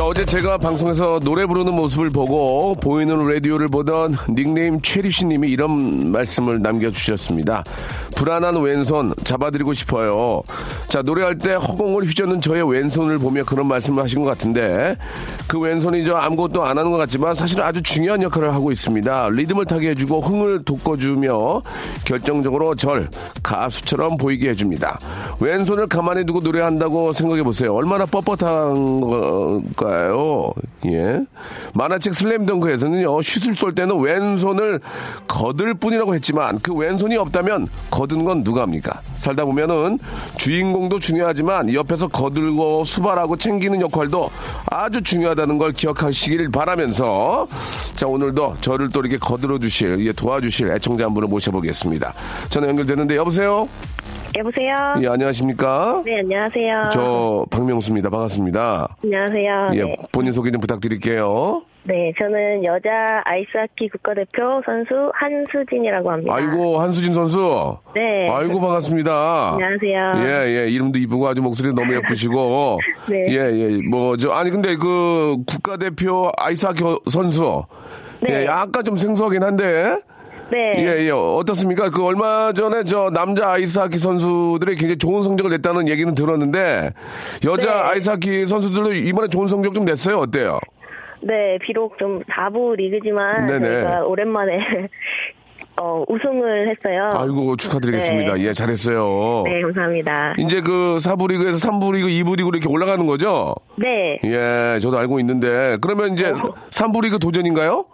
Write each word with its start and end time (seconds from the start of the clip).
자, 0.00 0.06
어제 0.06 0.24
제가 0.24 0.56
방송에서 0.56 1.20
노래 1.22 1.44
부르는 1.44 1.74
모습을 1.74 2.08
보고 2.08 2.74
보이는 2.74 3.18
라디오를 3.18 3.68
보던 3.68 4.16
닉네임 4.30 4.80
최리씨 4.80 5.26
님이 5.26 5.50
이런 5.50 6.10
말씀을 6.10 6.62
남겨주셨습니다. 6.62 7.64
불안한 8.16 8.62
왼손 8.62 9.12
잡아드리고 9.24 9.74
싶어요. 9.74 10.40
자, 10.90 11.02
노래할 11.02 11.38
때 11.38 11.52
허공을 11.52 12.02
휘젓는 12.02 12.40
저의 12.40 12.68
왼손을 12.68 13.20
보며 13.20 13.44
그런 13.44 13.68
말씀을 13.68 14.02
하신 14.02 14.24
것 14.24 14.26
같은데 14.26 14.96
그 15.46 15.56
왼손이 15.60 16.04
저 16.04 16.16
아무것도 16.16 16.64
안 16.64 16.78
하는 16.78 16.90
것 16.90 16.96
같지만 16.96 17.32
사실은 17.36 17.64
아주 17.64 17.80
중요한 17.80 18.20
역할을 18.22 18.52
하고 18.52 18.72
있습니다. 18.72 19.28
리듬을 19.28 19.66
타게 19.66 19.90
해주고 19.90 20.20
흥을 20.20 20.64
돋궈주며 20.64 21.62
결정적으로 22.04 22.74
절 22.74 23.08
가수처럼 23.44 24.16
보이게 24.16 24.48
해줍니다. 24.48 24.98
왼손을 25.38 25.86
가만히 25.86 26.26
두고 26.26 26.40
노래한다고 26.40 27.12
생각해 27.12 27.44
보세요. 27.44 27.72
얼마나 27.72 28.04
뻣뻣한 28.06 29.70
걸까요? 29.76 30.52
예. 30.86 31.20
만화책 31.72 32.14
슬램덩크에서는요, 32.14 33.22
슛을 33.22 33.54
쏠 33.54 33.72
때는 33.72 34.00
왼손을 34.00 34.80
거들 35.28 35.74
뿐이라고 35.74 36.16
했지만 36.16 36.58
그 36.58 36.74
왼손이 36.74 37.16
없다면 37.16 37.68
거든 37.92 38.24
건 38.24 38.42
누가 38.42 38.62
합니까? 38.62 39.02
살다 39.18 39.44
보면은 39.44 40.00
주인공 40.36 40.79
도 40.88 40.98
중요하지만 40.98 41.72
옆에서 41.72 42.08
거들고 42.08 42.84
수발하고 42.84 43.36
챙기는 43.36 43.80
역할도 43.80 44.30
아주 44.66 45.00
중요하다는 45.02 45.58
걸 45.58 45.72
기억하시길 45.72 46.50
바라면서 46.50 47.46
자, 47.94 48.06
오늘도 48.06 48.56
저를 48.60 48.88
또 48.90 49.00
이렇게 49.00 49.18
거들어 49.18 49.58
주실, 49.58 50.04
예, 50.06 50.12
도와주실 50.12 50.70
애청자 50.72 51.04
한 51.04 51.14
분을 51.14 51.28
모셔보겠습니다. 51.28 52.12
전화 52.48 52.68
연결되는데 52.68 53.16
여보세요? 53.16 53.68
여보세요? 54.36 54.94
예, 55.02 55.08
안녕하십니까? 55.08 56.02
네, 56.04 56.20
안녕하세요. 56.20 56.90
저 56.92 57.44
박명수입니다. 57.50 58.10
반갑습니다. 58.10 58.96
안녕하세요. 59.02 59.70
예, 59.74 59.82
네. 59.84 59.96
본인 60.12 60.32
소개 60.32 60.50
좀 60.52 60.60
부탁드릴게요. 60.60 61.62
네, 61.82 62.12
저는 62.20 62.62
여자 62.64 63.22
아이스하키 63.24 63.88
국가대표 63.88 64.62
선수 64.64 65.10
한수진이라고 65.14 66.10
합니다. 66.12 66.32
아이고 66.34 66.78
한수진 66.80 67.12
선수. 67.12 67.76
네. 67.94 68.28
아이고 68.30 68.60
반갑습니다. 68.60 69.54
안녕하세요. 69.54 70.12
예, 70.24 70.58
예, 70.62 70.68
이름도 70.70 70.98
이쁘고 71.00 71.26
아주 71.26 71.42
목소리 71.42 71.74
너무 71.74 71.92
예쁘시고. 71.96 72.78
네. 73.10 73.26
예, 73.30 73.34
예, 73.52 73.80
뭐, 73.88 74.16
저, 74.16 74.30
아니, 74.30 74.50
근데 74.50 74.76
그 74.76 75.36
국가대표 75.46 76.30
아이스하키 76.36 76.84
선수. 77.10 77.64
네. 78.20 78.42
예, 78.42 78.46
약간 78.46 78.84
좀 78.84 78.94
생소하긴 78.94 79.42
한데. 79.42 79.96
네. 80.50 80.74
예, 80.78 81.04
예, 81.06 81.10
어떻습니까? 81.10 81.90
그 81.90 82.04
얼마 82.04 82.52
전에 82.52 82.84
저 82.84 83.10
남자 83.10 83.52
아이스하키 83.52 83.98
선수들이 83.98 84.76
굉장히 84.76 84.96
좋은 84.98 85.22
성적을 85.22 85.50
냈다는 85.52 85.88
얘기는 85.88 86.12
들었는데, 86.14 86.90
여자 87.44 87.70
네. 87.70 87.90
아이스하키 87.90 88.46
선수들도 88.46 88.94
이번에 88.94 89.28
좋은 89.28 89.46
성적 89.46 89.72
좀 89.74 89.84
냈어요? 89.84 90.18
어때요? 90.18 90.58
네, 91.22 91.58
비록 91.62 91.98
좀 91.98 92.20
4부 92.24 92.76
리그지만 92.76 93.46
네네. 93.46 93.68
저희가 93.68 94.04
오랜만에 94.06 94.58
어, 95.80 96.04
우승을 96.08 96.68
했어요. 96.68 97.10
아이고, 97.14 97.56
축하드리겠습니다. 97.56 98.34
네. 98.34 98.46
예, 98.48 98.52
잘했어요. 98.52 99.44
네, 99.44 99.62
감사합니다. 99.62 100.34
이제 100.38 100.60
그 100.60 100.98
4부 101.00 101.28
리그에서 101.28 101.70
3부 101.70 101.94
리그, 101.94 102.08
2부 102.08 102.36
리그로 102.36 102.58
이렇게 102.58 102.68
올라가는 102.68 103.06
거죠? 103.06 103.54
네. 103.78 104.18
예, 104.24 104.78
저도 104.80 104.98
알고 104.98 105.20
있는데. 105.20 105.78
그러면 105.80 106.12
이제 106.14 106.30
어. 106.30 106.54
3부 106.70 107.02
리그 107.04 107.18
도전인가요? 107.18 107.86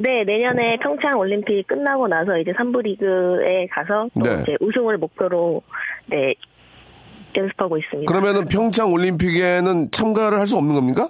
네, 0.00 0.24
내년에 0.24 0.78
평창 0.82 1.18
올림픽 1.18 1.66
끝나고 1.66 2.08
나서 2.08 2.38
이제 2.38 2.52
3부 2.52 2.82
리그에 2.82 3.66
가서 3.70 4.08
또 4.14 4.20
네. 4.28 4.42
이제 4.42 4.56
우승을 4.60 4.96
목표로 4.98 5.62
네, 6.06 6.34
연습하고 7.36 7.76
있습니다. 7.76 8.10
그러면은 8.12 8.46
평창 8.48 8.92
올림픽에는 8.92 9.90
참가를 9.90 10.38
할 10.40 10.46
수 10.46 10.56
없는 10.56 10.74
겁니까? 10.74 11.08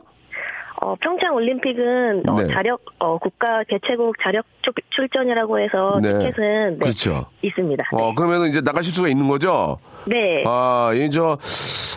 어, 0.83 0.95
평창 0.97 1.35
올림픽은 1.35 2.29
어, 2.29 2.41
네. 2.43 2.49
자력 2.53 2.81
어, 2.99 3.19
국가 3.19 3.63
개최국 3.69 4.17
자력 4.23 4.45
출- 4.63 4.73
출전이라고 4.91 5.59
해서 5.61 6.01
네. 6.03 6.13
티켓은 6.19 6.71
네, 6.73 6.79
그렇죠. 6.79 7.27
있습니다. 7.43 7.85
어, 7.93 8.15
그러면은 8.15 8.49
이제 8.49 8.61
나가실 8.63 8.93
수가 8.93 9.09
있는 9.09 9.29
거죠? 9.29 9.79
네. 10.07 10.43
아, 10.47 10.91
이 10.95 11.11
저, 11.11 11.37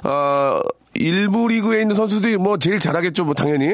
아, 0.03 0.61
일부 0.95 1.47
리그에 1.47 1.81
있는 1.81 1.95
선수들이 1.95 2.37
뭐 2.37 2.57
제일 2.57 2.77
잘하겠죠, 2.77 3.23
뭐 3.25 3.33
당연히? 3.33 3.73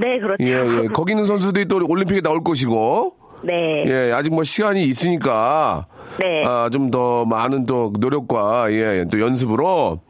네, 0.00 0.18
그렇죠. 0.18 0.42
예, 0.44 0.52
예. 0.84 0.86
거기 0.92 1.12
있는 1.12 1.24
선수들이 1.26 1.66
또 1.66 1.80
올림픽에 1.86 2.20
나올 2.20 2.42
것이고. 2.42 3.14
네. 3.44 3.84
예, 3.86 4.12
아직 4.12 4.32
뭐 4.32 4.42
시간이 4.44 4.82
있으니까. 4.84 5.86
네. 6.18 6.44
아, 6.44 6.68
좀 6.72 6.90
더 6.90 7.24
많은 7.24 7.66
또 7.66 7.92
노력과, 7.98 8.72
예, 8.72 9.04
또 9.10 9.20
연습으로. 9.20 10.00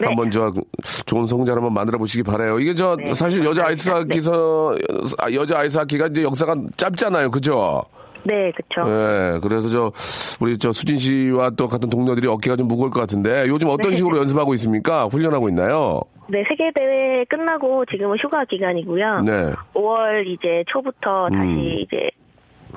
네. 0.00 0.06
한번 0.06 0.30
저 0.30 0.52
좋은 1.06 1.26
성적을 1.26 1.56
한번 1.58 1.74
만들어 1.74 1.98
보시기 1.98 2.22
바라요. 2.22 2.60
이게 2.60 2.72
저 2.74 2.94
네, 2.96 3.12
사실 3.14 3.44
여자. 3.44 3.66
아이스하키서 3.66 4.76
아, 5.18 5.32
여자 5.32 5.58
아이스하키가 5.58 6.06
이제 6.08 6.22
역사가 6.22 6.54
짧잖아요, 6.76 7.30
그죠? 7.32 7.82
네, 8.24 8.52
그렇죠. 8.52 8.90
예, 8.90 9.38
그래서 9.40 9.68
저 9.68 9.92
우리 10.40 10.58
저 10.58 10.72
수진 10.72 10.98
씨와 10.98 11.50
또 11.50 11.68
같은 11.68 11.88
동료들이 11.88 12.28
어깨가 12.28 12.56
좀 12.56 12.68
무거울 12.68 12.90
것 12.90 13.00
같은데 13.00 13.46
요즘 13.48 13.68
어떤 13.68 13.90
네. 13.90 13.96
식으로 13.96 14.18
연습하고 14.18 14.54
있습니까? 14.54 15.06
훈련하고 15.06 15.48
있나요? 15.48 16.02
네, 16.28 16.44
세계 16.46 16.70
대회 16.74 17.24
끝나고 17.24 17.86
지금은 17.86 18.18
휴가 18.18 18.44
기간이고요. 18.44 19.22
네. 19.22 19.52
5월 19.74 20.26
이제 20.26 20.62
초부터 20.66 21.28
음. 21.28 21.32
다시 21.32 21.86
이제 21.86 22.10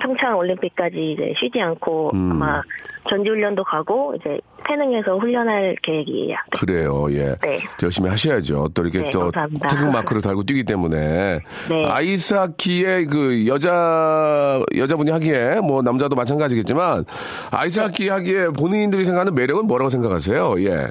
평창 0.01 0.37
올림픽까지 0.37 1.11
이제 1.11 1.33
쉬지 1.37 1.61
않고 1.61 2.11
음. 2.13 2.31
아마 2.31 2.61
전지 3.09 3.29
훈련도 3.29 3.63
가고 3.63 4.15
이제 4.15 4.39
태능에서 4.67 5.17
훈련할 5.17 5.75
계획이에요. 5.81 6.35
그래요, 6.51 7.07
예. 7.11 7.35
네. 7.41 7.59
열심히 7.81 8.09
하셔야죠. 8.09 8.69
또 8.73 8.83
이렇게 8.83 8.99
네, 8.99 9.09
또 9.11 9.21
감사합니다. 9.21 9.67
태극 9.67 9.91
마크를 9.91 10.21
달고 10.21 10.43
뛰기 10.43 10.63
때문에. 10.63 11.39
네. 11.69 11.85
아이스하키의 11.85 13.05
그 13.07 13.47
여자, 13.47 14.61
여자분이 14.75 15.11
하기에 15.11 15.61
뭐 15.61 15.81
남자도 15.81 16.15
마찬가지겠지만 16.15 17.05
아이스하키 17.51 18.09
하기에 18.09 18.47
본인들이 18.49 19.05
생각하는 19.05 19.33
매력은 19.35 19.65
뭐라고 19.65 19.89
생각하세요? 19.89 20.55
예. 20.61 20.87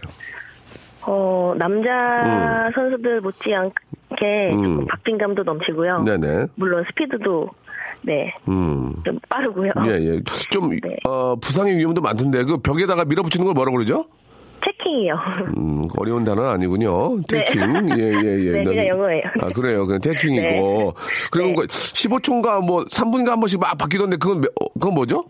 어, 1.07 1.55
남자 1.57 2.71
선수들 2.75 3.21
못지않게 3.23 4.51
음. 4.53 4.87
박진감도 4.87 5.45
넘치고요. 5.45 6.03
네네. 6.05 6.47
물론 6.57 6.85
스피드도 6.89 7.49
네, 8.03 8.33
음. 8.49 8.95
좀 9.05 9.19
빠르고요. 9.29 9.73
예, 9.87 9.91
예. 9.93 10.21
좀, 10.51 10.71
네. 10.71 10.79
어, 11.09 11.37
부상의 11.37 11.77
위험도 11.77 12.01
많던데, 12.01 12.45
그 12.45 12.57
벽에다가 12.59 13.05
밀어붙이는 13.05 13.45
걸 13.45 13.55
뭐라고 13.55 13.77
그러죠? 13.77 14.05
checking이요. 14.65 15.15
음, 15.57 15.85
어려운 15.97 16.23
단어는 16.25 16.51
아니군요. 16.51 17.17
네. 17.29 17.45
checking. 17.45 17.61
예, 17.99 18.03
예, 18.03 18.47
예. 18.47 18.51
네, 18.61 18.63
그냥 18.63 18.87
영어예요. 18.89 19.23
아, 19.41 19.49
그래요. 19.49 19.87
그냥 19.87 20.01
checking이고. 20.03 20.43
네. 20.43 20.93
그리고 21.31 21.49
네. 21.49 21.55
그 21.55 21.67
15초인가 21.67 22.63
뭐 22.65 22.85
3분인가 22.85 23.29
한 23.31 23.41
번씩 23.41 23.59
막 23.61 23.77
바뀌던데, 23.79 24.17
그건, 24.19 24.43
몇- 24.43 24.49
어, 24.61 24.67
그건 24.75 24.95
뭐죠? 24.95 25.25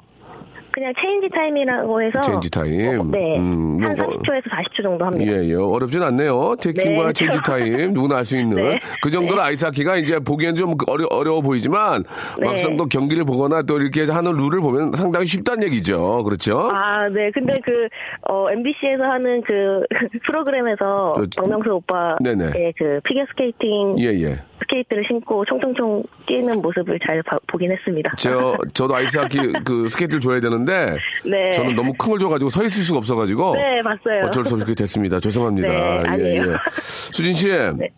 그냥 0.72 0.92
change 1.00 1.28
time이라고 1.30 2.02
해서 2.02 2.20
change 2.20 2.50
time. 2.50 3.00
어, 3.00 3.04
네. 3.04 3.38
음, 3.38 3.78
한 3.82 3.96
뭐, 3.96 4.06
40초에서 4.06 4.44
40초 4.50 4.82
정도 4.82 5.04
합니다. 5.04 5.32
예, 5.32 5.48
예. 5.48 5.54
어렵진 5.54 6.02
않네요. 6.02 6.56
checking과 6.62 7.06
네. 7.08 7.12
change 7.12 7.38
time. 7.44 7.92
누구나 7.92 8.16
할 8.16 8.24
수 8.24 8.36
있는. 8.38 8.56
네. 8.56 8.78
그 9.02 9.10
정도로 9.10 9.42
아이스하키가 9.42 9.96
이제 9.96 10.18
보기엔 10.20 10.54
좀 10.54 10.74
어려, 10.88 11.06
어려워 11.10 11.40
보이지만 11.40 12.04
네. 12.38 12.46
막상 12.46 12.76
또 12.76 12.86
경기를 12.86 13.24
보거나 13.24 13.62
또 13.62 13.78
이렇게 13.80 14.04
하는 14.04 14.32
룰을 14.32 14.60
보면 14.60 14.92
상당히 14.94 15.26
쉽다는 15.26 15.64
얘기죠. 15.64 16.22
그렇죠? 16.24 16.70
아, 16.72 17.08
네. 17.08 17.30
근데 17.32 17.58
그, 17.64 17.86
어, 18.28 18.50
MBC에서 18.50 19.02
하는 19.04 19.42
그, 19.42 19.82
프로그램에서 20.26 21.14
저- 21.30 21.42
박명수 21.42 21.70
오빠의 21.72 22.16
네네. 22.20 22.72
그 22.78 23.00
피겨스케이팅 23.04 23.96
예, 23.98 24.04
예. 24.22 24.38
스케이트를 24.60 25.04
신고 25.06 25.44
총총총 25.44 26.02
뛰는 26.26 26.60
모습을 26.62 26.98
잘 27.04 27.22
봐- 27.22 27.38
보긴 27.46 27.72
했습니다. 27.72 28.12
저, 28.18 28.56
저도 28.74 28.94
아이스하키 28.94 29.38
그 29.64 29.88
스케이트를 29.88 30.20
줘야 30.20 30.40
되는데 30.40 30.96
네. 31.24 31.52
저는 31.52 31.74
너무 31.74 31.92
큰 31.94 32.10
걸 32.10 32.18
줘가지고 32.18 32.50
서 32.50 32.62
있을 32.64 32.82
수가 32.82 32.98
없어가지고 32.98 33.54
네, 33.54 33.80
봤어요. 33.82 34.24
어쩔 34.26 34.44
수 34.44 34.54
없이 34.54 34.64
그렇게 34.64 34.74
됐습니다. 34.82 35.20
죄송합니다. 35.20 35.68
네, 35.68 36.02
아니에요. 36.08 36.56
수진 36.72 37.34
씨. 37.34 37.48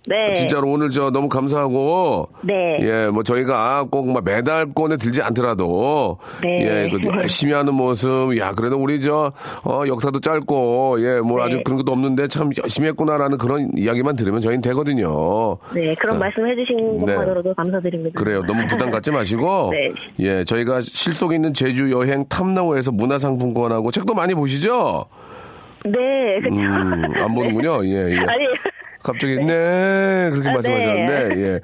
네. 0.06 0.34
진짜로 0.34 0.68
오늘 0.70 0.90
저 0.90 1.10
너무 1.10 1.28
감사하고. 1.30 2.28
네. 2.42 2.76
예, 2.82 3.08
뭐 3.10 3.22
저희가 3.22 3.84
꼭 3.90 4.09
막 4.09 4.22
메달권에 4.24 4.96
들지 4.98 5.22
않더라도. 5.22 6.18
네. 6.42 6.58
예, 6.60 6.90
그 6.90 6.98
열심히 7.16 7.54
하는 7.54 7.72
모습. 7.74 8.36
야, 8.38 8.52
그래도 8.52 8.76
우리 8.76 9.00
저, 9.00 9.32
어, 9.64 9.82
역사도 9.86 10.20
짧고. 10.20 10.96
예, 11.00 11.20
뭐 11.20 11.38
네. 11.38 11.44
아주 11.46 11.62
그런 11.64 11.78
것도 11.78 11.92
없는데 11.92 12.28
참 12.28 12.50
열심히 12.62 12.88
했구나라는 12.88 13.38
그런 13.38 13.70
이야기만 13.76 14.16
들으면 14.16 14.40
저희는 14.42 14.60
되거든요. 14.62 15.56
네, 15.74 15.94
그런 15.98 16.16
어. 16.16 16.18
말씀 16.18 16.46
해 16.46 16.51
주신 16.54 16.98
네. 17.04 17.14
것만으로도 17.14 17.54
감사드립니다. 17.54 18.18
그래요. 18.18 18.42
너무 18.46 18.66
부담 18.66 18.90
갖지 18.90 19.10
마시고. 19.10 19.70
네. 19.74 19.92
예, 20.20 20.44
저희가 20.44 20.80
실속 20.80 21.32
있는 21.34 21.52
제주 21.54 21.90
여행 21.90 22.24
탐나오에서 22.28 22.92
문화상품권하고 22.92 23.90
책도 23.90 24.14
많이 24.14 24.34
보시죠? 24.34 25.06
네, 25.84 26.40
그쵸. 26.42 26.54
음, 26.54 27.02
안 27.16 27.34
보는군요. 27.34 27.84
예, 27.86 28.12
예. 28.12 28.18
아니, 28.28 28.46
갑자기 29.02 29.36
네. 29.36 30.30
그렇게 30.30 30.48
아, 30.48 30.52
말씀하셨는데 30.54 31.28
네. 31.34 31.40
예. 31.42 31.60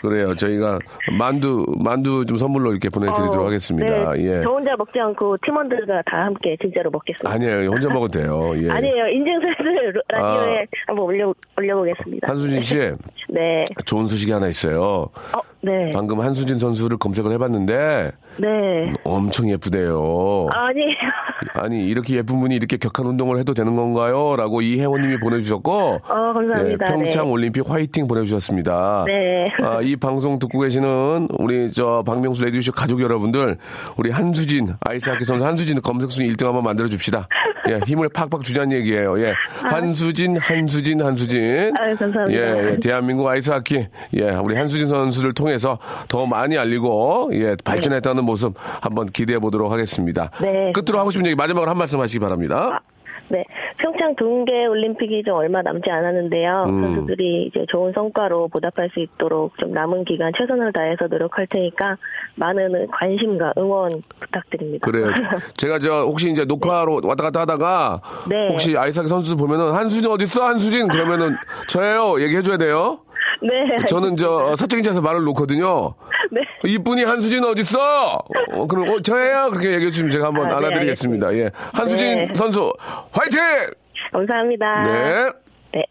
그래요. 0.00 0.34
저희가 0.34 0.78
만두 1.18 1.66
만두 1.82 2.24
좀 2.26 2.36
선물로 2.36 2.70
이렇게 2.72 2.88
보내드리도록 2.88 3.40
어, 3.40 3.46
하겠습니다. 3.46 4.14
네, 4.14 4.22
예. 4.24 4.40
저 4.42 4.50
혼자 4.50 4.74
먹지 4.76 4.98
않고 4.98 5.36
팀원들과 5.44 6.02
다 6.06 6.24
함께 6.24 6.56
진짜로 6.60 6.90
먹겠습니다. 6.90 7.30
아니에요. 7.30 7.70
혼자 7.70 7.88
먹어도 7.88 8.18
돼요. 8.18 8.52
예. 8.56 8.70
아니에요. 8.70 9.08
인증샷을 9.08 10.02
라디오에 10.08 10.66
한번 10.86 11.04
올려, 11.04 11.32
올려보겠습니다. 11.56 12.28
한수진 12.28 12.60
씨. 12.62 12.76
네. 13.28 13.64
좋은 13.84 14.06
소식이 14.06 14.32
하나 14.32 14.48
있어요. 14.48 14.80
어, 14.82 15.40
네. 15.60 15.90
방금 15.92 16.20
한수진 16.20 16.58
선수를 16.58 16.98
검색을 16.98 17.32
해봤는데 17.32 18.12
네. 18.38 18.92
엄청 19.04 19.50
예쁘대요 19.50 20.48
아니에요. 20.52 20.94
아니 21.54 21.86
이렇게 21.86 22.16
예쁜 22.16 22.40
분이 22.40 22.54
이렇게 22.54 22.76
격한 22.76 23.06
운동을 23.06 23.38
해도 23.38 23.54
되는 23.54 23.74
건가요? 23.74 24.36
라고 24.36 24.60
이혜원님이 24.60 25.18
보내주셨고 25.18 25.72
어, 26.02 26.32
감사합니다. 26.32 26.86
예, 26.86 26.92
평창 26.92 27.24
네. 27.24 27.30
올림픽 27.30 27.68
화이팅 27.68 28.06
보내주셨습니다. 28.06 29.04
네. 29.06 29.46
아, 29.62 29.80
이 29.82 29.96
방송 29.96 30.38
듣고 30.38 30.60
계시는 30.60 31.28
우리 31.38 31.70
저 31.70 32.02
박명수 32.06 32.44
레디오쇼 32.44 32.72
가족 32.72 33.00
여러분들, 33.00 33.56
우리 33.96 34.10
한수진 34.10 34.74
아이스하키 34.80 35.24
선수 35.24 35.44
한수진 35.44 35.80
검색 35.82 36.10
순위 36.10 36.32
1등 36.32 36.46
한번 36.46 36.64
만들어 36.64 36.88
줍시다. 36.88 37.28
예, 37.68 37.80
힘을 37.86 38.08
팍팍 38.08 38.42
주자는 38.42 38.72
얘기예요. 38.78 39.20
예, 39.20 39.34
한수진, 39.62 40.36
한수진, 40.36 41.00
한수진. 41.02 41.72
아유, 41.78 41.96
감사합니다. 41.96 42.40
예, 42.40 42.70
예, 42.72 42.76
대한민국 42.80 43.28
아이스하키, 43.28 43.86
예, 44.16 44.30
우리 44.30 44.56
한수진 44.56 44.88
선수를 44.88 45.34
통해서 45.34 45.78
더 46.08 46.26
많이 46.26 46.56
알리고 46.56 47.30
예, 47.32 47.56
발전했다는 47.64 48.24
모습 48.24 48.54
한번 48.80 49.06
기대해 49.06 49.38
보도록 49.38 49.72
하겠습니다. 49.72 50.30
네. 50.40 50.72
끝으로 50.72 50.98
하고 50.98 51.10
싶은 51.10 51.26
얘기 51.26 51.34
마지막으로 51.34 51.70
한 51.70 51.78
말씀 51.78 52.00
하시기 52.00 52.18
바랍니다. 52.20 52.82
네. 53.28 53.44
평창 53.78 54.14
동계 54.16 54.66
올림픽이 54.66 55.22
좀 55.24 55.34
얼마 55.36 55.62
남지 55.62 55.90
않았는데요. 55.90 56.64
음. 56.68 56.82
선수들이 56.82 57.46
이제 57.46 57.66
좋은 57.68 57.92
성과로 57.92 58.48
보답할 58.48 58.90
수 58.92 59.00
있도록 59.00 59.56
좀 59.58 59.72
남은 59.72 60.04
기간 60.04 60.32
최선을 60.36 60.72
다해서 60.72 61.06
노력할 61.06 61.46
테니까 61.48 61.96
많은 62.36 62.86
관심과 62.88 63.54
응원 63.58 64.02
부탁드립니다. 64.20 64.90
그래요. 64.90 65.08
제가 65.56 65.78
저 65.78 66.02
혹시 66.04 66.30
이제 66.30 66.44
녹화로 66.44 67.00
왔다 67.04 67.24
갔다 67.24 67.40
하다가 67.40 68.00
네. 68.28 68.48
혹시 68.48 68.76
아이스하키 68.76 69.08
선수 69.08 69.36
보면은 69.36 69.72
한수진 69.72 70.10
어디 70.10 70.24
있어? 70.24 70.44
한수진 70.46 70.88
그러면은 70.88 71.36
저예요. 71.68 72.20
얘기해 72.22 72.42
줘야 72.42 72.56
돼요. 72.56 73.00
네. 73.42 73.86
저는 73.86 74.16
저 74.16 74.56
사적인 74.56 74.82
자에서 74.84 75.00
말을 75.00 75.22
놓거든요. 75.24 75.94
네. 76.30 76.40
이분이 76.64 77.04
한수진 77.04 77.44
어디 77.44 77.60
있어? 77.62 78.22
어, 78.52 78.66
그럼 78.66 78.88
어, 78.88 79.00
저예요. 79.00 79.48
그렇게 79.50 79.72
얘기해 79.74 79.90
주시면 79.90 80.10
제가 80.10 80.26
한번 80.28 80.46
아, 80.46 80.48
네, 80.60 80.66
알아드리겠습니다. 80.66 81.34
예. 81.34 81.50
한수진 81.72 82.28
네. 82.28 82.34
선수 82.34 82.72
화이팅! 83.12 83.40
감사합니다. 84.12 84.82
네. 84.82 85.30
네. 85.72 85.84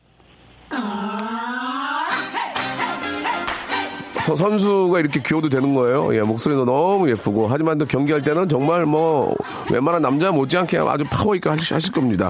서- 4.27 4.35
선수가 4.35 4.99
이렇게 4.99 5.21
귀여도 5.25 5.47
되는 5.47 5.73
거예요. 5.73 6.13
예, 6.13 6.19
목소리도 6.19 6.65
너무 6.65 7.09
예쁘고. 7.09 7.47
하지만 7.47 7.77
또 7.77 7.85
경기할 7.85 8.21
때는 8.23 8.49
정말 8.49 8.85
뭐, 8.85 9.33
웬만한 9.71 10.01
남자 10.01 10.31
못지않게 10.31 10.79
아주 10.79 11.05
파워 11.09 11.33
있게 11.35 11.47
하실, 11.49 11.75
하실 11.75 11.93
겁니다. 11.93 12.29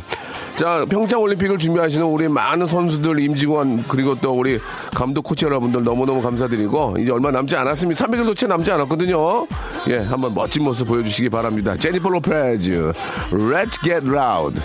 자, 0.56 0.86
평창 0.88 1.20
올림픽을 1.22 1.58
준비하시는 1.58 2.06
우리 2.06 2.28
많은 2.28 2.68
선수들, 2.68 3.20
임직원, 3.20 3.84
그리고 3.88 4.14
또 4.22 4.32
우리 4.34 4.60
감독 4.94 5.24
코치 5.24 5.46
여러분들 5.46 5.84
너무너무 5.84 6.22
감사드리고, 6.22 6.98
이제 7.00 7.12
얼마 7.12 7.32
남지 7.32 7.56
않았습니다. 7.56 8.06
300일도 8.06 8.38
채 8.38 8.46
남지 8.46 8.72
않았거든요. 8.72 9.48
예, 9.90 9.98
한번 9.98 10.36
멋진 10.36 10.64
모습 10.64 10.88
보여주시기 10.88 11.30
바랍니다. 11.30 11.76
제니퍼 11.78 12.10
로페즈, 12.10 12.94
Let's 13.32 13.82
Get 13.84 14.06
Loud. 14.08 14.62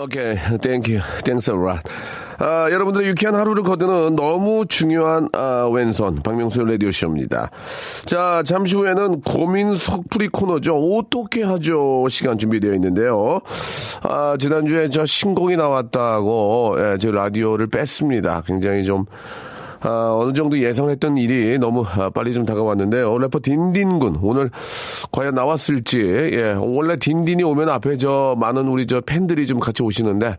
오케이, 0.00 0.36
thank 0.62 1.00
you, 1.24 1.34
thanks 1.34 1.50
라 1.50 1.82
아, 2.40 2.70
여러분들의 2.70 3.08
유쾌한 3.08 3.34
하루를 3.34 3.64
거드는 3.64 4.14
너무 4.14 4.64
중요한 4.68 5.28
아, 5.32 5.68
왼손 5.72 6.22
박명수 6.22 6.62
라디오 6.62 6.92
쇼입니다. 6.92 7.50
자, 8.06 8.44
잠시 8.44 8.76
후에는 8.76 9.22
고민 9.22 9.76
속풀이 9.76 10.28
코너죠. 10.28 10.76
어떻게 10.76 11.42
하죠? 11.42 12.06
시간 12.08 12.38
준비되어 12.38 12.74
있는데요. 12.74 13.40
아, 14.02 14.36
지난주에 14.38 14.88
저 14.88 15.04
신곡이 15.04 15.56
나왔다고 15.56 16.76
예, 16.78 16.98
제 16.98 17.10
라디오를 17.10 17.66
뺐습니다. 17.66 18.42
굉장히 18.46 18.84
좀 18.84 19.04
아, 19.80 20.16
어느 20.20 20.32
정도 20.32 20.58
예상했던 20.58 21.16
일이 21.18 21.58
너무 21.58 21.84
아, 21.86 22.10
빨리 22.10 22.32
좀 22.32 22.44
다가왔는데요. 22.44 23.16
래퍼 23.18 23.40
딘딘군 23.40 24.18
오늘 24.22 24.50
과연 25.12 25.34
나왔을지 25.34 26.00
예, 26.00 26.52
원래 26.58 26.96
딘딘이 26.96 27.42
오면 27.42 27.68
앞에 27.68 27.96
저 27.96 28.34
많은 28.38 28.66
우리 28.68 28.86
저 28.86 29.00
팬들이 29.00 29.46
좀 29.46 29.60
같이 29.60 29.82
오시는데 29.82 30.36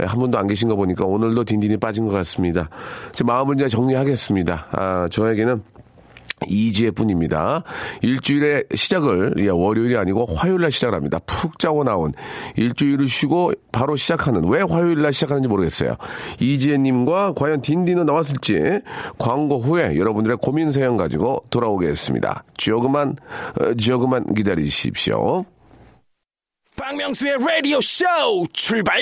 예, 0.00 0.04
한 0.04 0.18
분도 0.20 0.38
안 0.38 0.46
계신 0.46 0.68
거 0.68 0.76
보니까 0.76 1.04
오늘도 1.04 1.44
딘딘이 1.44 1.78
빠진 1.78 2.06
것 2.06 2.12
같습니다. 2.12 2.68
제 3.12 3.24
마음을 3.24 3.56
이제 3.56 3.68
정리하겠습니다. 3.68 4.66
아, 4.70 5.08
저에게는 5.10 5.62
이지혜 6.46 6.90
뿐입니다. 6.90 7.64
일주일의 8.02 8.64
시작을, 8.74 9.34
예, 9.38 9.48
월요일이 9.48 9.96
아니고 9.96 10.26
화요일날 10.26 10.70
시작을 10.70 10.94
합니다. 10.94 11.18
푹 11.26 11.58
짜고 11.58 11.84
나온 11.84 12.12
일주일을 12.56 13.08
쉬고 13.08 13.52
바로 13.72 13.96
시작하는, 13.96 14.48
왜 14.48 14.62
화요일날 14.62 15.12
시작하는지 15.12 15.48
모르겠어요. 15.48 15.96
이지혜님과 16.40 17.34
과연 17.36 17.62
딘딘은 17.62 18.06
나왔을지 18.06 18.80
광고 19.18 19.58
후에 19.58 19.96
여러분들의 19.96 20.38
고민 20.40 20.72
사연 20.72 20.96
가지고 20.96 21.42
돌아오겠습니다. 21.50 22.44
조금만, 22.56 23.16
어, 23.60 23.74
조금만 23.74 24.34
기다리십시오. 24.34 25.44
박명수의 26.76 27.38
라디오 27.38 27.80
쇼 27.80 28.04
출발! 28.52 29.00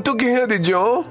어떻게 0.00 0.28
해야 0.28 0.46
되죠? 0.46 1.04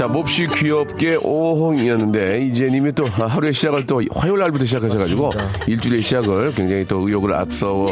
자, 0.00 0.06
몹시 0.06 0.46
귀엽게 0.48 1.18
오홍이었는데, 1.22 2.40
이재님이 2.46 2.92
또 2.92 3.04
하루의 3.04 3.52
시작을 3.52 3.86
또 3.86 4.00
화요일 4.14 4.38
날부터 4.38 4.64
시작하셔가지고, 4.64 5.30
일주일의 5.66 6.00
시작을 6.00 6.54
굉장히 6.54 6.86
또 6.86 7.06
의욕을 7.06 7.34
앞서, 7.34 7.84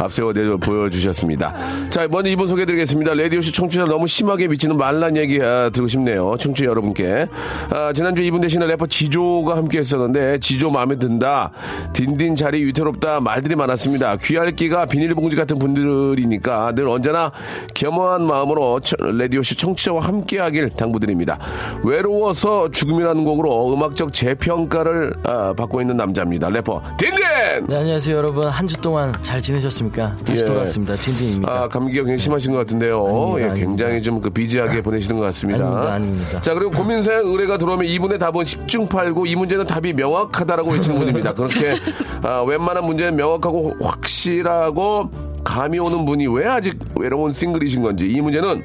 앞세워 0.00 0.32
보여주셨습니다. 0.60 1.54
자, 1.88 2.08
먼저 2.10 2.28
이분 2.30 2.48
소개해드리겠습니다. 2.48 3.14
레디오씨 3.14 3.52
청취자 3.52 3.84
너무 3.84 4.08
심하게 4.08 4.48
미치는 4.48 4.76
말란 4.76 5.16
얘기 5.16 5.40
아, 5.40 5.70
듣고 5.72 5.86
싶네요. 5.86 6.34
청취자 6.36 6.68
여러분께. 6.68 7.28
아, 7.70 7.92
지난주에 7.92 8.24
이분 8.26 8.40
대신에 8.40 8.66
래퍼 8.66 8.88
지조가 8.88 9.56
함께 9.56 9.78
했었는데, 9.78 10.40
지조 10.40 10.68
마음에 10.68 10.96
든다. 10.96 11.52
딘딘 11.92 12.34
자리 12.34 12.64
위태롭다. 12.64 13.20
말들이 13.20 13.54
많았습니다. 13.54 14.16
귀할기가 14.16 14.86
비닐봉지 14.86 15.36
같은 15.36 15.60
분들이니까 15.60 16.72
늘 16.74 16.88
언제나 16.88 17.30
겸허한 17.72 18.26
마음으로 18.26 18.80
처- 18.80 18.96
라디오쇼 18.96 19.54
청취자와 19.54 20.00
함께 20.02 20.40
하길 20.40 20.70
당부드립니다. 20.70 21.38
외로워서 21.82 22.70
죽음이라는 22.70 23.24
곡으로 23.24 23.72
음악적 23.74 24.12
재평가를 24.12 25.14
아, 25.24 25.52
받고 25.56 25.80
있는 25.80 25.96
남자입니다. 25.96 26.48
래퍼 26.48 26.80
딘딘! 26.98 27.22
네, 27.68 27.76
안녕하세요, 27.76 28.16
여러분. 28.16 28.48
한 28.48 28.66
주 28.72 28.76
동안 28.80 29.12
잘 29.22 29.42
지내셨습니까? 29.42 30.16
다시 30.24 30.40
예. 30.42 30.44
돌아왔습니다. 30.46 30.94
딘딘입니다. 30.94 31.52
아, 31.52 31.68
감기가 31.68 32.02
굉장히 32.04 32.18
심하신 32.18 32.52
것 32.52 32.58
같은데요. 32.58 33.04
아닙니다, 33.04 33.56
예. 33.56 33.60
굉장히 33.60 34.00
좀 34.02 34.22
그 34.22 34.30
비지하게 34.30 34.82
보내시는 34.82 35.18
것 35.18 35.24
같습니다. 35.26 35.64
아닙니다, 35.64 35.92
아닙니다. 35.94 36.40
자, 36.40 36.54
그리고 36.54 36.70
고민사연 36.70 37.26
의뢰가 37.26 37.58
들어오면 37.58 37.86
이분의 37.86 38.18
답은 38.20 38.42
10중 38.44 38.88
8구, 38.88 39.26
이 39.28 39.34
문제는 39.34 39.66
답이 39.66 39.92
명확하다라고 39.94 40.70
외치는 40.70 40.98
분입니다. 40.98 41.32
그렇게 41.32 41.74
아, 42.22 42.42
웬만한 42.46 42.84
문제는 42.86 43.16
명확하고 43.16 43.74
확실하고 43.82 45.10
감이 45.44 45.78
오는 45.80 46.04
분이 46.04 46.28
왜 46.28 46.46
아직 46.46 46.78
외로운 46.94 47.32
싱글이신 47.32 47.82
건지 47.82 48.08
이 48.08 48.20
문제는 48.20 48.62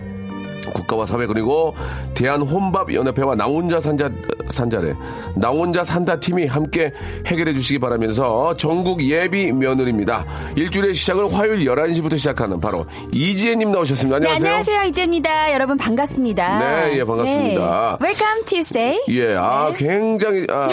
국가와 0.74 1.06
사회 1.06 1.26
그리고 1.26 1.76
대한 2.14 2.42
혼밥 2.42 2.94
연합회와 2.94 3.36
나 3.36 3.46
혼자 3.46 3.80
산자 3.80 4.10
산자래 4.50 4.94
나 5.36 5.50
혼자 5.50 5.84
산다 5.84 6.20
팀이 6.20 6.46
함께 6.46 6.92
해결해 7.26 7.54
주시기 7.54 7.80
바라면서 7.80 8.54
전국 8.56 9.04
예비 9.04 9.52
며느리입니다. 9.52 10.26
일주일의 10.56 10.94
시작을 10.96 11.34
화요일 11.34 11.66
11시부터 11.66 12.18
시작하는 12.18 12.60
바로 12.60 12.86
이지혜님 13.14 13.72
나오셨습니다. 13.72 14.20
네, 14.20 14.28
안녕하세요. 14.28 14.50
안녕하세요. 14.50 14.84
이재입니다. 14.90 15.54
여러분 15.54 15.78
반갑습니다. 15.78 16.60
네, 16.88 16.98
예, 16.98 17.04
반갑습니다. 17.04 17.98
네. 18.00 18.06
Welcome 18.08 18.46
Tuesday. 18.46 19.02
예, 19.10 19.36
아 19.36 19.72
네. 19.76 19.86
굉장히 19.86 20.48
아, 20.50 20.68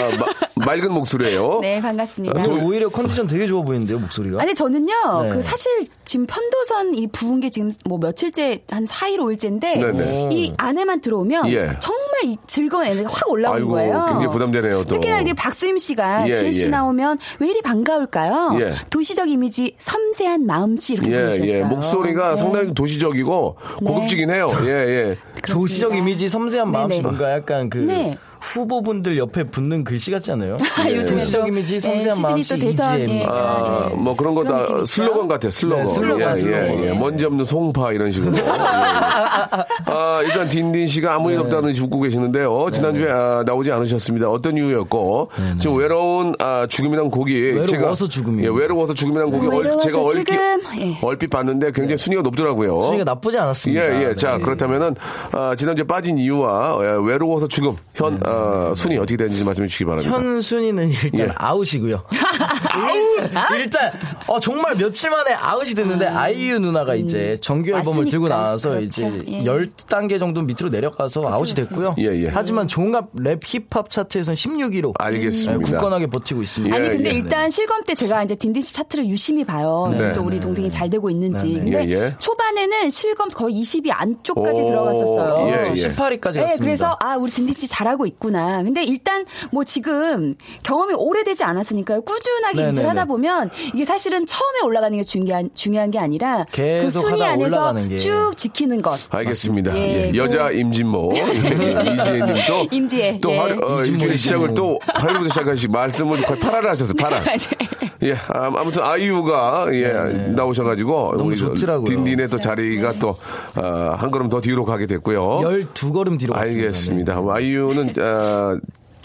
마- 0.55 0.65
맑은 0.65 0.91
목소리예요. 0.93 1.59
네, 1.61 1.79
반갑습니다. 1.81 2.41
오늘 2.47 2.63
오히려 2.63 2.89
컨디션 2.89 3.27
되게 3.27 3.47
좋아 3.47 3.63
보이는데요, 3.63 3.99
목소리가? 3.99 4.41
아니 4.41 4.53
저는요 4.55 4.93
네. 5.23 5.29
그 5.29 5.41
사실 5.41 5.71
지금 6.05 6.25
편도선 6.27 6.95
이 6.95 7.07
부은 7.07 7.39
게 7.39 7.49
지금 7.49 7.71
뭐 7.85 7.97
며칠째 7.99 8.61
한 8.71 8.85
4일 8.85 9.17
5일째인데 9.17 9.79
네네. 9.79 10.29
이 10.31 10.53
안에만 10.57 11.01
들어오면 11.01 11.49
예. 11.49 11.71
정말 11.79 12.05
이 12.25 12.37
즐거운 12.47 12.85
에너지가 12.85 13.09
확 13.11 13.29
올라오는 13.29 13.64
아이고, 13.65 13.71
거예요. 13.71 14.05
굉장히 14.07 14.27
부담되네요, 14.27 14.83
또. 14.83 14.95
특히나 14.95 15.21
이제 15.21 15.33
박수임 15.33 15.77
씨가 15.77 16.27
예, 16.29 16.33
지혜 16.33 16.51
씨 16.51 16.65
예. 16.65 16.69
나오면 16.69 17.17
왜 17.39 17.49
이리 17.49 17.61
반가울까요? 17.61 18.57
예. 18.61 18.73
도시적 18.89 19.29
이미지 19.29 19.75
섬세한 19.77 20.45
마음씨 20.45 20.93
이렇게 20.93 21.11
예, 21.11 21.21
보내주셨어요. 21.23 21.57
예. 21.57 21.63
목소리가 21.63 22.31
네. 22.31 22.37
상당히 22.37 22.73
도시적이고 22.73 23.57
네. 23.81 23.91
고급지긴 23.91 24.29
해요. 24.29 24.49
예, 24.63 24.69
예. 24.69 25.17
그렇습니다. 25.41 25.95
이미지, 25.95 26.29
섬세한 26.29 26.71
마음씨. 26.71 27.01
뭔가 27.01 27.31
약간 27.33 27.69
그 27.69 27.79
네. 27.79 28.17
후보분들 28.45 29.17
옆에 29.17 29.43
붙는 29.45 29.83
글씨 29.83 30.11
같지 30.11 30.31
않아요? 30.31 30.57
아, 30.77 31.05
조시적 31.05 31.41
또, 31.41 31.47
이미지, 31.47 31.75
예, 31.75 31.79
섬세한 31.79 32.43
시즌이 32.43 32.75
마음씨. 32.75 33.13
예. 33.13 33.25
아, 33.27 33.89
예. 33.91 33.95
뭐 33.95 34.15
그런 34.15 34.35
거다 34.35 34.61
느낌 34.61 34.75
있죠? 34.77 34.85
슬로건 34.85 35.27
같아요. 35.27 35.51
슬로건. 35.51 35.85
네, 35.85 35.91
슬로건, 35.91 36.21
예, 36.21 36.31
예, 36.31 36.35
슬로건. 36.35 36.83
예. 36.83 36.93
먼지 36.93 37.25
없는 37.25 37.45
송파 37.45 37.91
이런 37.93 38.11
식으로. 38.11 38.37
예. 38.37 38.43
아, 39.85 40.21
일단 40.23 40.47
딘딘 40.47 40.87
씨가 40.87 41.15
아무 41.15 41.31
일 41.31 41.39
없다는 41.39 41.69
듯이 41.69 41.81
웃고 41.81 42.01
계시는데요. 42.01 42.69
지난주에 42.71 43.09
아, 43.11 43.43
나오지 43.45 43.71
않으셨습니다. 43.71 44.29
어떤 44.29 44.57
이유였고 44.57 45.29
지금 45.59 45.77
외로운 45.77 46.35
아, 46.39 46.67
죽음이란 46.69 47.09
곡이 47.09 47.33
외로워서 47.33 47.67
제가 47.67 47.93
죽음이요. 47.95 48.53
예, 48.53 48.59
외로워서 48.59 48.93
죽음이란 48.93 49.31
곡이 49.31 49.47
얼, 49.47 49.77
제가 49.79 50.01
얼핏. 50.01 50.33
예. 50.77 50.97
얼핏 51.01 51.29
봤는데 51.29 51.71
굉장히 51.71 51.97
순위가 51.97 52.21
높더라고요. 52.23 52.81
순위가 52.81 53.03
나쁘지 53.03 53.37
않았습니다. 53.39 53.81
예, 53.81 54.01
예. 54.03 54.07
네. 54.09 54.15
자, 54.15 54.37
그렇다면은, 54.37 54.95
아, 55.31 55.55
지난주에 55.55 55.85
빠진 55.85 56.17
이유와 56.17 56.77
예, 56.81 56.85
외로워서 57.07 57.47
죽음, 57.47 57.75
현, 57.93 58.19
아, 58.25 58.34
순위 58.75 58.97
어떻게 58.97 59.17
되는지 59.17 59.43
말씀해 59.43 59.67
주시기 59.67 59.85
바랍니다. 59.85 60.15
현 60.15 60.41
순위는 60.41 60.89
일단 60.91 61.27
예. 61.27 61.31
아웃이고요. 61.35 62.03
아웃! 62.73 63.57
일단, 63.57 63.91
어, 64.27 64.39
정말 64.39 64.75
며칠 64.75 65.09
만에 65.09 65.33
아웃이 65.33 65.73
됐는데, 65.73 66.07
아이유 66.07 66.59
누나가 66.59 66.95
이제 66.95 67.37
정규 67.41 67.71
앨범을. 67.71 68.09
들고 68.09 68.27
나와서 68.27 68.69
그렇죠. 68.69 68.85
이제 68.85 69.23
예. 69.27 69.43
10단계 69.43 70.19
정도 70.19 70.41
밑으로 70.41 70.69
내려가서 70.69 71.27
아웃이 71.27 71.53
됐고요. 71.55 71.95
예, 71.99 72.05
예. 72.23 72.29
하지만 72.29 72.67
종합 72.67 73.09
랩 73.15 73.39
힙합 73.43 73.89
차트에서는 73.89 74.35
16위로 74.35 74.93
알겠습니다. 74.99 75.59
굳건하게 75.59 76.07
버티고 76.07 76.41
있습니다. 76.41 76.75
아니 76.75 76.85
예, 76.85 76.89
근데 76.91 77.09
예. 77.09 77.13
일단 77.13 77.49
실검 77.49 77.83
때 77.83 77.95
제가 77.95 78.23
이제 78.23 78.35
딘딘 78.35 78.61
씨 78.61 78.73
차트를 78.73 79.07
유심히 79.07 79.43
봐요. 79.43 79.93
네. 79.97 80.13
또 80.13 80.21
우리 80.23 80.39
동생이 80.39 80.69
잘 80.69 80.89
되고 80.89 81.09
있는지. 81.09 81.53
네, 81.53 81.53
네. 81.53 81.59
근데 81.71 81.89
예, 81.89 81.93
예. 82.05 82.15
초반에는 82.19 82.89
실검 82.89 83.29
거의 83.29 83.55
20위 83.61 83.89
안쪽까지 83.91 84.61
오, 84.63 84.65
들어갔었어요. 84.65 85.47
예, 85.47 85.71
예. 85.71 85.73
18위까지 85.73 86.21
갔습니다. 86.21 86.47
네, 86.47 86.57
그래서 86.59 86.97
아 86.99 87.15
우리 87.15 87.31
딘딘 87.31 87.53
씨 87.53 87.67
잘하고 87.67 88.05
있 88.05 88.19
구나. 88.25 88.63
근데 88.63 88.83
일단 88.83 89.23
뭐 89.51 89.63
지금 89.63 90.35
경험이 90.63 90.95
오래되지 90.95 91.43
않았으니까요. 91.43 92.01
꾸준하게 92.01 92.55
네네네. 92.57 92.69
유지를 92.71 92.89
하다 92.89 93.05
보면 93.05 93.51
이게 93.73 93.85
사실은 93.85 94.25
처음에 94.25 94.61
올라가는 94.63 94.97
게 94.97 95.03
중요한 95.03 95.49
중요한 95.53 95.91
게 95.91 95.99
아니라 95.99 96.45
그 96.51 96.55
계속 96.61 97.01
순위 97.01 97.21
하다 97.21 97.33
안에서 97.33 97.55
올라가는 97.57 97.89
게. 97.89 97.97
쭉 97.99 98.31
지키는 98.35 98.81
것. 98.81 98.99
알겠습니다. 99.09 99.75
예, 99.77 100.11
예, 100.11 100.17
여자 100.17 100.49
임진모 100.51 101.11
이지혜님 101.13 102.35
또 102.47 102.67
임지혜, 102.75 103.19
또 103.21 103.31
예. 103.31 103.37
화요, 103.37 103.59
어, 103.61 103.77
임진모, 103.79 103.95
일주일 103.97 104.17
시작을. 104.17 104.53
또 104.55 104.79
화요일부터 104.83 105.29
시작하시 105.29 105.67
말씀을 105.67 106.21
거의 106.23 106.39
파라를 106.39 106.69
하셨어요. 106.71 106.95
파라. 106.95 107.21
예, 108.03 108.13
아, 108.13 108.51
아무튼 108.55 108.83
아이유가 108.83 109.67
예 109.71 109.87
나오셔가지고 110.35 111.13
너무 111.17 111.29
우리 111.29 111.37
좋더라고요. 111.37 111.85
딘딘의 111.85 112.27
또 112.27 112.39
자리가 112.39 112.93
또 112.99 113.15
아, 113.55 113.95
한 113.97 114.11
걸음 114.11 114.29
더 114.29 114.41
뒤로 114.41 114.65
가게 114.65 114.85
됐고요. 114.87 115.39
12 115.43 115.91
걸음 115.91 116.17
뒤로 116.17 116.33
갔습니다. 116.33 116.59
알겠습니다. 116.59 117.21
뭐 117.21 117.33
아이유는 117.35 117.93
아, 118.05 118.59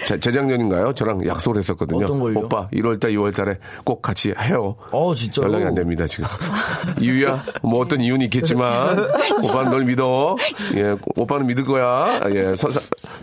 자- 0.04 0.16
재작년인가요? 0.16 0.95
저랑 0.95 1.26
약속을 1.26 1.59
했었거든요. 1.59 2.04
어떤 2.07 2.21
걸요? 2.21 2.38
오빠 2.40 2.69
1월 2.73 2.99
달, 2.99 3.11
2월 3.12 3.35
달에 3.37 3.59
꼭 3.85 4.00
같이 4.00 4.33
해요. 4.40 4.75
어, 4.92 5.14
진짜로? 5.14 5.49
연락이 5.49 5.66
안 5.66 5.75
됩니다 5.75 6.07
지금. 6.07 6.25
이유야? 6.99 7.45
뭐 7.62 7.80
어떤 7.80 8.00
이유는 8.00 8.23
있겠지만 8.26 8.97
오빠는 9.45 9.71
널 9.71 9.85
믿어. 9.85 10.37
예, 10.76 10.97
오빠는 11.16 11.47
믿을 11.49 11.64
거야. 11.66 12.21
예, 12.30 12.57
선, 12.57 12.71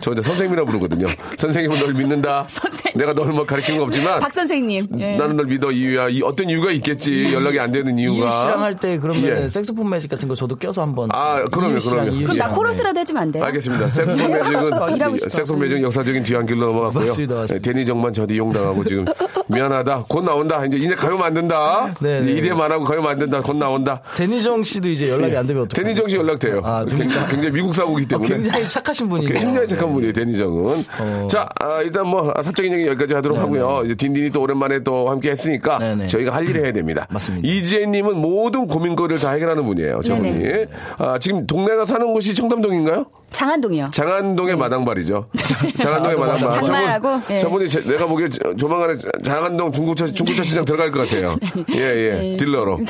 저 0.00 0.12
이제 0.12 0.22
선생님이라 0.22 0.64
부르거든요. 0.64 1.06
선생님은 1.36 1.78
널 1.80 1.92
믿는다. 1.94 2.44
선생님. 2.48 2.98
내가 2.98 3.14
널 3.14 3.28
뭐 3.28 3.44
가르치는 3.44 3.78
거 3.78 3.84
없지만 3.84 4.20
박 4.20 4.32
선생님. 4.32 4.86
예. 4.98 5.16
나는 5.16 5.36
널 5.36 5.46
믿어 5.46 5.70
이유야. 5.70 6.08
이 6.08 6.22
어떤 6.22 6.48
이유가 6.48 6.70
있겠지. 6.72 7.30
연락이 7.32 7.60
안 7.60 7.70
되는 7.72 7.98
이유가. 7.98 8.16
이유 8.26 8.30
씨랑 8.30 8.62
할때 8.62 8.98
그러면 8.98 9.22
예. 9.24 9.48
색소폰 9.48 9.88
매직 9.90 10.10
같은 10.10 10.28
거 10.28 10.34
저도 10.34 10.56
껴서 10.56 10.80
한번. 10.82 11.08
아, 11.12 11.44
그럼요, 11.44 11.78
그럼요. 11.78 12.10
그럼 12.16 12.36
나. 12.36 12.48
코러스라도 12.48 12.98
해주면 13.00 13.22
안 13.22 13.32
돼요? 13.32 13.44
알겠습니다. 13.44 13.88
네, 13.88 14.24
일하고 14.94 15.12
매직은. 15.12 15.28
섹스폰 15.28 15.58
매직은 15.60 15.82
역사적인 15.82 16.22
뒤안길로 16.22 16.66
넘어갔고요. 16.66 17.04
맞습니다, 17.06 17.34
맞습니다. 17.34 17.54
예, 17.54 17.72
데니 17.72 17.84
정만 17.86 18.12
저도 18.14 18.32
이용당하고 18.32 18.82
지금 18.84 19.04
미안하다. 19.48 20.04
곧 20.08 20.22
나온다. 20.24 20.64
이제 20.64 20.76
이제 20.78 20.94
가요 20.94 21.16
만든다. 21.18 21.94
네, 22.00 22.20
네. 22.22 22.32
이대 22.32 22.52
말하고 22.54 22.84
가요 22.84 23.02
만든다. 23.02 23.42
곧 23.42 23.56
나온다. 23.56 24.00
데니정 24.16 24.64
씨도 24.64 24.88
이제 24.88 25.08
연락이 25.10 25.36
안 25.36 25.46
되면 25.46 25.62
어떡해요? 25.64 25.84
데니정 25.84 26.08
씨 26.08 26.16
연락돼요. 26.16 26.62
아, 26.64 26.80
굉장히, 26.86 26.98
됩니까? 27.08 27.26
굉장히 27.30 27.54
미국 27.54 27.74
사고기 27.74 28.04
아, 28.04 28.08
때문에. 28.08 28.28
굉장히 28.34 28.68
착하신 28.68 29.08
분이네요. 29.08 29.38
굉장히 29.38 29.68
착한 29.68 29.87
분이에요, 29.92 30.12
데니정은. 30.12 30.84
자, 31.28 31.48
아, 31.60 31.82
일단 31.82 32.06
뭐, 32.06 32.32
아, 32.34 32.42
사적인 32.42 32.72
얘기 32.72 32.86
여기까지 32.86 33.14
하도록 33.14 33.38
하고요. 33.38 33.82
이제 33.84 33.94
딘딘이 33.94 34.30
또 34.30 34.42
오랜만에 34.42 34.80
또 34.80 35.08
함께 35.08 35.30
했으니까 35.30 35.78
네네. 35.78 36.06
저희가 36.06 36.34
할 36.34 36.48
일을 36.48 36.64
해야 36.64 36.72
됩니다. 36.72 37.06
맞습니다. 37.12 37.46
이지혜님은 37.48 38.16
모든 38.16 38.66
고민거리를 38.66 39.20
다 39.20 39.32
해결하는 39.32 39.64
분이에요, 39.64 40.02
저분이. 40.02 40.32
네네. 40.38 40.66
아, 40.98 41.18
지금 41.18 41.46
동네가 41.46 41.84
사는 41.84 42.12
곳이 42.12 42.34
청담동인가요? 42.34 43.06
장안동이요. 43.30 43.88
장안동의 43.92 44.56
마당발이죠. 44.56 45.28
장안동의 45.82 46.16
마당발. 46.18 46.48
네. 46.50 46.64
장만하라고? 46.64 47.20
예. 47.30 47.38
저분이 47.38 47.68
제- 47.68 47.82
내가 47.82 48.06
보기에 48.06 48.28
저- 48.28 48.54
조만간에 48.56 48.94
장안동 49.24 49.70
중고차 49.72 50.06
중고차 50.06 50.42
시장 50.42 50.64
들어갈 50.64 50.90
것 50.90 51.00
같아요. 51.00 51.36
예, 51.74 52.32
예. 52.32 52.36
딜러로. 52.36 52.78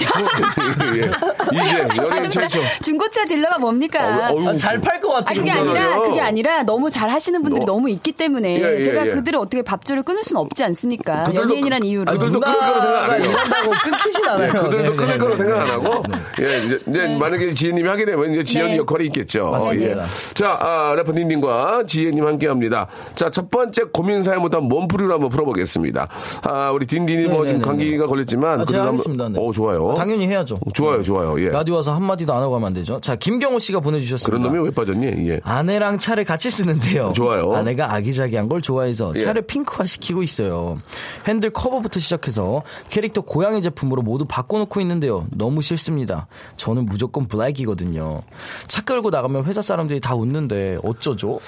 예. 0.96 1.10
이제 1.52 1.78
연예인 1.78 2.02
자동차 2.04 2.48
최초. 2.48 2.60
중고차 2.82 3.24
딜러가 3.24 3.58
뭡니까? 3.58 4.00
아, 4.28 4.56
잘팔것 4.56 5.10
아, 5.10 5.24
같은 5.24 5.42
그게 5.42 5.52
정도로요? 5.54 5.82
아니라, 5.84 6.00
그게 6.02 6.20
아니라 6.20 6.62
너무 6.62 6.90
잘 6.90 7.10
하시는 7.10 7.42
분들이 7.42 7.64
너- 7.64 7.72
너무 7.72 7.90
있기 7.90 8.12
때문에 8.12 8.58
예, 8.60 8.78
예, 8.78 8.82
제가 8.82 9.06
예. 9.06 9.10
그들을 9.10 9.38
어떻게 9.38 9.62
밥줄을 9.62 10.02
끊을 10.02 10.22
수는 10.24 10.40
없지 10.40 10.62
않습니까? 10.64 11.24
그들도 11.24 11.42
연예인이란 11.50 11.80
그- 11.80 11.86
이유로. 11.86 12.12
그들도 12.12 12.40
끊을 12.40 12.58
거라고 12.58 12.80
생각 12.80 13.04
안 13.10 13.20
해요. 13.22 13.30
이런다고 13.30 13.70
끊기진 13.82 14.24
않아요. 14.26 14.48
예, 14.48 14.52
그들도 14.52 14.82
네, 14.90 14.96
끊을 14.96 15.12
네, 15.12 15.18
거로 15.18 15.30
네. 15.32 15.36
생각 15.38 15.60
안 15.60 15.68
하고, 15.68 16.02
예, 16.40 16.64
이제, 16.64 16.78
이제 16.86 17.08
만약에 17.18 17.54
지혜님이 17.54 17.88
하게 17.88 18.04
되면 18.04 18.32
이제 18.32 18.44
지연이 18.44 18.72
네. 18.72 18.76
역할이 18.78 19.06
있겠죠. 19.06 19.50
맞습니다. 19.50 20.02
예. 20.02 20.06
자, 20.34 20.58
아, 20.60 20.94
래퍼 20.96 21.12
닌딘과 21.12 21.84
지혜님 21.86 22.26
함께 22.26 22.46
합니다. 22.46 22.86
자, 23.14 23.30
첫 23.30 23.50
번째 23.50 23.84
고민 23.92 24.22
사연부터 24.22 24.58
한번 24.58 24.68
몸풀이로 24.80 25.12
한번 25.12 25.28
풀어보겠습니다. 25.30 26.08
아, 26.42 26.70
우리 26.70 26.86
딘딘이 26.86 27.24
뭐 27.28 27.44
네네네네. 27.44 27.52
좀 27.52 27.62
감기가 27.62 28.06
걸렸지만. 28.06 28.60
아, 28.60 28.64
제가 28.64 28.80
한번- 28.80 28.94
하겠습니다. 28.94 29.28
네. 29.28 29.38
오, 29.40 29.52
좋아요. 29.52 29.90
아, 29.90 29.94
당연히 29.94 30.26
해야죠. 30.28 30.58
좋아요, 30.74 31.02
좋아요. 31.02 31.40
예. 31.42 31.48
라디오 31.50 31.76
와서 31.76 31.94
한마디도 31.94 32.32
안 32.32 32.42
하고 32.42 32.54
하면 32.56 32.68
안 32.68 32.74
되죠. 32.74 33.00
자, 33.00 33.16
김경호 33.16 33.58
씨가 33.58 33.80
보내주셨습니다. 33.80 34.38
그런 34.38 34.52
놈이 34.54 34.64
왜 34.68 34.70
빠졌니? 34.74 35.28
예. 35.28 35.40
아내랑 35.42 35.98
차를 35.98 36.24
같이 36.24 36.50
쓰는데요. 36.50 37.12
좋아요. 37.14 37.52
아내가 37.52 37.92
아기자기한 37.94 38.48
걸 38.48 38.62
좋아해서 38.62 39.12
예. 39.16 39.20
차를 39.20 39.42
핑크화 39.42 39.84
시키고 39.86 40.22
있어요. 40.22 40.78
핸들 41.26 41.50
커버부터 41.50 42.00
시작해서 42.00 42.62
캐릭터 42.88 43.22
고양이 43.22 43.62
제품으로 43.62 44.02
모두 44.02 44.24
바꿔놓고 44.26 44.80
있는데요. 44.80 45.26
너무 45.30 45.62
싫습니다. 45.62 46.26
저는 46.56 46.86
무조건 46.86 47.26
블랙이거든요. 47.26 48.20
차 48.66 48.82
끌고 48.82 49.10
나가면 49.10 49.44
회사 49.44 49.62
사람들이 49.62 50.00
다 50.00 50.14
웃는데 50.18 50.78
어쩌죠? 50.82 51.40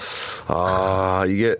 아, 0.47 1.25
이게 1.29 1.57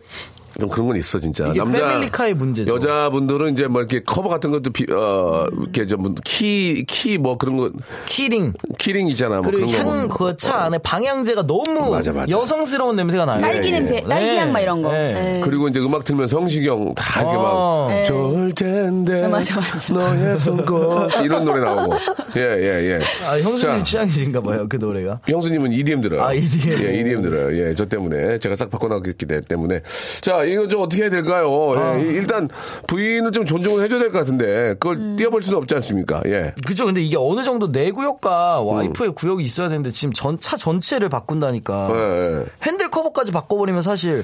좀 0.61 0.69
그런 0.69 0.87
건 0.89 0.97
있어, 0.97 1.19
진짜. 1.19 1.49
이게 1.49 1.61
패밀리카의 1.65 2.35
문제죠. 2.35 2.73
여자분들은 2.75 3.55
이제 3.55 3.67
뭐 3.67 3.81
이렇게 3.81 4.01
커버 4.05 4.29
같은 4.29 4.51
것도 4.51 4.71
비, 4.71 4.85
어, 4.93 5.47
이렇게 5.61 5.87
좀 5.87 6.15
키, 6.25 6.85
키 6.87 7.19
뭐 7.19 7.37
그런 7.37 7.57
거, 7.57 7.71
키링 8.07 8.53
키링 8.79 9.09
있잖아. 9.09 9.41
뭐 9.43 9.51
그리고 9.51 9.67
그런 9.67 9.83
거. 9.85 9.91
향 9.91 10.07
뭐. 10.09 10.17
그 10.17 10.46
차 10.46 10.65
안에 10.65 10.79
방향제가 10.79 11.47
너무 11.47 11.91
맞아, 11.91 12.13
맞아. 12.13 12.31
여성스러운 12.31 12.97
냄새가 12.97 13.25
나요. 13.27 13.41
딸기 13.41 13.69
예, 13.69 13.73
냄새, 13.73 13.97
예. 13.97 14.09
딸기 14.09 14.37
향 14.37 14.53
막 14.53 14.61
이런 14.61 14.83
거. 14.83 14.91
네. 14.93 15.37
예. 15.39 15.41
그리고 15.45 15.69
이제 15.69 15.81
음악 15.81 16.05
틀면 16.05 16.29
성시경 16.29 16.95
다 16.95 17.21
이렇게 17.23 17.37
어. 17.37 17.43
막 17.87 17.89
네. 17.95 18.03
좋을 18.05 18.53
텐데 18.53 19.21
네, 19.23 19.29
맞아, 19.29 19.57
맞아. 19.61 19.93
너의 19.93 20.39
손 20.39 20.69
꼭 20.69 21.09
이런 21.25 21.45
노래 21.45 21.61
나오고 21.65 21.95
예예 22.37 22.91
예. 22.91 23.01
아, 23.27 23.39
형수님 23.41 23.59
자, 23.79 23.83
취향이신가 23.83 24.41
봐요, 24.41 24.67
그 24.69 24.77
노래가. 24.77 25.21
형수님은 25.27 25.73
EDM 25.73 26.01
들어요. 26.01 26.23
아, 26.23 26.33
EDM. 26.33 26.83
예, 26.83 27.01
EDM 27.01 27.23
들어요. 27.23 27.57
예, 27.59 27.75
저 27.75 27.85
때문에 27.87 28.39
제가 28.39 28.57
싹 28.57 28.71
바꿔놨기 28.71 29.15
때문에 29.49 29.81
자 30.21 30.45
이거 30.53 30.69
좀 30.69 30.83
어떻게 30.83 31.03
해야 31.03 31.11
될까요? 31.11 31.73
아. 31.77 31.97
예, 31.99 32.03
일단 32.03 32.49
부인을 32.87 33.33
좀 33.33 33.45
존중을 33.45 33.83
해줘야 33.85 34.01
될 34.01 34.11
것 34.13 34.19
같은데 34.19 34.75
그걸 34.75 34.97
음. 34.97 35.17
띄워볼 35.17 35.43
수는 35.43 35.59
없지 35.59 35.75
않습니까? 35.77 36.23
예. 36.27 36.53
그죠. 36.67 36.85
근데 36.87 37.01
이게 37.01 37.17
어느 37.19 37.45
정도 37.45 37.71
내 37.71 37.91
구역과 37.91 38.61
음. 38.63 38.67
와이프의 38.67 39.15
구역이 39.15 39.45
있어야 39.45 39.69
되는데 39.69 39.91
지금 39.91 40.13
전 40.13 40.39
차 40.41 40.57
전체를 40.57 41.09
바꾼다니까. 41.11 41.89
예, 41.91 42.41
예. 42.41 42.47
핸들 42.63 42.89
커버까지 42.91 43.31
바꿔버리면 43.33 43.83
사실 43.83 44.23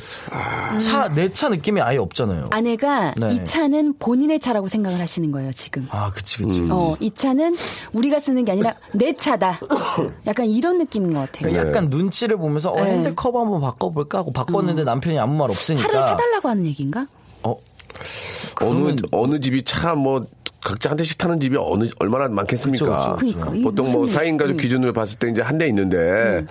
차내 0.81 1.33
차 1.33 1.49
느낌이 1.49 1.81
아예 1.81 1.99
없잖아요. 1.99 2.49
아내가 2.51 3.13
네. 3.17 3.35
이 3.35 3.45
차는 3.45 3.95
본인의 3.99 4.41
차라고 4.41 4.69
생각을 4.69 5.01
하시는 5.01 5.31
거예요, 5.33 5.53
지금. 5.53 5.87
아, 5.91 6.11
그치, 6.15 6.39
그치. 6.39 6.61
음. 6.61 6.69
어, 6.71 6.95
이 7.01 7.11
차는 7.11 7.57
우리가 7.93 8.21
쓰는 8.21 8.45
게 8.45 8.53
아니라 8.53 8.75
내 8.93 9.13
차다. 9.13 9.61
약간 10.27 10.47
이런 10.47 10.79
느낌인 10.79 11.13
것 11.13 11.21
같아요. 11.21 11.51
그러니까 11.51 11.63
네. 11.65 11.69
약간 11.71 11.89
눈치를 11.91 12.37
보면서 12.37 12.71
어, 12.71 12.83
네. 12.83 12.93
핸들 12.93 13.15
커버 13.15 13.41
한번 13.43 13.61
바꿔볼까 13.61 14.19
하고 14.19 14.33
바꿨는데 14.33 14.85
남편이 14.85 15.19
아무 15.19 15.37
말 15.37 15.51
없으니까. 15.51 16.16
사달라고 16.17 16.49
하는 16.49 16.67
얘기인가? 16.67 17.07
어, 17.43 17.57
어느 18.63 18.75
그러면- 18.81 18.99
어느 19.13 19.41
집이 19.41 19.63
차뭐 19.65 20.27
각자 20.63 20.91
한 20.91 20.97
대씩 20.97 21.19
타는 21.19 21.39
집이 21.41 21.57
어느 21.61 21.89
얼마나 22.01 22.29
많겠습니까? 22.29 23.17
그쵸, 23.17 23.37
그쵸, 23.39 23.51
그쵸. 23.51 23.63
보통 23.63 23.93
뭐 23.93 24.03
무슨 24.03 24.19
4인 24.21 24.37
가족 24.37 24.53
음. 24.53 24.57
기준으로 24.57 24.93
봤을 24.93 25.19
때 25.19 25.29
이제 25.31 25.41
한 25.43 25.59
대 25.59 25.67
있는데 25.69 26.45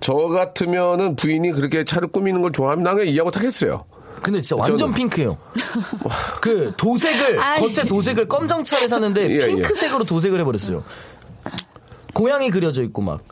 저 0.00 0.14
같으면은 0.14 1.16
부인이 1.16 1.50
그렇게 1.52 1.84
차를 1.84 2.08
꾸미는 2.08 2.42
걸 2.42 2.52
좋아하면 2.52 2.82
나는 2.84 2.98
그냥 2.98 3.12
이해하고 3.12 3.30
타겠어요. 3.30 3.84
근데 4.22 4.40
진짜 4.42 4.60
완전 4.60 4.90
저는- 4.90 4.94
핑크예요. 4.96 5.38
그 6.42 6.72
도색을 6.76 7.38
아이. 7.38 7.60
겉에 7.60 7.86
도색을 7.86 8.28
검정 8.28 8.62
차를 8.64 8.88
샀는데 8.88 9.30
예, 9.30 9.34
예. 9.34 9.46
핑크색으로 9.46 10.04
도색을 10.04 10.40
해버렸어요. 10.40 10.84
고양이 12.14 12.50
그려져 12.50 12.82
있고 12.82 13.02
막. 13.02 13.22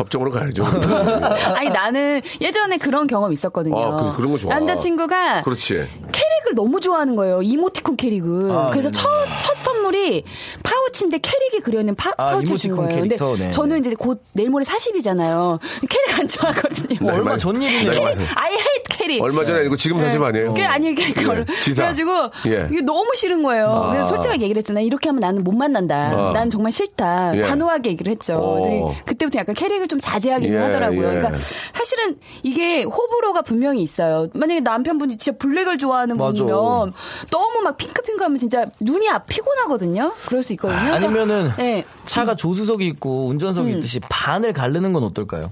법정으로 0.00 0.30
가야죠. 0.30 0.64
아니 1.56 1.68
나는 1.68 2.20
예전에 2.40 2.78
그런 2.78 3.06
경험 3.06 3.32
있었거든요. 3.32 3.76
아, 3.78 3.96
그- 4.12 4.16
그런 4.16 4.32
거 4.32 4.38
좋아. 4.38 4.54
남자친구가 4.54 5.42
그렇지. 5.42 5.74
캐릭을 5.74 6.54
너무 6.56 6.80
좋아하는 6.80 7.16
거예요. 7.16 7.42
이모티콘 7.42 7.96
캐릭을. 7.96 8.50
아, 8.50 8.70
그래서 8.70 8.90
네네. 8.90 9.02
첫, 9.02 9.08
첫 9.42 9.56
선물이 9.58 10.24
파우치인데 10.62 11.18
캐릭이 11.18 11.60
그려있는 11.62 11.94
파, 11.96 12.10
아, 12.16 12.30
파우치를 12.30 12.58
준 12.58 12.76
거예요. 12.76 13.02
캐릭터, 13.02 13.28
근데 13.30 13.44
네. 13.46 13.50
저는 13.50 13.78
이제 13.80 13.94
곧 13.98 14.22
내일 14.32 14.48
모레 14.50 14.64
40이잖아요. 14.64 15.58
캐릭 15.88 16.18
안 16.18 16.26
좋아하거든요. 16.28 16.98
뭐 17.02 17.12
얼마 17.14 17.36
전. 17.36 17.58
나이 17.60 17.84
많이- 18.00 18.24
I 18.34 18.52
hate 18.52 18.82
캐릭. 18.88 19.22
얼마 19.22 19.44
전에 19.44 19.60
아니고 19.60 19.76
지금 19.76 20.00
사실 20.00 20.22
아니에요. 20.22 20.48
그게 20.48 20.64
아니 20.64 20.94
그 20.94 21.02
예, 21.02 21.44
지사. 21.62 21.82
그래가지고 21.82 22.10
예. 22.46 22.68
이게 22.70 22.80
너무 22.82 23.10
싫은 23.14 23.42
거예요. 23.42 23.66
아. 23.68 23.90
그래서 23.92 24.08
솔직하게 24.08 24.42
얘기를 24.44 24.58
했잖아. 24.58 24.80
이렇게 24.80 25.08
하면 25.10 25.20
나는 25.20 25.44
못 25.44 25.52
만난다. 25.52 26.12
아. 26.14 26.32
난 26.32 26.48
정말 26.48 26.72
싫다. 26.72 27.36
예. 27.36 27.42
단호하게 27.42 27.90
얘기를 27.90 28.10
했죠. 28.12 28.34
어. 28.38 28.94
그때부터 29.04 29.38
약간 29.40 29.54
캐릭을 29.54 29.88
좀 29.90 29.98
자제하기는 29.98 30.54
예, 30.56 30.62
하더라고요. 30.62 31.08
예. 31.08 31.18
그러니까 31.20 31.36
사실은 31.74 32.16
이게 32.44 32.84
호불호가 32.84 33.42
분명히 33.42 33.82
있어요. 33.82 34.28
만약에 34.34 34.60
남편분이 34.60 35.18
진짜 35.18 35.36
블랙을 35.36 35.78
좋아하는 35.78 36.16
맞아. 36.16 36.32
분이면 36.44 36.92
너무 37.30 37.62
막 37.62 37.76
핑크핑크하면 37.76 38.38
진짜 38.38 38.66
눈이 38.78 39.10
아 39.10 39.18
피곤하거든요. 39.18 40.12
그럴 40.26 40.44
수 40.44 40.52
있거든요. 40.52 40.78
그래서 40.80 41.06
아니면은 41.06 41.50
네. 41.58 41.84
차가 42.06 42.36
조수석이 42.36 42.86
있고 42.86 43.26
운전석이 43.26 43.72
있듯이 43.72 43.98
반을 44.08 44.52
가르는 44.52 44.92
건 44.92 45.02
어떨까요? 45.02 45.50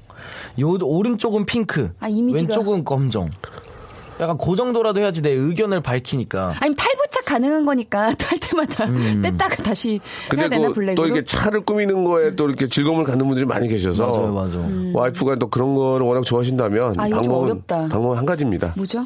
요 0.61 0.79
오른쪽은 0.81 1.45
핑크, 1.47 1.91
아, 1.99 2.07
왼쪽은 2.09 2.85
검정. 2.85 3.29
약간 4.21 4.37
그 4.39 4.57
정도라도 4.57 5.01
해야지 5.01 5.23
내 5.23 5.31
의견을 5.31 5.81
밝히니까. 5.81 6.55
아니면 6.61 6.77
탈부착 6.77 7.25
가능한 7.25 7.65
거니까 7.65 8.13
탈 8.19 8.39
때마다 8.39 8.87
뗐다가 8.87 9.63
다시 9.63 9.91
해야 9.91 10.01
근데 10.29 10.49
되나 10.49 10.69
그, 10.69 10.75
블랙으로? 10.75 10.95
또 10.97 11.07
이렇게 11.07 11.25
차를 11.25 11.61
꾸미는 11.61 12.05
거에 12.05 12.35
또 12.35 12.49
이렇게 12.49 12.67
즐거움을 12.69 13.05
갖는 13.05 13.27
분들이 13.27 13.47
많이 13.47 13.69
계셔서 13.69 14.11
맞아요, 14.11 14.33
맞아. 14.33 14.59
와이프가 14.99 15.37
또 15.37 15.49
그런 15.49 15.75
거를 15.75 16.07
워낙 16.07 16.25
좋아하신다면 16.25 16.95
아, 16.99 17.09
방법은 17.09 17.51
어렵다. 17.51 17.89
방법은 17.89 18.17
한 18.17 18.27
가지입니다. 18.27 18.75
뭐죠? 18.77 19.05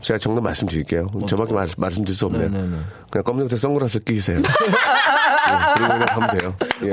제가 0.00 0.18
정답 0.18 0.42
말씀드릴게요. 0.42 1.08
저밖에 1.26 1.52
말, 1.52 1.66
말씀드릴 1.76 2.16
수 2.16 2.26
없네요. 2.26 2.48
네네네. 2.50 2.76
그냥 3.10 3.24
검정색 3.24 3.58
선글라스 3.58 4.00
끼세요. 4.04 4.38
예, 4.38 4.42
그리고 5.76 5.92
그냥 5.92 6.06
가면 6.06 6.38
돼요. 6.38 6.54
예. 6.84 6.90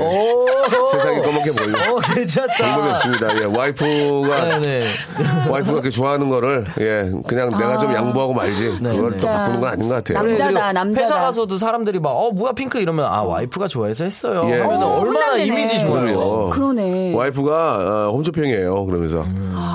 세상이 0.92 1.22
검게 1.22 1.52
보여. 1.52 1.94
어, 1.94 1.98
괜찮다. 2.00 2.54
방법이 2.56 2.90
없습니다. 2.90 3.40
예, 3.40 3.44
와이프가 3.44 4.58
네네. 4.60 4.86
와이프가 5.48 5.72
그렇게 5.72 5.90
좋아하는 5.90 6.28
거를 6.28 6.66
예 6.80 7.10
그냥 7.26 7.50
내가 7.56 7.78
좀 7.78 7.94
양보하고 7.94 8.34
말지 8.34 8.78
그걸 8.82 9.16
또 9.16 9.28
아. 9.28 9.32
바꾸는 9.32 9.60
건 9.60 9.70
아닌 9.70 9.88
것 9.88 9.94
같아요. 9.96 10.18
남자다, 10.22 10.44
그리고 10.50 10.72
남자다. 10.72 11.04
회사 11.04 11.20
가서도 11.20 11.56
사람들이 11.56 12.00
막, 12.00 12.10
어, 12.10 12.30
뭐야, 12.32 12.52
핑크 12.52 12.78
이러면, 12.78 13.06
아, 13.06 13.22
와이프가 13.22 13.68
좋아해서 13.68 14.04
했어요. 14.04 14.44
예. 14.50 14.60
하면 14.60 14.82
어, 14.82 14.98
얼마나 15.00 15.26
혼나네네. 15.32 15.44
이미지 15.46 15.80
좋아요. 15.80 16.50
그러네. 16.50 17.14
와이프가 17.14 18.08
어, 18.08 18.12
홈쇼핑이에요. 18.12 18.84
그러면서 18.84 19.24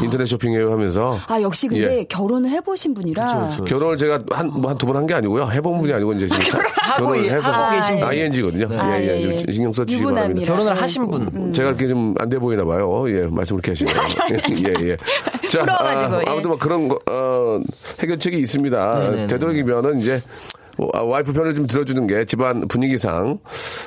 인터넷 0.03 0.25
쇼핑이에요 0.25 0.71
하면서 0.71 1.17
아 1.27 1.41
역시 1.41 1.67
근데 1.67 1.99
예. 1.99 2.03
결혼을 2.05 2.49
해보신 2.51 2.93
분이라 2.93 3.25
그쵸, 3.47 3.61
그쵸. 3.61 3.63
결혼을 3.65 3.97
제가 3.97 4.23
한두 4.31 4.85
번 4.85 4.95
한 4.95 5.07
게 5.07 5.13
아니고요. 5.15 5.49
해본 5.49 5.79
분이 5.81 5.91
아니고 5.93 6.13
이제 6.13 6.27
지금 6.27 6.59
하고, 6.81 7.05
결혼을 7.07 7.31
해서 7.31 7.51
하고 7.51 7.75
계신 7.75 7.99
분. 7.99 8.07
ING거든요. 8.09 8.79
아, 8.79 8.99
예, 8.99 9.07
예, 9.07 9.21
예. 9.33 9.37
좀 9.37 9.51
신경 9.51 9.73
써 9.73 9.83
주시기 9.85 10.01
유부남이라. 10.03 10.23
바랍니다. 10.23 10.53
결혼을 10.53 10.81
하신 10.81 11.09
분. 11.09 11.21
음. 11.35 11.53
제가 11.53 11.69
이렇게 11.69 11.87
좀 11.87 12.13
안 12.19 12.29
돼 12.29 12.37
보이나 12.39 12.63
봐요. 12.63 13.03
예, 13.09 13.27
말씀 13.29 13.57
그렇게 13.59 13.71
하시네요. 13.71 13.95
예, 14.83 14.89
예. 14.91 14.97
자, 15.49 15.59
부러워가지고, 15.61 16.15
아, 16.15 16.21
예. 16.21 16.25
아무튼 16.29 16.49
뭐 16.51 16.57
그런 16.57 16.87
거, 16.87 16.99
어, 17.09 17.59
해결책이 17.99 18.37
있습니다. 18.39 18.99
네네네. 18.99 19.27
되도록이면은 19.27 19.99
이제 19.99 20.21
어, 20.77 20.87
아, 20.93 21.01
와이프 21.03 21.33
편을 21.33 21.53
좀 21.53 21.67
들어주는 21.67 22.07
게 22.07 22.25
집안 22.25 22.67
분위기상 22.67 23.39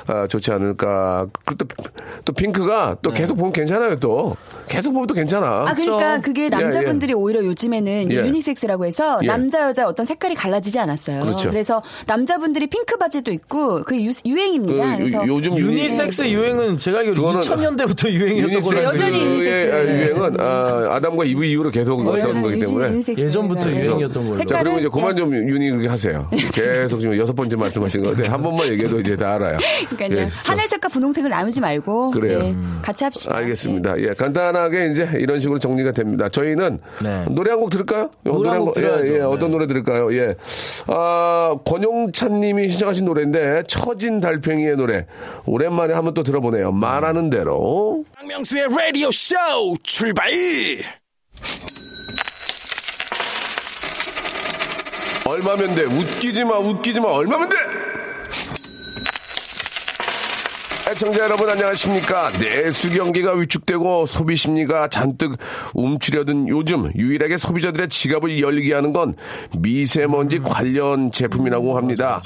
아, 0.07 0.27
좋지 0.27 0.51
않을까. 0.51 1.27
그리고 1.45 1.65
또, 1.65 1.83
또 2.25 2.33
핑크가 2.33 2.97
또 3.01 3.11
계속 3.11 3.35
보면 3.35 3.51
괜찮아요. 3.53 3.95
또 3.97 4.35
계속 4.67 4.91
보면 4.93 5.07
또 5.07 5.13
괜찮아. 5.13 5.65
아 5.67 5.73
그러니까 5.73 6.19
그게 6.21 6.45
예, 6.45 6.49
남자분들이 6.49 7.13
오히려 7.13 7.43
요즘에는 7.45 8.11
예. 8.11 8.15
유니섹스라고 8.15 8.85
해서 8.85 9.19
예. 9.23 9.27
남자 9.27 9.61
여자 9.67 9.87
어떤 9.87 10.05
색깔이 10.05 10.35
갈라지지 10.35 10.79
않았어요. 10.79 11.21
그렇죠. 11.21 11.51
그래서 11.51 11.81
남자분들이 12.05 12.67
핑크 12.67 12.97
바지도 12.97 13.31
있고 13.31 13.83
그 13.83 13.95
유, 13.99 14.11
유행입니다. 14.25 14.91
그 14.91 14.97
그래서 15.03 15.17
요- 15.27 15.35
요즘 15.35 15.53
유니- 15.55 15.59
유니섹스 15.59 16.27
유행은 16.29 16.77
제가 16.79 16.99
알기로 16.99 17.15
그거는 17.15 17.39
2000년대부터 17.41 18.09
유행이었던 18.11 18.55
알고 18.77 18.83
여전히. 18.83 19.21
유니섹스. 19.25 19.73
아, 19.73 19.83
유행은 19.83 20.39
아, 20.39 20.95
아담과 20.95 21.25
이브 21.25 21.43
이후로 21.45 21.71
계속 21.71 22.05
어떤 22.07 22.41
거기 22.41 22.59
때문에 22.59 22.89
유니섹스. 22.89 23.21
예전부터 23.21 23.69
네. 23.69 23.85
유행이었던 23.85 24.27
걸로. 24.29 24.45
자, 24.45 24.63
그리고 24.63 24.79
이제 24.79 24.87
그만 24.89 25.11
예. 25.13 25.15
좀 25.15 25.33
유니 25.33 25.69
그렇게 25.71 25.87
하세요. 25.87 26.27
계속 26.53 26.99
지금 26.99 27.17
여섯 27.17 27.33
번째 27.33 27.55
말씀하신 27.55 28.03
건데 28.03 28.29
한 28.29 28.41
번만 28.41 28.67
얘기해도 28.67 28.99
이제 28.99 29.15
다 29.15 29.35
알아요. 29.35 29.57
그러니까요. 29.97 30.25
예, 30.25 30.29
저- 30.29 30.51
하늘색과 30.51 30.89
분홍색을 30.89 31.29
나누지 31.29 31.61
말고 31.61 32.11
그래요. 32.11 32.39
예, 32.43 32.55
같이 32.81 33.03
합시다. 33.03 33.35
알겠습니다. 33.37 33.99
예, 33.99 34.13
간단 34.13 34.55
하게 34.61 34.87
이제 34.87 35.09
이런 35.15 35.39
식으로 35.39 35.59
정리가 35.59 35.91
됩니다. 35.93 36.29
저희는 36.29 36.79
네. 37.03 37.25
노래 37.29 37.51
한 37.51 37.59
곡 37.59 37.69
들을까요? 37.71 38.09
노래 38.23 38.49
한곡 38.49 38.75
예, 38.77 38.81
들어야죠. 38.81 39.07
예, 39.07 39.17
네. 39.17 39.19
어떤 39.21 39.51
노래 39.51 39.65
들을까요? 39.67 40.13
예. 40.13 40.35
아, 40.87 41.55
권용찬 41.65 42.39
님이 42.39 42.69
신청하신 42.69 43.05
노래인데, 43.05 43.63
처진 43.67 44.19
달팽이의 44.19 44.75
노래. 44.77 45.05
오랜만에 45.45 45.93
한번 45.93 46.13
또 46.13 46.23
들어보네요. 46.23 46.71
말하는 46.71 47.29
대로. 47.29 48.03
박명수의 48.15 48.67
라디오 48.69 49.09
쇼 49.11 49.35
출발! 49.83 50.29
얼마면 55.25 55.75
돼? 55.75 55.83
웃기지 55.83 56.43
마, 56.45 56.57
웃기지 56.59 56.99
마. 57.01 57.09
얼마면 57.09 57.49
돼? 57.49 57.55
애청자 60.89 61.25
여러분 61.25 61.49
안녕하십니까 61.49 62.31
내수 62.39 62.89
경기가 62.89 63.33
위축되고 63.33 64.05
소비 64.05 64.37
심리가 64.37 64.87
잔뜩 64.87 65.35
움츠려든 65.73 66.47
요즘 66.47 66.89
유일하게 66.95 67.37
소비자들의 67.37 67.89
지갑을 67.89 68.39
열리게 68.39 68.73
하는 68.73 68.93
건 68.93 69.15
미세먼지 69.57 70.39
관련 70.39 71.11
제품이라고 71.11 71.75
합니다 71.75 72.21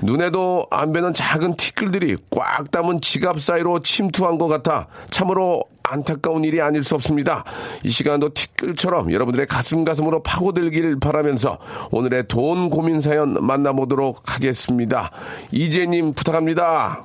눈에도 0.00 0.68
안 0.70 0.92
뵈는 0.92 1.12
작은 1.12 1.56
티끌들이 1.56 2.16
꽉 2.30 2.70
담은 2.70 3.00
지갑 3.00 3.40
사이로 3.40 3.80
침투한 3.80 4.38
것 4.38 4.46
같아 4.46 4.86
참으로 5.10 5.64
안타까운 5.82 6.44
일이 6.44 6.62
아닐 6.62 6.82
수 6.82 6.94
없습니다. 6.94 7.44
이 7.82 7.90
시간도 7.90 8.32
티끌처럼 8.32 9.12
여러분들의 9.12 9.46
가슴 9.46 9.84
가슴으로 9.84 10.22
파고들길 10.22 10.98
바라면서 10.98 11.58
오늘의 11.90 12.24
돈 12.26 12.70
고민 12.70 13.02
사연 13.02 13.34
만나보도록 13.34 14.22
하겠습니다. 14.24 15.10
이재님 15.52 16.14
부탁합니다. 16.14 17.02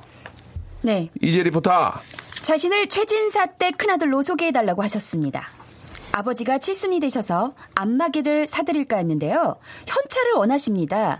네. 0.82 1.10
이재 1.20 1.42
리포터. 1.42 1.94
자신을 2.42 2.88
최진사 2.88 3.46
때 3.46 3.70
큰아들로 3.70 4.22
소개해달라고 4.22 4.82
하셨습니다. 4.82 5.48
아버지가 6.12 6.58
칠순이 6.58 6.98
되셔서 7.00 7.54
안마기를 7.74 8.46
사드릴까 8.46 8.96
했는데요. 8.96 9.56
현찰을 9.86 10.32
원하십니다. 10.36 11.18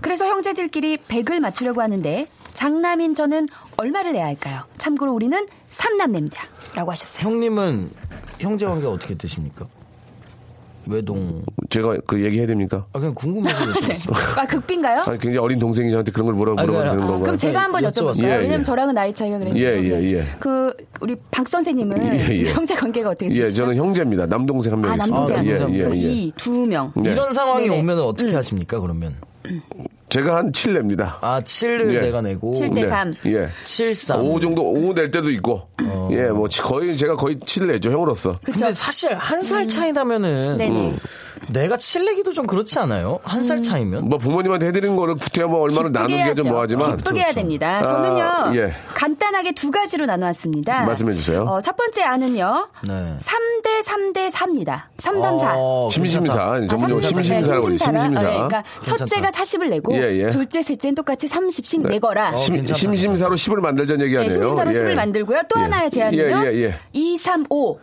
그래서 0.00 0.26
형제들끼리 0.26 0.96
100을 0.96 1.38
맞추려고 1.38 1.82
하는데 1.82 2.26
장남인 2.52 3.14
저는 3.14 3.48
얼마를 3.76 4.12
내야 4.12 4.26
할까요? 4.26 4.62
참고로 4.78 5.12
우리는 5.12 5.46
삼남매입니다. 5.70 6.42
라고 6.74 6.90
하셨어요. 6.90 7.28
형님은 7.28 7.90
형제 8.40 8.66
관계가 8.66 8.90
어떻게 8.90 9.16
되십니까? 9.16 9.66
외동. 10.86 11.42
제가 11.70 11.96
그 12.06 12.22
얘기해야 12.24 12.46
됩니까? 12.46 12.86
아, 12.92 12.98
그냥 12.98 13.14
궁금해서 13.14 13.56
여쭤봤어. 13.72 14.38
아, 14.38 14.46
극빈가요? 14.46 15.00
아니, 15.00 15.18
굉장히 15.18 15.38
어린 15.38 15.58
동생이 15.58 15.90
저한테 15.90 16.12
그런 16.12 16.26
걸 16.26 16.34
물어, 16.34 16.54
아니, 16.56 16.66
물어봐도 16.66 16.90
아니, 16.90 16.90
되는 16.90 17.02
아, 17.02 17.06
건가요? 17.06 17.22
그럼 17.22 17.36
제가 17.36 17.60
한번 17.62 17.82
여쭤봤어요. 17.82 18.14
여쭤볼까요? 18.14 18.24
예, 18.24 18.28
예. 18.30 18.36
왜냐면 18.36 18.64
저랑은 18.64 18.94
나이 18.94 19.12
차이가 19.14 19.38
그래서 19.38 19.56
예, 19.56 19.72
좀, 19.72 19.84
예, 19.84 20.12
예. 20.14 20.24
그 20.38 20.72
우리 21.00 21.16
박 21.30 21.48
선생님은 21.48 22.18
예, 22.18 22.28
예. 22.40 22.44
형제 22.52 22.74
관계가 22.74 23.10
어떻게 23.10 23.30
예, 23.30 23.44
되시죠? 23.44 23.62
저는 23.62 23.76
형제입니다. 23.76 24.26
남동생 24.26 24.72
한명 24.72 24.92
아, 24.92 24.94
있습니다. 24.96 25.18
남동생. 25.18 25.46
예, 25.46 25.58
남동생. 25.58 25.94
예, 25.94 26.02
예. 26.02 26.10
이두 26.12 26.66
명. 26.66 26.92
네. 26.96 27.12
이런 27.12 27.32
상황이 27.32 27.68
네네. 27.68 27.80
오면 27.80 27.98
어떻게 28.00 28.34
하십니까, 28.34 28.80
그러면? 28.80 29.14
제가 30.08 30.36
한 30.36 30.52
7 30.52 30.74
냅니다. 30.74 31.18
아, 31.20 31.40
7을 31.40 31.92
예. 31.94 32.00
내가 32.00 32.22
내고. 32.22 32.52
칠대 32.54 32.86
삼. 32.86 33.14
예. 33.26 33.48
7, 33.64 33.94
3. 33.94 34.20
5 34.20 34.38
정도, 34.40 34.70
5 34.70 34.92
낼 34.94 35.10
때도 35.10 35.30
있고. 35.32 35.68
예, 36.12 36.28
뭐, 36.28 36.46
거의, 36.62 36.96
제가 36.96 37.16
거의 37.16 37.38
7 37.44 37.66
내죠, 37.66 37.90
형으로서. 37.90 38.38
근데 38.44 38.72
사실 38.72 39.14
한 39.14 39.42
살 39.42 39.66
차이 39.66 39.92
나면은 39.92 40.56
네네. 40.56 40.96
내가 41.48 41.76
칠내기도 41.76 42.32
좀 42.32 42.46
그렇지 42.46 42.78
않아요? 42.78 43.20
한 43.22 43.44
살 43.44 43.60
차이면? 43.60 44.08
뭐, 44.08 44.18
부모님한테 44.18 44.68
해드리는 44.68 44.96
거를 44.96 45.16
구태여 45.16 45.46
뭐, 45.48 45.60
얼마를 45.60 45.92
기쁘게 45.92 46.16
나누기가 46.16 46.34
좀. 46.34 46.48
뭐하지만. 46.48 46.96
기쁘게 46.96 47.20
해야 47.20 47.32
됩니다. 47.32 47.80
아, 47.82 47.86
저는요, 47.86 48.56
예. 48.60 48.72
간단하게 48.94 49.52
두 49.52 49.70
가지로 49.70 50.06
나눠왔습니다. 50.06 50.84
말씀해 50.84 51.12
주세요. 51.12 51.42
어, 51.42 51.60
첫 51.60 51.76
번째 51.76 52.02
안은요, 52.02 52.68
네. 52.86 53.18
3대 53.20 53.84
3대 53.84 54.30
4입니다. 54.30 54.82
334. 54.98 55.54
어, 55.58 55.88
심심사. 55.90 56.34
전문적으로 56.68 57.00
삼- 57.00 57.22
심심사라고 57.22 57.68
네, 57.68 57.76
그러죠. 57.76 57.84
심심사. 57.84 58.22
네, 58.22 58.32
그러니까 58.34 58.64
첫째가 58.82 59.30
40을 59.30 59.68
내고 59.68 59.94
예, 59.96 60.00
예. 60.24 60.30
둘째, 60.30 60.62
셋째는 60.62 60.94
똑같이 60.94 61.28
30씩 61.28 61.86
내거라. 61.86 62.30
어, 62.34 62.36
심, 62.36 62.64
심심사로 62.64 63.34
10을 63.36 63.56
만들자는 63.60 64.04
얘기 64.06 64.14
네, 64.14 64.20
아니에요? 64.22 64.32
심심사로 64.32 64.70
예. 64.74 64.78
10을 64.80 64.94
만들고요. 64.94 65.42
또 65.48 65.58
예. 65.58 65.62
하나의 65.64 65.90
제안은요. 65.90 66.22
예, 66.22 66.52
예, 66.54 66.62
예. 66.64 66.74
2, 66.92 67.18
3, 67.18 67.44
5. 67.50 67.78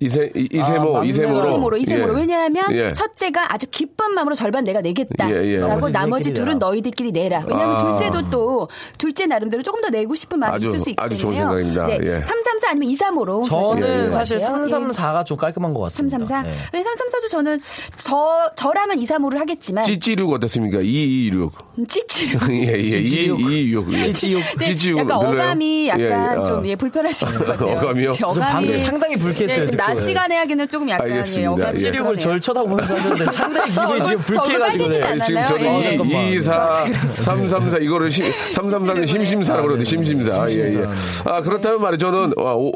이세, 0.00 0.30
이, 0.34 0.48
이세모, 0.52 0.98
아, 0.98 1.04
이세모로. 1.04 1.40
이세모로, 1.48 1.76
이세모로. 1.78 2.14
예. 2.14 2.20
왜냐하면 2.20 2.64
예. 2.72 2.92
첫째가 2.92 3.52
아주 3.54 3.66
기쁜 3.70 4.14
마음으로 4.14 4.34
절반 4.34 4.64
내가 4.64 4.80
내겠다. 4.80 5.30
예, 5.30 5.34
예. 5.46 5.56
라고 5.58 5.88
나머지 5.88 5.92
나머지 5.92 6.34
둘은. 6.34 6.58
너희들끼리 6.58 7.12
내라. 7.12 7.44
왜냐하면 7.46 7.76
아. 7.76 7.96
둘째도 7.96 8.30
또 8.30 8.68
둘째 8.98 9.26
나름대로 9.26 9.62
조금 9.62 9.80
더 9.80 9.88
내고 9.90 10.14
싶은 10.14 10.38
마음이 10.38 10.56
아주- 10.56 10.66
있을 10.68 10.80
수 10.80 10.90
있기 10.90 11.02
아주 11.02 11.16
때문에. 11.16 11.18
좋은 11.18 11.34
생각입니다. 11.36 11.86
네. 11.86 11.98
예. 12.02 12.20
334 12.22 12.70
아니면 12.70 12.88
235로. 12.94 13.44
저는 13.44 13.88
예, 13.88 14.06
예. 14.06 14.10
사실 14.10 14.38
예. 14.40 14.44
334가 14.44 15.24
좀 15.26 15.36
깔끔한 15.36 15.72
것 15.74 15.80
같습니다. 15.82 16.18
334. 16.18 16.42
네. 16.42 16.50
네. 16.72 16.82
334도 16.82 17.28
저는 17.30 17.60
저 17.98 18.50
저라면 18.56 18.98
235를 18.98 19.38
하겠지만 19.38 19.84
찌찌륙 19.84 20.32
어떻습니까? 20.32 20.78
226. 20.80 21.52
음, 21.78 21.86
찌찌르. 21.86 22.38
예, 22.52 22.72
예. 22.84 22.90
찌찌육. 22.98 23.40
226. 23.40 23.92
예. 23.94 24.02
찌찌육. 24.04 24.42
네, 24.58 24.64
찌찌육 24.66 24.98
약간? 24.98 25.16
어감이 25.18 25.88
약간 25.88 26.00
예, 26.00 26.40
예. 26.40 26.44
좀 26.44 26.58
아. 26.60 26.66
예, 26.66 26.76
불편할 26.76 27.12
수 27.14 27.24
있는 27.26 27.38
것 27.38 27.46
같아요. 27.46 27.76
어감이요? 27.78 28.10
방금 28.20 28.42
어감이 28.42 28.78
상당히 28.78 29.16
불쾌했어요. 29.16 29.66
네, 29.78 29.84
낮 29.84 29.94
듣고. 29.94 30.00
시간에 30.00 30.36
하기는 30.38 30.68
조금 30.68 30.88
약간 30.90 31.08
알겠습니다. 31.10 31.42
예, 31.42 31.46
어감이 31.46 32.16
예. 32.16 32.18
절 32.18 32.40
쳐다보면서 32.40 32.94
하는데 32.96 33.24
상당히 33.26 33.70
기분이 33.72 34.02
지금 34.02 34.22
불쾌해가지고. 34.22 34.88
네. 34.88 35.18
지금? 35.18 35.46
저는 35.46 35.64
예. 35.64 35.68
어, 35.68 35.82
잠깐만. 35.82 36.08
2, 36.08 36.34
2, 36.34 36.40
4, 36.40 36.86
3, 37.08 37.48
3, 37.48 37.70
4, 37.70 37.78
이거를 37.78 38.10
3, 38.10 38.32
3, 38.52 38.80
4는 38.80 39.06
심심사라고 39.06 39.62
그러거든요. 39.68 39.84
심심사. 39.84 40.50
예, 40.50 40.54
예. 40.54 40.70
심심사. 40.70 40.90
아, 41.30 41.42
그렇다면 41.42 41.80
말이죠. 41.80 42.10
저는, 42.10 42.32
와, 42.36 42.54
오, 42.56 42.72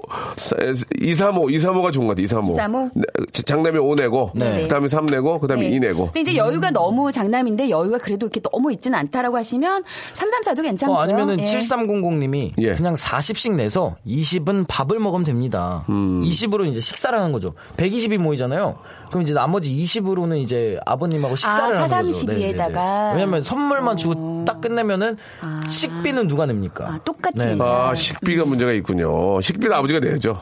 2, 1.00 1.14
3, 1.14 1.38
5, 1.38 1.50
2, 1.50 1.58
3, 1.58 1.74
5가 1.74 1.92
좋은 1.92 2.06
것 2.06 2.12
같아요. 2.12 2.24
2, 2.24 2.26
3, 2.28 2.48
5. 2.48 2.52
2, 2.52 2.56
3, 2.56 2.74
5? 2.74 2.90
장남이 3.44 3.78
5 3.78 3.94
내고, 3.96 4.30
네. 4.34 4.62
그 4.62 4.68
다음에 4.68 4.88
3 4.88 5.06
내고, 5.06 5.40
그 5.40 5.46
다음에 5.48 5.68
네. 5.68 5.76
2 5.76 5.80
내고. 5.80 6.06
근데 6.06 6.20
이제 6.20 6.36
여유가 6.36 6.70
너무 6.70 7.10
장남인데 7.10 7.70
여유가 7.70 7.98
그래도 7.98 8.26
이렇게 8.26 8.40
너무 8.40 8.72
있지는 8.72 8.98
않다라고 8.98 9.36
하시면 9.36 9.82
334도 10.14 10.62
괜찮고요. 10.62 10.96
어, 10.96 11.00
아니면은 11.00 11.40
예. 11.40 11.44
7300님이 11.44 12.52
예. 12.58 12.72
그냥 12.74 12.94
40씩 12.94 13.54
내서 13.56 13.96
20은 14.06 14.66
밥을 14.68 14.98
먹으면 14.98 15.24
됩니다. 15.24 15.84
음. 15.88 16.22
20으로 16.22 16.66
이제 16.66 16.80
식사를 16.92 17.18
하는 17.18 17.32
거죠. 17.32 17.54
120이 17.76 18.18
모이잖아요. 18.18 18.78
그럼 19.08 19.22
이제 19.22 19.32
나머지 19.32 19.70
20으로는 19.70 20.38
이제 20.38 20.78
아버님하고 20.86 21.36
식사를 21.36 21.76
아, 21.76 21.82
하는 21.82 22.04
거죠. 22.06 22.26
432 22.26 22.42
에다가. 22.44 23.12
왜냐면 23.14 23.42
선물만 23.42 23.96
주고 23.96 24.44
딱 24.46 24.60
끝내면은 24.60 25.16
식비는 25.68 26.28
누가 26.28 26.46
냅니까? 26.46 26.86
아, 26.88 26.98
똑같이 27.04 27.44
네. 27.46 27.58
아, 27.60 27.94
식비가 27.94 28.44
문제가 28.44 28.72
있군요. 28.72 29.40
식비는 29.40 29.74
아버지가 29.74 30.00
내야죠. 30.00 30.40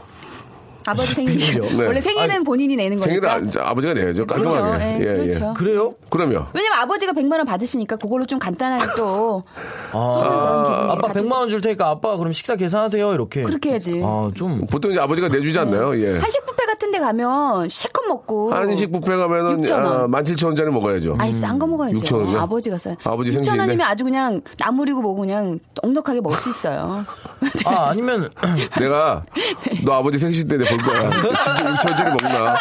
아버지 0.91 1.15
생일이요. 1.15 1.63
네. 1.79 1.87
원래 1.87 2.01
생일은 2.01 2.45
본인이 2.45 2.77
내는 2.77 2.99
생일은 2.99 3.29
거니까. 3.29 3.65
아, 3.65 3.71
아버지가 3.71 3.95
내야죠. 3.95 4.27
깔끔하게. 4.27 4.59
그럼요. 4.61 4.83
예, 4.83 4.99
예, 5.01 5.05
그렇죠. 5.17 5.49
예. 5.51 5.53
그래요? 5.57 5.95
그럼요. 6.09 6.47
왜냐면 6.53 6.79
아버지가 6.81 7.13
100만 7.13 7.33
원 7.39 7.47
받으시니까 7.47 7.97
그걸로 7.97 8.27
좀 8.27 8.39
간단하게 8.39 8.85
또 8.97 9.43
쏘는 9.93 10.29
그런 10.29 10.65
기분이 10.65 10.93
아빠 10.93 11.09
가질 11.09 11.23
100만 11.27 11.33
원 11.37 11.51
줄 11.51 11.61
테니까 11.61 11.89
아빠 11.89 12.17
그럼 12.17 12.33
식사 12.33 12.57
계산하세요 12.57 13.13
이렇게. 13.15 13.43
그렇게 13.43 13.71
해야지. 13.71 14.01
아, 14.05 14.31
좀 14.35 14.67
보통 14.67 14.91
이제 14.93 15.01
아버지가 15.01 15.29
내주지 15.29 15.59
않나요? 15.59 15.97
예. 16.01 16.19
한식 16.19 16.45
뷔페 16.47 16.67
같은 16.81 16.91
데 16.93 16.99
가면 16.99 17.69
실컷 17.69 18.07
먹고 18.09 18.53
한식 18.55 18.91
뷔페 18.91 19.15
가면은 19.17 19.61
6,000원. 19.61 20.15
아, 20.15 20.23
17,000원짜리 20.23 20.71
먹어야죠. 20.71 21.17
아니 21.19 21.31
싼거 21.31 21.67
먹어야죠. 21.67 21.99
6천 21.99 22.15
원이요? 22.21 22.41
아버지가 22.41 22.79
싸요. 22.79 22.97
아버지 23.05 23.31
6천 23.31 23.35
생신인데? 23.35 23.61
원이면 23.61 23.87
아주 23.87 24.05
그냥 24.05 24.41
나물이고 24.59 25.03
뭐고 25.03 25.21
그냥 25.21 25.59
넉넉하게 25.83 26.23
먹을 26.23 26.39
수 26.39 26.49
있어요. 26.49 27.05
아, 27.67 27.89
아니면 27.91 28.31
내가 28.81 29.23
너 29.85 29.93
아버지 29.93 30.19
생신 30.19 30.49
때볼 30.49 30.65
거야. 30.79 31.11
진짜 31.21 31.65
6천원짜리 31.75 32.23
먹나? 32.23 32.57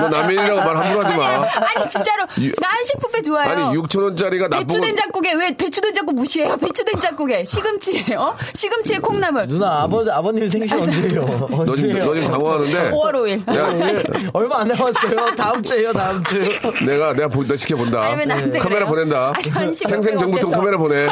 너 0.00 0.08
남편이라고 0.08 0.56
말 0.56 0.76
함부로 0.76 1.04
하지 1.06 1.16
마. 1.16 1.26
아니 1.44 1.88
진짜로 1.88 2.24
유- 2.40 2.52
나 2.60 2.68
한식 2.68 2.98
뷔페 2.98 3.22
좋아해요. 3.22 3.66
아니 3.68 3.78
6천원짜리가 3.78 4.48
나쁜 4.50 4.66
배추 4.66 4.80
건 4.80 4.80
된장국에 4.88 5.32
왜 5.34 5.56
배추 5.56 5.80
된장국 5.80 6.16
무시해요? 6.16 6.56
배추 6.56 6.84
된장국에 6.84 7.44
시금치예요? 7.44 8.34
시금치에 8.52 8.98
콩나물. 8.98 9.46
누나 9.46 9.82
아버 9.82 10.04
아버님 10.10 10.48
생신 10.48 10.76
언제예요? 10.80 11.48
너 11.64 11.74
지금 11.76 11.98
너 12.00 12.14
지금 12.14 12.26
당황하는데 12.28 12.90
5월 12.90 13.12
5일. 13.14 13.59
내가, 13.68 14.02
얼마 14.32 14.60
안 14.60 14.68
남았어요. 14.68 15.34
다음 15.36 15.62
주에요, 15.62 15.92
다음 15.92 16.22
주. 16.24 16.40
내가 16.86 17.12
내가 17.12 17.28
보, 17.28 17.44
너 17.44 17.54
지켜본다. 17.56 18.02
아니, 18.02 18.26
카메라 18.26 18.60
그래요? 18.60 18.86
보낸다. 18.86 19.32
아니, 19.54 19.74
생생 19.74 20.18
정보통? 20.18 20.50
카메라 20.50 20.76
보내. 20.78 21.08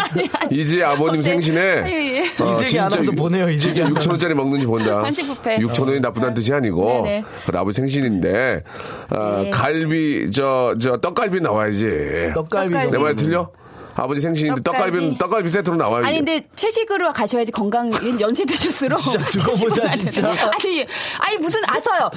이제 0.50 0.82
아버님? 0.82 1.22
생신에 1.22 1.60
아니, 1.80 1.92
예. 2.16 2.22
이세계 2.22 2.80
아나운서 2.80 3.12
보내요, 3.12 3.48
이세계 3.50 3.74
진짜 3.74 3.84
아나운서. 3.86 4.00
6천 4.08 4.10
원짜리 4.12 4.34
먹는지 4.34 4.66
본다. 4.66 5.02
한식 5.04 5.42
뷔페. 5.42 5.58
6천 5.58 5.86
원이 5.86 6.00
나쁘다는 6.00 6.34
뜻이 6.34 6.52
아니고 6.52 7.02
네네. 7.04 7.24
그래, 7.46 7.58
아버지 7.58 7.76
생신인데 7.76 8.62
아, 9.10 9.40
네. 9.44 9.50
갈비 9.50 10.30
저 10.30 10.74
저 10.80 10.96
떡갈비 10.98 11.40
나와야지. 11.40 12.32
떡갈비. 12.34 12.72
떡갈비. 12.72 12.90
내말 12.92 13.16
틀려? 13.16 13.50
아버지 13.98 14.20
생신인데 14.20 14.62
떡갈비. 14.62 15.18
떡갈비 15.18 15.50
세트로 15.50 15.76
나와야지. 15.76 16.06
아니 16.08 16.16
근데 16.18 16.46
채식으로 16.54 17.12
가셔야지 17.12 17.52
건강 17.52 17.90
연세 18.20 18.44
드실수록 18.44 18.98
진짜 19.00 19.18
두고 19.26 19.50
채식으로 19.52 19.70
보자, 19.70 19.82
가야 19.82 19.96
진짜. 19.96 20.28
아니 20.30 20.86
아니 21.20 21.36
무슨 21.38 21.60
아서요 21.66 22.10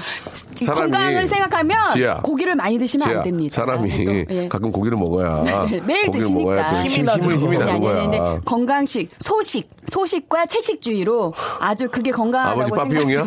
사람이- 0.55 0.75
건강을 0.75 1.27
생각하면 1.27 1.91
지혜야. 1.93 2.21
고기를 2.21 2.55
많이 2.55 2.77
드시면 2.77 3.05
지혜야, 3.05 3.17
안 3.19 3.23
됩니다. 3.23 3.55
사람이 3.55 4.03
또, 4.05 4.13
예. 4.29 4.47
가끔 4.47 4.71
고기를 4.71 4.97
먹어야 4.97 5.43
네, 5.69 5.81
매일 5.85 6.05
고기를 6.05 6.11
드시니까 6.11 6.39
먹어야 6.39 6.69
또 6.69 6.75
힘, 6.87 7.05
나죠. 7.05 7.23
힘을 7.23 7.35
힘이 7.37 7.55
아니, 7.55 7.57
나는 7.59 7.71
아니, 7.73 7.81
거야. 7.81 7.97
아니, 8.03 8.11
근데 8.17 8.39
건강식 8.45 9.09
소식 9.19 9.69
소식과 9.87 10.45
채식주의로 10.45 11.33
아주 11.59 11.89
그게 11.89 12.11
건강하다고 12.11 12.61
아버지 12.61 12.71
빠삐용이야? 12.75 13.25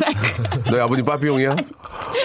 너희 0.70 0.80
아버지 0.80 1.02
빠삐용이야? 1.02 1.56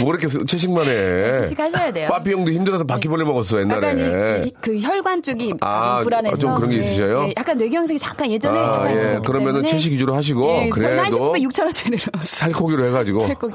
뭐 0.02 0.14
이렇게 0.14 0.28
채식만 0.28 0.86
해? 0.88 1.42
채식하셔야 1.42 1.92
돼요. 1.92 2.08
빠삐용도 2.10 2.52
힘들어서 2.52 2.84
바퀴벌레 2.86 3.24
먹었어 3.26 3.60
옛날에. 3.62 3.88
약간 3.88 4.46
이, 4.48 4.54
그 4.62 4.80
혈관 4.80 5.24
쪽이 5.24 5.56
아, 5.62 6.00
불안 6.04 6.19
해서 6.28 6.38
좀 6.38 6.56
그런 6.56 6.70
게 6.72 6.78
예, 6.78 6.80
있으셔요? 6.82 7.26
예, 7.28 7.34
약간 7.38 7.58
뇌경색이 7.58 8.00
잠깐 8.00 8.32
예전에 8.32 8.60
아, 8.60 8.70
잠깐 8.70 8.98
예. 9.16 9.20
그러면은 9.26 9.64
채식 9.64 9.92
위주로 9.94 10.16
하시고 10.16 10.48
예, 10.66 10.70
그래도 10.70 11.02
한식 11.02 11.20
뷔페 11.22 11.40
6천 11.48 11.64
원짜리로 11.66 11.98
살코기로 12.22 12.86
해가지고 12.88 13.28
살코기. 13.28 13.54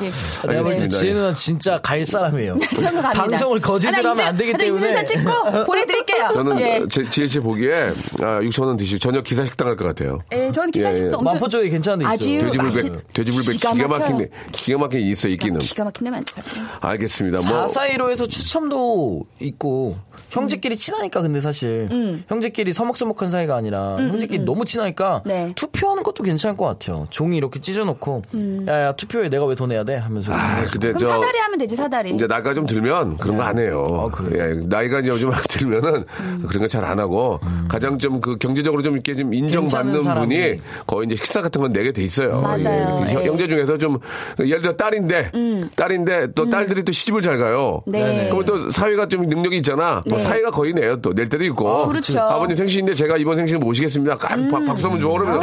내가 0.48 0.62
볼때 0.62 0.70
알겠습니다. 0.83 0.98
지혜 0.98 1.12
누나 1.14 1.35
진짜 1.35 1.81
갈 1.81 2.05
사람이에요. 2.07 2.59
방송을 3.14 3.61
거짓을 3.61 4.05
하면 4.07 4.20
안 4.20 4.37
되기 4.37 4.53
때문에. 4.53 4.88
인증샷 4.88 5.07
찍고 5.07 5.64
보내드릴게요. 5.66 6.29
저는 6.33 6.61
예. 6.61 6.81
제, 6.90 7.09
지혜 7.09 7.27
씨 7.27 7.40
보기에 7.40 7.90
아, 8.20 8.40
6천 8.40 8.66
원 8.66 8.77
드시고 8.77 8.98
저녁 8.98 9.24
기사 9.24 9.44
식당 9.44 9.68
할 9.68 9.74
것 9.77 9.85
같아요. 9.85 10.20
예, 10.33 10.53
저는 10.53 10.70
예, 10.77 10.81
예. 10.81 10.85
기사식도 10.85 11.18
엄청 11.18 11.35
마포 11.35 11.48
쪽에 11.48 11.68
괜찮은 11.68 12.07
데 12.07 12.14
있어요. 12.14 12.38
돼지불백, 12.38 13.12
돼지불백 13.12 13.61
기가, 13.61 13.88
막힌. 13.88 14.29
기가 14.53 14.79
막힌 14.79 15.00
게 15.00 15.07
있어 15.11 15.29
있기는. 15.29 15.59
기가 15.61 15.85
막힌 15.85 16.05
데 16.05 16.11
많죠. 16.11 16.40
알겠습니다. 16.81 17.40
뭐 17.48 17.66
4사이로에서 17.66 18.29
추첨도 18.31 19.24
있고 19.40 19.96
형제끼리 20.31 20.77
친하니까 20.77 21.22
근데 21.22 21.40
사실 21.40 21.88
형제 22.29 22.50
끼리 22.54 22.72
서먹서먹한 22.72 23.30
사이가 23.30 23.54
아니라 23.56 23.96
형제끼리 23.96 24.44
너무 24.44 24.64
친하니까 24.64 25.20
네. 25.26 25.52
투표하는 25.56 26.02
것도 26.02 26.22
괜찮을 26.22 26.56
것 26.56 26.64
같아요. 26.64 27.06
종이 27.10 27.36
이렇게 27.36 27.60
찢어놓고 27.60 28.22
야야 28.66 28.92
투표에 28.92 29.28
내가 29.28 29.44
왜더 29.44 29.66
내야 29.66 29.84
돼 29.84 29.96
하면서 29.96 30.32
아, 30.32 30.64
근데 30.70 30.88
그럼 30.92 30.98
저 30.98 31.06
사다리 31.08 31.38
하면 31.38 31.58
되지 31.58 31.76
사다리. 31.76 32.10
이제 32.14 32.26
나이가 32.26 32.54
좀 32.54 32.66
들면 32.66 33.18
그런 33.18 33.36
거 33.36 33.42
안 33.44 33.58
해요. 33.58 34.10
예, 34.32 34.54
나이가 34.66 35.00
이제 35.00 35.18
좀 35.18 35.30
들면은 35.50 36.06
그런 36.48 36.60
거 36.62 36.66
잘 36.66 36.84
안 36.84 36.98
하고 36.98 37.38
가장 37.68 37.98
좀 37.98 38.20
그 38.20 38.38
경제적으로 38.38 38.80
좀 38.82 38.94
이렇게 38.94 39.14
좀 39.16 39.34
인정받는. 39.34 40.02
분이 40.04 40.60
거의 40.86 41.06
이제 41.06 41.16
식사 41.16 41.42
같은 41.42 41.60
건 41.60 41.72
내게 41.72 41.92
돼 41.92 42.02
있어요. 42.02 42.40
맞아요. 42.40 43.02
그 43.04 43.12
형- 43.12 43.22
예. 43.22 43.26
형제 43.26 43.48
중에서 43.48 43.76
좀 43.76 43.98
예를 44.38 44.62
들어 44.62 44.76
딸인데 44.76 45.32
딸인데 45.76 46.32
또 46.34 46.48
딸들이 46.48 46.82
또 46.84 46.92
시집을 46.92 47.20
잘 47.22 47.38
가요. 47.38 47.82
네. 47.86 48.28
그러면 48.30 48.44
또 48.46 48.70
사위가 48.70 49.08
좀 49.08 49.22
능력이 49.26 49.56
있잖아. 49.58 50.02
뭐 50.08 50.18
네. 50.18 50.24
사위가 50.24 50.50
거의 50.52 50.72
내요 50.72 51.00
또 51.00 51.12
낼 51.12 51.28
때도 51.28 51.44
있고. 51.44 51.66
어, 51.68 51.88
그렇죠. 51.88 52.12
아버님 52.44 52.57
생신인데 52.57 52.94
제가 52.94 53.16
이번 53.16 53.37
생신 53.37 53.59
모시겠습니다. 53.59 54.16
깍 54.18 54.37
박- 54.50 54.64
박수 54.66 54.87
한번 54.87 55.00
줘 55.00 55.09
그러면 55.09 55.40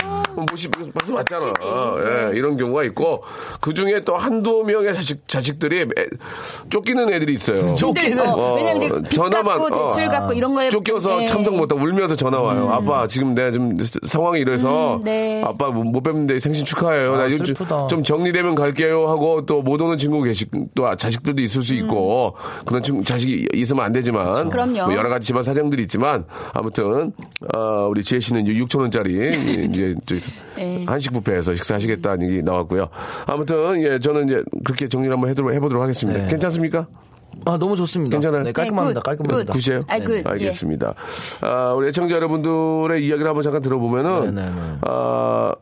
모시 0.49 0.67
박수 0.93 1.13
맞잖아. 1.13 1.51
예, 2.31 2.37
이런 2.37 2.55
경우가 2.57 2.83
있고 2.85 3.23
그 3.59 3.73
중에 3.73 4.01
또 4.05 4.15
한두 4.15 4.63
명의 4.63 4.93
자식 4.93 5.27
자식들이 5.27 5.81
애- 5.81 5.87
쫓기는 6.69 7.11
애들이 7.11 7.33
있어요. 7.33 7.73
쫓기는? 7.73 8.19
어, 8.27 8.53
왜냐면 8.55 8.83
이제 8.83 9.09
빚 9.09 9.19
갚고 9.19 9.91
대출 9.93 10.09
갚고 10.09 10.33
이런 10.33 10.53
거에- 10.53 10.69
쫓겨서 10.69 11.21
예. 11.21 11.25
참석 11.25 11.55
못하고 11.55 11.81
울면서 11.81 12.15
전화 12.15 12.39
와요. 12.39 12.69
아빠 12.71 13.07
지금 13.07 13.33
내가 13.33 13.49
좀 13.51 13.77
상황이 14.03 14.39
이래서 14.41 14.97
음, 14.97 15.03
네. 15.03 15.41
아빠 15.43 15.69
못 15.69 16.01
뵙는데 16.01 16.39
생신 16.39 16.65
축하해요. 16.65 17.15
아, 17.15 17.17
나 17.17 17.31
요즘. 17.31 17.55
좀 17.89 18.03
정리되면 18.03 18.53
갈게요 18.55 19.07
하고 19.09 19.45
또 19.45 19.61
못 19.61 19.79
오는 19.81 19.97
친구 19.97 20.21
계시 20.23 20.45
또 20.75 20.95
자식들도 20.95 21.41
있을 21.41 21.61
수 21.61 21.75
있고 21.75 22.35
그런 22.65 22.81
친구 22.83 23.03
자식이 23.03 23.47
있으면 23.53 23.85
안 23.85 23.91
되지만 23.91 24.35
음. 24.35 24.49
그럼요. 24.49 24.85
뭐 24.85 24.95
여러 24.95 25.07
가지 25.09 25.27
집안 25.27 25.43
사정들이 25.43 25.83
있지만 25.83 26.25
아무튼 26.53 26.85
어, 27.53 27.87
우리 27.89 28.03
지혜 28.03 28.19
씨는 28.19 28.45
이제 28.47 28.59
6천 28.63 28.79
원짜리 28.81 29.29
이제 29.69 29.95
예. 30.59 30.85
한식 30.85 31.13
뷔페에서 31.13 31.53
식사하시겠다는 31.55 32.29
얘기 32.29 32.43
나왔고요. 32.43 32.89
아무튼 33.25 33.81
예 33.83 33.99
저는 33.99 34.27
이제 34.27 34.43
그렇게 34.63 34.87
정리를 34.87 35.13
한번 35.13 35.29
해도록 35.29 35.53
해보도록 35.53 35.81
하겠습니다. 35.83 36.21
네. 36.21 36.27
괜찮습니까? 36.27 36.87
아 37.45 37.57
너무 37.57 37.75
좋습니다. 37.75 38.15
괜찮아요? 38.15 38.43
네, 38.43 38.51
깔끔합니다. 38.51 38.99
네, 38.99 39.03
good, 39.03 39.17
깔끔합니다. 39.17 39.53
good. 39.53 39.59
good이에요? 39.59 39.81
아, 39.87 39.99
good. 39.99 40.17
예. 40.17 40.23
알겠습니다. 40.25 40.93
아, 41.41 41.73
우리 41.73 41.87
애청자 41.87 42.15
여러분들의 42.15 43.03
이야기를 43.05 43.27
한번 43.27 43.41
잠깐 43.43 43.61
들어보면은, 43.61 44.35
네, 44.35 44.41
네, 44.43 44.49
네. 44.49 44.77
아, 44.81 45.53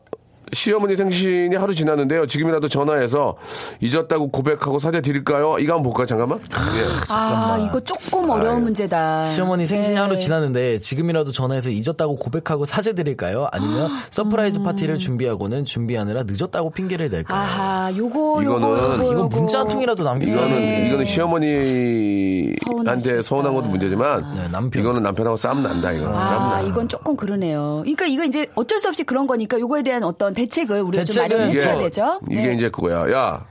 시어머니 0.52 0.96
생신이 0.96 1.54
하루 1.56 1.74
지났는데요. 1.74 2.26
지금이라도 2.26 2.68
전화해서 2.68 3.36
잊었다고 3.80 4.30
고백하고 4.30 4.78
사죄 4.78 5.00
드릴까요? 5.00 5.56
이거 5.58 5.74
한번 5.74 5.84
볼까요? 5.84 6.06
잠깐만. 6.06 6.38
예. 6.40 7.12
아, 7.12 7.58
이거 7.68 7.80
조금 7.80 8.28
어려운 8.30 8.62
문제다. 8.64 9.24
시어머니 9.26 9.66
생신이 9.66 9.94
네. 9.94 10.00
하루 10.00 10.18
지났는데 10.18 10.78
지금이라도 10.78 11.32
전화해서 11.32 11.70
잊었다고 11.70 12.16
고백하고 12.16 12.64
사죄 12.64 12.92
드릴까요? 12.92 13.48
아니면 13.52 13.90
서프라이즈 14.10 14.62
파티를 14.62 14.98
준비하고는 14.98 15.64
준비하느라 15.64 16.22
늦었다고 16.26 16.70
핑계를 16.70 17.08
댈까요? 17.10 17.38
아하, 17.40 17.92
요거, 17.96 18.40
이거는- 18.42 18.44
요거, 18.44 18.94
이건 18.96 19.12
요거. 19.14 19.28
문자 19.28 19.60
한 19.60 19.68
통이라도 19.68 20.02
남기세요. 20.04 20.38
이거는, 20.40 20.60
네. 20.60 20.88
이거는 20.88 21.04
시어머니한테. 21.04 23.22
서운한 23.22 23.54
것도 23.54 23.68
문제지만, 23.68 24.34
네, 24.34 24.48
남편. 24.50 24.82
이거는 24.82 25.02
남편하고 25.02 25.36
싸움 25.36 25.62
난다, 25.62 25.92
이거. 25.92 26.06
싸움 26.06 26.42
아, 26.42 26.48
나. 26.56 26.60
이건 26.62 26.88
조금 26.88 27.16
그러네요. 27.16 27.80
그러니까 27.82 28.06
이거 28.06 28.24
이제 28.24 28.46
어쩔 28.54 28.78
수 28.78 28.88
없이 28.88 29.04
그런 29.04 29.26
거니까 29.26 29.58
요거에 29.58 29.82
대한 29.82 30.02
어떤 30.02 30.34
대책을 30.46 30.80
우리가 30.82 31.04
좀 31.04 31.14
대책은 31.14 31.36
마련해 31.38 31.58
줘야 31.60 31.74
이게- 31.74 31.82
되죠. 31.84 32.20
이게 32.30 32.42
네. 32.42 32.54
이제 32.54 32.70
그거야. 32.70 33.10
야, 33.12 33.46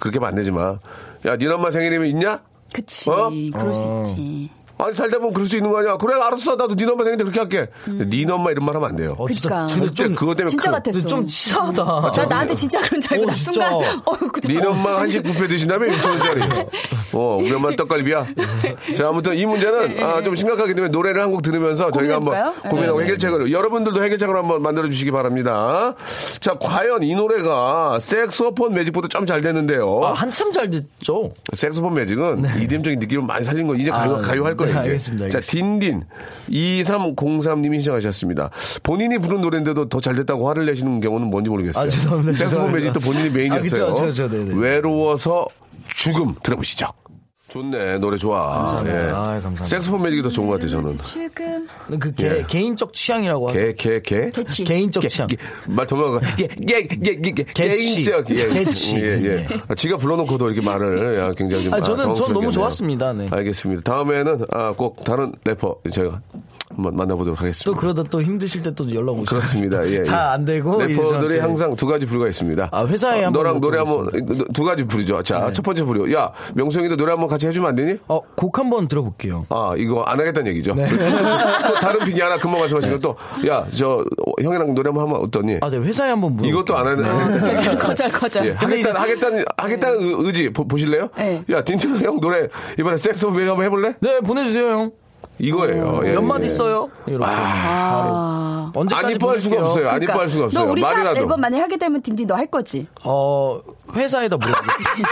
그렇게 0.00 0.18
하면 0.18 0.28
안 0.28 0.34
되지 0.34 0.50
마. 0.50 0.78
야, 1.26 1.36
니네 1.36 1.52
엄마 1.52 1.70
생일이면 1.70 2.06
있냐? 2.08 2.40
그치. 2.72 3.10
어? 3.10 3.30
그럴 3.52 3.74
수 3.74 3.86
있지. 4.14 4.50
아니 4.82 4.94
살다 4.94 5.18
보면 5.18 5.32
그럴 5.34 5.46
수 5.46 5.56
있는 5.56 5.70
거 5.70 5.78
아니야. 5.78 5.96
그래 5.96 6.14
알았어 6.20 6.56
나도 6.56 6.74
네 6.74 6.84
엄마 6.86 7.04
생일때 7.04 7.24
그렇게 7.24 7.38
할게. 7.40 7.70
네 7.86 8.26
엄마 8.30 8.50
이런 8.50 8.64
말 8.64 8.74
하면 8.76 8.88
안 8.88 8.96
돼요. 8.96 9.14
어, 9.18 9.26
진짜 9.28 9.48
그러니까. 9.48 9.74
근데 9.74 9.86
절대 9.90 10.02
좀 10.04 10.14
그것 10.14 10.34
때문에 10.36 10.50
진짜 10.50 10.64
큰- 10.64 10.72
같았어. 10.72 11.00
좀 11.06 11.26
치사하다. 11.26 11.84
나 12.12 12.26
나한테 12.26 12.54
진짜 12.54 12.80
그런 12.80 13.00
줄 13.00 13.12
알고 13.12 13.24
어, 13.24 13.26
나 13.26 13.32
진짜. 13.34 13.52
순간 13.52 13.72
어, 14.04 14.12
그네 14.12 14.66
엄마 14.66 15.00
한식 15.00 15.22
뷔페 15.22 15.48
드신다며 15.48 15.86
6천 15.86 16.08
원짜리. 16.10 16.40
어, 17.12 17.38
우리 17.40 17.52
엄마 17.52 17.70
떡갈비야. 17.76 18.26
자, 18.96 19.08
아무튼 19.08 19.34
이 19.36 19.46
문제는 19.46 20.02
아, 20.02 20.22
좀 20.22 20.34
심각하기 20.36 20.74
때문에 20.74 20.90
노래를 20.92 21.20
한 21.22 21.30
곡 21.30 21.42
들으면서 21.42 21.90
저희가 21.92 22.16
한번 22.16 22.34
고민해볼까요? 22.34 22.70
고민하고 22.70 22.98
네. 22.98 23.04
해결책을 23.04 23.52
여러분들도 23.52 24.02
해결책을 24.02 24.36
한번 24.36 24.62
만들어 24.62 24.88
주시기 24.88 25.12
바랍니다. 25.12 25.94
자, 26.40 26.54
과연 26.60 27.02
이 27.04 27.14
노래가 27.14 27.98
색소폰 28.00 28.74
매직보다 28.74 29.06
좀 29.08 29.20
잘 29.26 29.42
됐는데요. 29.42 30.00
아, 30.02 30.12
한참 30.14 30.50
잘 30.50 30.68
됐죠. 30.70 31.30
색소폰 31.54 31.94
매직은 31.94 32.44
이dim적인 32.62 32.98
느낌을 32.98 33.24
많이 33.26 33.44
살린 33.44 33.66
거 33.68 33.74
이제 33.76 33.90
가요, 33.92 34.16
아, 34.16 34.20
가요 34.22 34.44
할 34.44 34.56
거예요. 34.56 34.69
네, 34.74 34.80
이제. 34.80 34.88
알겠습니다, 34.90 35.28
자, 35.30 35.40
딘딘 35.40 36.04
2303님이 36.50 37.74
신청하셨습니다. 37.76 38.50
본인이 38.82 39.18
부른 39.18 39.40
노래인데도 39.40 39.88
더 39.88 40.00
잘 40.00 40.14
됐다고 40.14 40.48
화를 40.48 40.64
내시는 40.66 41.00
경우는 41.00 41.28
뭔지 41.28 41.50
모르겠어요. 41.50 41.84
아, 41.84 41.88
죄송합니다, 41.88 42.32
색소폰 42.32 42.48
죄송합니다. 42.72 42.78
매직도 42.78 43.00
본인이 43.00 43.30
메인이었어요. 43.30 43.86
아, 43.86 43.92
그쵸, 43.92 44.06
그쵸, 44.06 44.28
네, 44.30 44.44
네. 44.44 44.54
외로워서 44.54 45.46
죽음 45.94 46.34
들어보시죠. 46.42 46.86
좋네 47.50 47.98
노래 47.98 48.16
좋아. 48.16 48.40
감사합니다. 48.58 48.96
예. 49.06 49.10
아, 49.10 49.12
감사합니다. 49.24 49.64
색소폰 49.64 50.02
매직이 50.02 50.22
더 50.22 50.28
좋은 50.28 50.46
것 50.46 50.54
같아요 50.54 50.70
저는. 50.70 50.96
지금 50.98 51.66
그 51.98 52.14
개, 52.14 52.26
예. 52.38 52.44
개인적 52.48 52.92
취향이라고 52.92 53.48
하죠. 53.48 53.58
개개 53.58 54.00
개. 54.00 54.30
개취. 54.30 54.64
개인적 54.64 55.08
취향. 55.08 55.28
말 55.66 55.86
도망가. 55.86 56.20
개개개개 56.36 57.42
개취. 57.52 58.02
개인적 58.02 58.30
예. 58.30 58.48
개취. 58.64 58.96
예, 58.98 59.20
예. 59.24 59.46
아, 59.68 59.74
지가 59.74 59.96
불러놓고도 59.96 60.46
이렇게 60.50 60.60
말을 60.64 61.18
야, 61.18 61.32
굉장히 61.34 61.64
좀 61.64 61.74
아, 61.74 61.78
저는- 61.78 61.84
저는 61.86 61.96
당황스럽게 62.04 62.32
너무. 62.34 62.52
좋았습니다. 62.52 63.12
네. 63.14 63.26
알겠습니다. 63.30 63.82
다음에는 63.82 64.44
아, 64.52 64.72
꼭 64.72 65.02
다른 65.02 65.32
래퍼 65.44 65.76
저희가 65.92 66.20
한번 66.74 66.94
만나보도록 66.96 67.40
하겠습니다. 67.40 67.64
또 67.70 67.76
그러다 67.76 68.02
또 68.04 68.22
힘드실 68.22 68.62
때 68.62 68.70
또 68.70 68.88
연락 68.94 69.12
오시고. 69.12 69.24
그렇습니다. 69.26 69.84
예, 69.86 69.92
예. 69.98 70.02
다 70.04 70.30
안 70.30 70.44
되고. 70.44 70.80
래퍼들이 70.80 71.40
항상 71.40 71.74
두 71.74 71.86
가지 71.86 72.06
부류가 72.06 72.28
있습니다. 72.28 72.68
아, 72.70 72.86
회사에 72.86 73.24
한번 73.24 73.42
너랑 73.42 73.60
노래 73.60 73.78
한번. 73.78 74.08
두 74.54 74.62
가지 74.64 74.84
부류죠. 74.84 75.22
자, 75.24 75.46
네. 75.46 75.52
첫 75.52 75.62
번째 75.62 75.82
부류. 75.84 76.14
야, 76.14 76.32
명수형이도 76.54 76.96
노래 76.96 77.10
한번 77.10 77.28
같이 77.28 77.46
해주면 77.48 77.70
안 77.70 77.74
되니? 77.74 77.98
어, 78.06 78.20
곡 78.36 78.58
한번 78.58 78.86
들어볼게요. 78.86 79.46
아, 79.48 79.74
이거 79.76 80.02
안 80.02 80.18
하겠다는 80.20 80.50
얘기죠. 80.52 80.74
네. 80.74 80.86
또 81.66 81.74
다른 81.80 82.04
픽이 82.04 82.20
하나 82.20 82.36
금방 82.38 82.60
말씀하신 82.60 82.92
건 82.92 83.00
또, 83.00 83.16
야, 83.48 83.66
저, 83.74 84.04
형이랑 84.40 84.74
노래 84.74 84.88
한번 84.88 85.08
하면 85.08 85.20
어떠니? 85.22 85.58
아, 85.60 85.68
네, 85.68 85.78
회사에 85.78 86.10
한번 86.10 86.36
물어. 86.36 86.48
이것도 86.48 86.76
안 86.76 86.86
하는, 86.86 87.40
거절 87.40 87.78
거절 87.78 88.08
거절. 88.10 88.46
예, 88.46 88.52
하겠다는, 88.52 89.00
하겠다는, 89.00 89.44
하겠다는 89.56 90.00
의- 90.00 90.14
의지 90.26 90.50
보, 90.52 90.66
보실래요? 90.68 91.08
네. 91.16 91.42
야, 91.50 91.62
딘딘 91.64 92.04
형 92.04 92.20
노래 92.20 92.46
이번에 92.78 92.96
섹스 92.96 93.26
오브 93.26 93.40
한번 93.40 93.64
해볼래? 93.64 93.94
네, 94.00 94.20
보내주세요, 94.20 94.68
형. 94.70 94.92
이거예요. 95.40 96.00
예, 96.04 96.12
몇 96.12 96.22
예. 96.22 96.26
마디 96.26 96.48
써요? 96.48 96.88
이렇게. 97.06 97.24
아. 97.26 98.70
언제까지 98.74 99.06
안 99.06 99.12
이뻐할 99.14 99.40
수가? 99.40 99.60
없어요. 99.62 99.88
안 99.88 100.02
이뻐할 100.02 100.28
수가 100.28 100.44
없어요. 100.46 100.64
너 100.64 100.70
우리 100.70 100.82
샵 100.82 100.92
말이라도. 100.94 101.20
앨범 101.20 101.40
만약 101.40 101.60
하게 101.62 101.76
되면 101.76 102.00
딘딘 102.02 102.26
너 102.26 102.34
할 102.36 102.46
거지? 102.46 102.86
어, 103.04 103.60
회사에다 103.94 104.36
물어볼게요. 104.36 105.06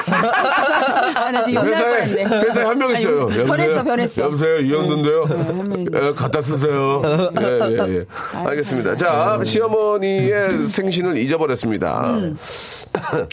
아, 1.17 1.31
나 1.33 1.43
지금 1.43 1.63
연락할 1.67 2.03
회사에. 2.03 2.25
회사에 2.25 2.65
한 2.65 2.79
명 2.79 2.93
있어요. 2.93 3.29
아니, 3.29 3.45
변했어, 3.45 3.83
변했어. 3.83 4.23
여보세요, 4.23 4.59
이현도인데요. 4.61 5.25
한 5.25 5.69
명이 5.69 5.87
예, 5.93 6.13
갖다 6.15 6.41
쓰세요. 6.41 7.03
예, 7.41 7.45
예, 7.71 7.79
예. 7.99 8.05
알겠습니다. 8.33 8.95
자, 8.97 9.39
시어머니의 9.45 10.67
생신을 10.67 11.17
잊어버렸습니다. 11.19 12.17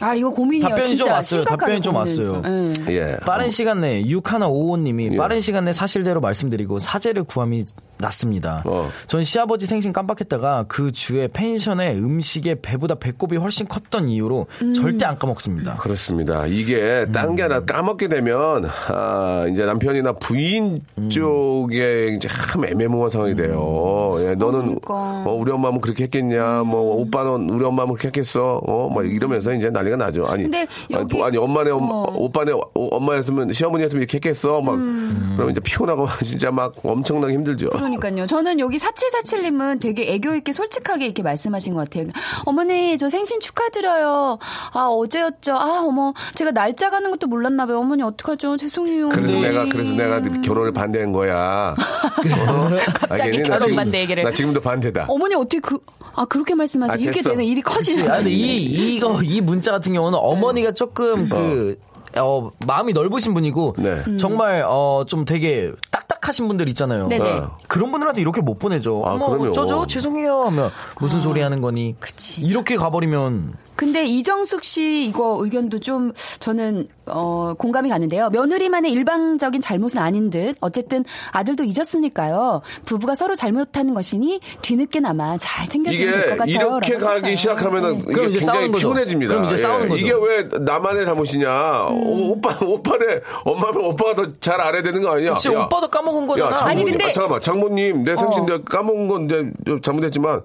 아, 0.01 0.13
이거 0.15 0.29
고민이에요. 0.29 0.69
답변이 0.69 0.89
좀 0.89 0.97
진짜 0.97 1.13
왔어요. 1.13 1.43
답변이 1.43 1.81
좀. 1.81 1.95
왔어요. 1.95 2.41
예. 2.89 2.93
예. 2.93 3.17
빠른 3.25 3.49
시간 3.49 3.79
내에 3.81 4.03
6155님이 4.03 5.13
예. 5.13 5.17
빠른 5.17 5.39
시간 5.39 5.65
내 5.65 5.71
사실대로 5.73 6.19
말씀드리고 6.19 6.79
사죄를 6.79 7.23
구함이 7.23 7.65
났습니다. 7.97 8.61
어. 8.65 8.89
전 9.07 9.23
시아버지 9.23 9.65
생신 9.65 9.93
깜빡했다가 9.93 10.65
그 10.67 10.91
주에 10.91 11.29
펜션에 11.29 11.93
음식에 11.95 12.55
배보다 12.61 12.95
배꼽이 12.95 13.37
훨씬 13.37 13.67
컸던 13.67 14.09
이유로 14.09 14.47
음. 14.61 14.73
절대 14.73 15.05
안 15.05 15.17
까먹습니다. 15.17 15.75
그렇습니다. 15.75 16.45
이게 16.45 17.05
딴게 17.13 17.43
아니라 17.43 17.63
까먹게 17.63 18.09
되면 18.09 18.69
아, 18.89 19.45
이제 19.49 19.65
남편이나 19.65 20.13
부인 20.13 20.81
쪽에 21.09 22.15
이제 22.17 22.27
참 22.27 22.65
애매모호한 22.65 23.09
상황이 23.09 23.35
돼요. 23.35 24.15
예, 24.19 24.35
너는 24.35 24.79
그러니까. 24.81 25.23
어, 25.25 25.33
우리 25.33 25.51
엄마는 25.51 25.79
그렇게 25.79 26.03
했겠냐? 26.05 26.63
뭐 26.63 26.97
오빠는 27.01 27.49
우리 27.49 27.63
엄마는 27.63 27.93
그렇게 27.93 28.07
했겠어? 28.09 28.61
어, 28.65 28.89
뭐 28.89 29.03
이러면서 29.03 29.44
이제 29.53 29.69
난리가 29.69 29.95
나죠. 29.97 30.25
아니, 30.27 30.47
여기- 30.91 31.08
또- 31.17 31.25
아니 31.25 31.38
엄마네 31.38 31.71
엄, 31.71 31.89
어. 31.91 32.05
오빠네 32.15 32.51
어, 32.51 32.60
엄마였으면 32.73 33.51
시어머니였으면 33.51 34.01
이렇게 34.01 34.15
했겠어? 34.17 34.62
막 34.62 34.75
음. 34.75 35.34
그러면 35.36 35.51
이제 35.51 35.62
피곤하고 35.62 36.08
진짜 36.23 36.51
막 36.51 36.73
엄청나게 36.84 37.34
힘들죠. 37.34 37.69
그러니까요. 37.69 38.25
저는 38.25 38.60
여기 38.60 38.77
4747님은 38.77 39.79
되게 39.81 40.13
애교 40.13 40.36
있게 40.36 40.51
솔직하게 40.53 41.05
이렇게 41.05 41.23
말씀하신 41.23 41.73
것 41.73 41.89
같아요. 41.89 42.08
어머니 42.45 42.97
저 42.97 43.10
생신 43.10 43.39
축하드려요. 43.39 44.38
아 44.73 44.86
어제였죠. 44.88 45.53
아 45.55 45.81
어머 45.86 46.13
제가 46.36 46.51
날짜 46.51 46.89
가는 46.89 47.10
것도 47.12 47.27
몰랐나 47.27 47.65
봐요. 47.65 47.79
어머니 47.79 48.03
어떡하죠? 48.03 48.58
죄송해요. 48.58 49.10
그래서 49.10 49.29
어머니. 49.34 49.47
내가 49.47 49.65
그래서 49.65 49.93
내가 49.95 50.21
결혼을 50.41 50.71
반대한 50.71 51.12
거야. 51.12 51.75
어? 52.49 52.69
갑자기 53.08 53.41
결혼 53.43 53.60
지금- 53.60 53.75
반대 53.75 53.99
얘기를. 54.01 54.23
나 54.23 54.31
지금도 54.31 54.62
반대다. 54.62 55.05
어머니 55.10 55.36
어떻게 55.36 55.60
그 55.60 55.77
아 56.17 56.23
그렇게 56.23 56.55
말씀하세요? 56.55 56.93
아, 56.93 56.95
이렇게. 56.97 57.21
되는 57.21 57.43
일이. 57.43 57.62
커지는 57.62 58.10
아, 58.10 58.17
근데 58.17 58.29
이, 58.31 58.95
이거, 58.95 59.21
이 59.21 59.35
문자 59.41 59.71
같은 59.71 59.93
경우는 59.93 60.17
어머니가 60.19 60.71
조금 60.71 61.30
그, 61.30 61.80
어, 62.17 62.52
마음이 62.65 62.93
넓으신 62.93 63.34
분이고, 63.34 63.76
네. 63.78 64.17
정말, 64.17 64.63
어, 64.65 65.04
좀 65.08 65.26
되게 65.26 65.71
딱 65.91 66.04
딱하신 66.25 66.47
분들 66.47 66.67
있잖아요. 66.69 67.07
네네. 67.07 67.29
어. 67.29 67.57
그런 67.67 67.91
분들한테 67.91 68.21
이렇게 68.21 68.41
못 68.41 68.57
보내죠. 68.57 69.03
아, 69.05 69.13
어머, 69.13 69.29
그럼요. 69.29 69.49
어쩌죠? 69.49 69.85
죄송해요. 69.88 70.41
하면, 70.45 70.71
무슨 70.99 71.21
소리 71.21 71.41
하는 71.41 71.61
거니? 71.61 71.95
그치. 71.99 72.41
이렇게 72.41 72.75
가버리면, 72.77 73.53
근데 73.75 74.05
이정숙 74.05 74.63
씨 74.63 75.05
이거 75.05 75.38
의견도 75.41 75.79
좀 75.79 76.13
저는 76.39 76.88
어 77.07 77.53
공감이 77.57 77.89
가는데요. 77.89 78.29
며느리만의 78.29 78.89
일방적인 78.93 79.59
잘못은 79.59 79.99
아닌 79.99 80.29
듯 80.29 80.55
어쨌든 80.61 81.03
아들도 81.31 81.65
잊었으니까요. 81.65 82.61
부부가 82.85 83.15
서로 83.15 83.35
잘못하는 83.35 83.93
것이니 83.93 84.39
뒤늦게나마 84.61 85.38
잘 85.38 85.67
챙겨주면 85.67 86.13
될 86.13 86.29
것 86.29 86.38
같아요. 86.38 86.53
이렇게 86.55 86.97
가기. 86.97 87.35
시작하면은 87.35 87.97
네. 87.97 88.03
이게 88.05 88.13
그럼 88.13 88.29
이제 88.29 88.39
굉장히 88.39 88.45
싸우는 88.59 88.71
거죠. 88.71 88.88
피곤해집니다. 88.88 89.33
그럼 89.33 89.45
이제 89.47 89.57
싸우는 89.57 89.89
거죠. 89.89 90.01
이게 90.01 90.13
왜 90.13 90.47
나만의 90.61 91.05
잘못이냐? 91.05 91.88
음. 91.89 92.03
오, 92.07 92.31
오빠 92.31 92.57
오빠네 92.65 93.05
엄마는 93.43 93.81
오빠가 93.81 94.15
더 94.15 94.25
잘 94.39 94.61
알아야 94.61 94.81
되는 94.81 95.01
거 95.01 95.09
아니야? 95.15 95.33
그치, 95.33 95.49
오빠도 95.49 95.89
까먹 95.89 96.14
은 96.17 96.28
거잖아. 96.28 96.51
야, 96.51 96.56
장모님, 96.58 96.80
아니, 96.82 96.91
근데- 96.91 97.06
아, 97.06 97.12
잠깐만 97.12 97.41
장모님 97.41 98.04
내 98.04 98.15
생신 98.15 98.43
어. 98.43 98.45
내가 98.45 98.63
까먹은 98.63 99.08
건 99.08 99.25
이제 99.25 99.51
좀 99.65 99.82
잘못했지만. 99.82 100.41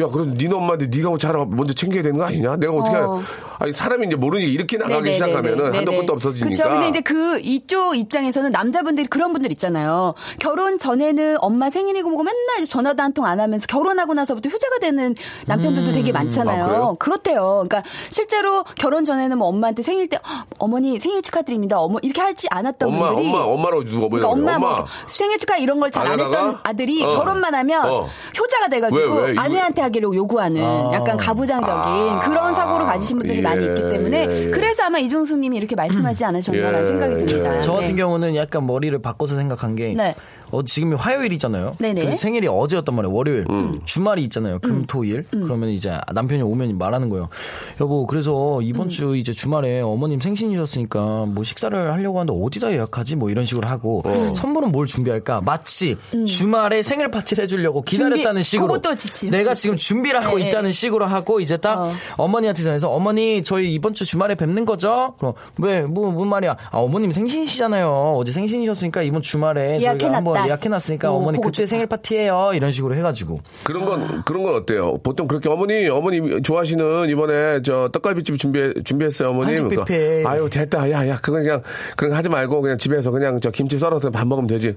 야, 0.00 0.06
그래도 0.08 0.24
니네 0.32 0.52
엄마한테 0.52 0.88
네가 0.88 1.16
잘 1.18 1.34
먼저 1.48 1.72
챙겨야 1.72 2.02
되는 2.02 2.18
거 2.18 2.24
아니냐? 2.24 2.56
내가 2.56 2.72
어떻게 2.72 2.96
어. 2.96 3.20
아니 3.58 3.72
사람이 3.72 4.06
이제 4.06 4.16
모르니 4.16 4.44
이렇게 4.44 4.76
나가기 4.76 4.94
네네네네. 5.02 5.14
시작하면은 5.14 5.74
한도. 5.74 5.92
끝도 5.94 6.12
없어지니까. 6.14 6.46
그렇죠. 6.56 6.70
근데 6.70 6.88
이제 6.88 7.00
그 7.00 7.38
이쪽 7.40 7.96
입장에서는 7.96 8.50
남자분들이 8.50 9.06
그런 9.06 9.32
분들 9.32 9.50
있잖아요. 9.52 10.14
결혼 10.40 10.78
전에는 10.78 11.36
엄마 11.40 11.70
생일이고 11.70 12.08
뭐고 12.08 12.24
맨날 12.24 12.64
전화도 12.66 13.02
한 13.02 13.12
통 13.14 13.24
안 13.24 13.38
하면서 13.38 13.64
결혼하고 13.68 14.12
나서부터 14.14 14.48
효자가 14.50 14.78
되는 14.80 15.14
남편들도 15.46 15.92
되게 15.92 16.10
많잖아요. 16.10 16.64
아? 16.64 16.94
그렇대요. 16.98 17.64
그러니까 17.68 17.82
실제로 18.10 18.64
결혼 18.76 19.04
전에는 19.04 19.38
뭐 19.38 19.46
엄마한테 19.48 19.82
생일 19.82 20.08
때 20.08 20.18
"헉, 20.26 20.46
어머니 20.58 20.98
생일 20.98 21.22
축하드립니다. 21.22 21.78
어머 21.78 21.98
이렇게 22.02 22.20
하지 22.20 22.48
않았던 22.50 22.88
엄마 22.88 23.06
분들이 23.12 23.28
엄마 23.28 23.38
엄마로 23.44 23.84
누가 23.84 24.08
그러니까 24.08 24.28
보내요? 24.30 24.56
엄마, 24.56 24.58
뭐 24.58 24.86
생일 25.06 25.38
축하 25.38 25.56
이런 25.58 25.78
걸잘안안 25.78 26.18
했던? 26.20 26.58
아들이 26.64 27.04
어. 27.04 27.14
결혼만 27.14 27.54
하면 27.54 27.88
어. 27.88 28.08
효자가 28.38 28.68
돼가지고 28.68 29.14
왜, 29.14 29.30
왜? 29.30 29.34
아내한테 29.38 29.80
하기로 29.82 30.14
요구하는 30.16 30.60
약간 30.92 31.16
가부장적인 31.16 31.72
아. 31.78 32.20
그런 32.24 32.52
사고를 32.52 32.86
가지신 32.86 33.18
분들이 33.18 33.38
예, 33.38 33.42
많이 33.44 33.66
있기 33.66 33.88
때문에 33.88 34.26
예, 34.28 34.46
예. 34.46 34.50
그래서 34.50 34.84
아마 34.84 34.98
이종수님이 34.98 35.56
이렇게 35.56 35.76
말씀하지 35.76 36.24
않으셨나라는 36.24 36.82
예, 36.82 36.86
생각이 36.86 37.16
듭니다. 37.16 37.58
예. 37.58 37.62
저 37.62 37.72
같은 37.72 37.90
네. 37.90 37.94
경우는 37.94 38.34
약간 38.36 38.66
머리를 38.66 38.96
바꿔서 39.00 39.36
생각한 39.36 39.76
게 39.76 39.94
네. 39.94 40.14
어, 40.54 40.62
지금이 40.62 40.94
화요일이잖아요. 40.94 41.76
네네. 41.78 42.14
생일이 42.16 42.46
어제였단 42.48 42.94
말이에요. 42.94 43.14
월요일. 43.14 43.44
음. 43.50 43.80
주말이 43.84 44.22
있잖아요. 44.24 44.58
금, 44.60 44.84
토, 44.86 45.04
일. 45.04 45.24
그러면 45.30 45.70
이제 45.70 45.98
남편이 46.12 46.42
오면 46.42 46.78
말하는 46.78 47.08
거예요. 47.08 47.28
여보, 47.80 48.06
그래서 48.06 48.60
이번 48.62 48.88
주 48.88 49.16
이제 49.16 49.32
주말에 49.32 49.80
어머님 49.80 50.20
생신이셨으니까 50.20 51.26
뭐 51.28 51.42
식사를 51.44 51.92
하려고 51.92 52.20
하는데 52.20 52.38
어디다 52.44 52.72
예약하지? 52.72 53.16
뭐 53.16 53.30
이런 53.30 53.44
식으로 53.44 53.66
하고 53.68 54.02
어. 54.04 54.32
선물은 54.36 54.70
뭘 54.72 54.86
준비할까? 54.86 55.40
마치 55.44 55.96
주말에 56.26 56.82
생일 56.82 57.10
파티를 57.10 57.44
해주려고 57.44 57.82
기다렸다는 57.82 58.42
준비- 58.42 58.44
식으로. 58.44 58.66
그것도 58.74 58.94
지치- 58.94 59.30
내가 59.30 59.54
지치. 59.54 59.62
지금 59.62 59.76
준비를 59.76 60.24
하고 60.24 60.38
네, 60.38 60.48
있다는 60.48 60.68
네. 60.70 60.72
식으로 60.72 61.06
하고 61.06 61.40
이제 61.40 61.56
딱 61.56 61.78
어. 61.80 61.90
어머니한테 62.16 62.62
전해서 62.62 62.90
어머니 62.90 63.42
저희 63.42 63.72
이번 63.74 63.94
주 63.94 64.04
주말에 64.04 64.34
뵙는 64.34 64.64
거죠? 64.64 65.14
그럼 65.18 65.34
왜 65.58 65.82
뭐 65.86 66.12
뭔 66.14 66.28
말이야? 66.28 66.56
아 66.70 66.78
어머님 66.78 67.10
생신이시잖아요. 67.12 68.14
어제 68.16 68.30
생신이셨으니까 68.32 69.02
이번 69.02 69.22
주말에 69.22 69.78
저희가 69.78 69.82
예약해놨다. 69.92 70.16
한번 70.16 70.43
예약해놨으니까 70.46 71.10
오, 71.12 71.16
어머니 71.16 71.38
그때 71.40 71.58
좋다. 71.58 71.66
생일 71.66 71.86
파티예요. 71.86 72.52
이런 72.54 72.70
식으로 72.70 72.94
해가지고 72.94 73.40
그런 73.62 73.84
건 73.84 74.22
그런 74.24 74.42
건 74.42 74.54
어때요? 74.54 74.98
보통 75.02 75.26
그렇게 75.28 75.48
어머니 75.48 75.88
어머니 75.88 76.42
좋아하시는 76.42 77.08
이번에 77.08 77.62
저 77.62 77.88
떡갈비집 77.92 78.38
준비 78.38 78.72
준비했어요 78.84 79.30
어머님. 79.30 79.68
그거. 79.68 79.84
아유 80.26 80.48
됐다 80.50 80.90
야야 80.90 81.16
그건 81.16 81.42
그냥 81.42 81.62
그런 81.96 82.10
거 82.10 82.16
하지 82.16 82.28
말고 82.28 82.60
그냥 82.62 82.78
집에서 82.78 83.10
그냥 83.10 83.40
저 83.40 83.50
김치 83.50 83.78
썰어서 83.78 84.10
밥 84.10 84.26
먹으면 84.26 84.46
되지. 84.48 84.76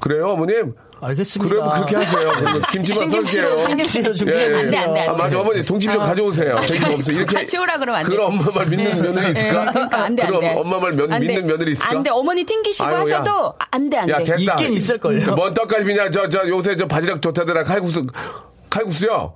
그래요 0.00 0.30
어머님? 0.30 0.74
알겠습니다. 1.04 1.54
그래 1.54 1.70
그렇게 1.74 1.96
하세요. 1.96 2.32
김치만 2.70 3.08
썰게요. 3.08 3.60
신김치로 3.60 4.14
준비해요. 4.14 4.58
안 4.58 4.70
돼, 4.70 4.76
안 4.78 4.94
돼, 4.94 5.00
안아 5.02 5.12
돼. 5.16 5.22
맞아 5.22 5.40
어머니 5.40 5.64
동치 5.64 5.86
좀 5.88 5.98
가져오세요. 5.98 6.56
저기 6.66 6.84
없어 6.94 7.12
이렇게 7.12 7.36
가져오라 7.36 7.78
그러면 7.78 8.00
안 8.00 8.06
그런 8.06 8.30
되지. 8.30 8.42
엄마 8.48 8.50
말 8.58 8.66
믿는 8.66 9.02
며느리 9.02 9.30
있을까? 9.32 9.64
네, 9.66 9.72
그러니까 9.72 10.02
안 10.04 10.16
돼, 10.16 10.26
돼. 10.26 10.54
엄마 10.56 10.78
말 10.78 10.96
돼. 10.96 11.18
믿는 11.18 11.46
며느리 11.46 11.72
있을까? 11.72 11.90
안 11.90 12.02
돼. 12.02 12.10
어머니 12.10 12.44
튕기시고 12.44 12.86
아유, 12.88 12.94
야. 12.96 13.00
하셔도 13.00 13.54
안 13.70 13.90
돼, 13.90 13.98
안야 13.98 14.18
돼. 14.18 14.24
됐다. 14.24 14.54
있긴 14.54 14.72
있을걸요. 14.74 15.34
뭔 15.34 15.54
떡갈비냐 15.54 16.10
저 16.10 16.28
저 16.28 16.48
요새 16.48 16.74
저 16.76 16.86
바지락 16.88 17.20
좋다더라 17.22 17.64
칼국수 17.64 18.02
칼국수요. 18.70 19.34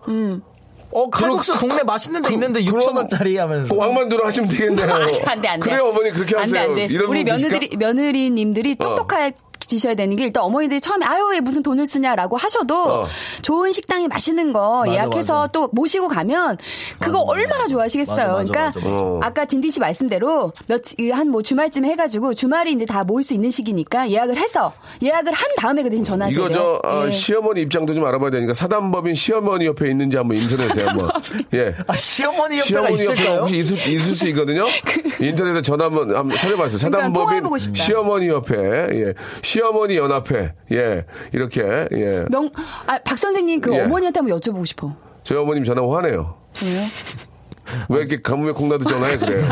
어 0.90 1.10
칼국수 1.10 1.58
동네 1.58 1.82
맛있는 1.82 2.22
데 2.22 2.32
있는데 2.32 2.60
6천 2.62 2.96
원짜리 2.96 3.36
하면서 3.36 3.74
그 3.74 3.78
왕만두로 3.78 4.24
하시면 4.24 4.48
되겠네요. 4.48 4.88
안 4.90 5.06
돼, 5.06 5.22
안 5.26 5.40
돼, 5.42 5.48
안 5.48 5.60
돼. 5.60 5.70
그래 5.70 5.80
어머니 5.80 6.10
그렇게 6.10 6.34
안 6.36 6.50
돼, 6.50 6.58
하세요. 6.58 6.70
안 6.70 6.74
돼. 6.76 6.84
이런 6.86 7.08
우리? 7.10 7.24
며느리, 7.24 7.76
며느리님들이 7.76 8.76
어. 8.78 8.84
똑똑하게 8.84 9.32
지셔야 9.68 9.94
되는 9.94 10.16
게 10.16 10.24
일단 10.24 10.42
어머니들이 10.42 10.80
처음에 10.80 11.06
아유 11.06 11.28
왜 11.30 11.40
무슨 11.40 11.62
돈을 11.62 11.86
쓰냐라고 11.86 12.36
하셔도 12.36 12.74
어. 12.74 13.06
좋은 13.42 13.70
식당에 13.72 14.08
맛있는 14.08 14.52
거 14.52 14.80
맞아, 14.80 14.92
예약해서 14.92 15.34
맞아. 15.40 15.52
또 15.52 15.68
모시고 15.72 16.08
가면 16.08 16.58
그거 16.98 17.20
얼마나 17.20 17.66
좋아하시겠어요. 17.68 18.16
맞아, 18.16 18.32
맞아, 18.32 18.44
그러니까 18.44 18.64
맞아, 18.64 18.80
맞아. 18.80 19.02
어. 19.04 19.20
아까 19.22 19.44
딘디 19.44 19.70
씨 19.70 19.78
말씀대로 19.78 20.52
몇한 20.66 21.28
뭐 21.30 21.42
주말쯤 21.42 21.84
해가지고 21.84 22.34
주말이 22.34 22.72
이제 22.72 22.84
다 22.86 23.04
모일 23.04 23.24
수 23.24 23.34
있는 23.34 23.50
시기니까 23.50 24.10
예약을 24.10 24.36
해서 24.38 24.72
예약을 25.02 25.32
한 25.32 25.46
다음에 25.56 25.82
그 25.82 25.90
대신 25.90 26.02
전화하셔야 26.04 26.46
이거. 26.46 26.52
저 26.54 26.80
아, 26.84 27.04
예. 27.06 27.10
시어머니 27.10 27.60
입장도 27.62 27.94
좀 27.94 28.04
알아봐야 28.06 28.30
되니까 28.30 28.54
사단법인 28.54 29.14
시어머니 29.14 29.66
옆에 29.66 29.90
있는지 29.90 30.16
한번 30.16 30.38
인터넷에 30.38 30.84
한번 30.84 31.10
예. 31.54 31.74
아 31.86 31.94
시어머니 31.94 32.58
옆에가 32.58 32.88
있을까요? 32.90 33.40
혹시 33.42 33.58
있을, 33.58 33.76
있을 33.86 34.14
수 34.14 34.28
있거든요. 34.28 34.66
인터넷에 35.20 35.60
전화 35.62 35.84
한번, 35.86 36.16
한번 36.16 36.36
찾아봤어요. 36.38 36.78
그러니까 36.78 36.78
사단법인 36.78 37.58
싶다. 37.58 37.82
시어머니 37.82 38.28
옆에 38.28 38.56
예. 38.56 39.14
시 39.42 39.57
어머니 39.60 39.96
연합회 39.96 40.52
예 40.72 41.04
이렇게 41.32 41.86
예. 41.92 42.24
명, 42.30 42.50
아, 42.86 42.98
박 43.04 43.16
선생님 43.18 43.60
그 43.60 43.74
예. 43.74 43.80
어머니한테 43.82 44.20
한번 44.20 44.38
여쭤보고 44.38 44.66
싶어. 44.66 44.94
저희 45.24 45.38
어머님 45.38 45.64
전화 45.64 45.82
화내요. 45.82 46.34
왜요? 46.62 46.86
왜 47.90 47.98
이렇게 47.98 48.22
가뭄에 48.22 48.52
콩나도 48.52 48.84
전화해 48.86 49.18
그래요? 49.18 49.44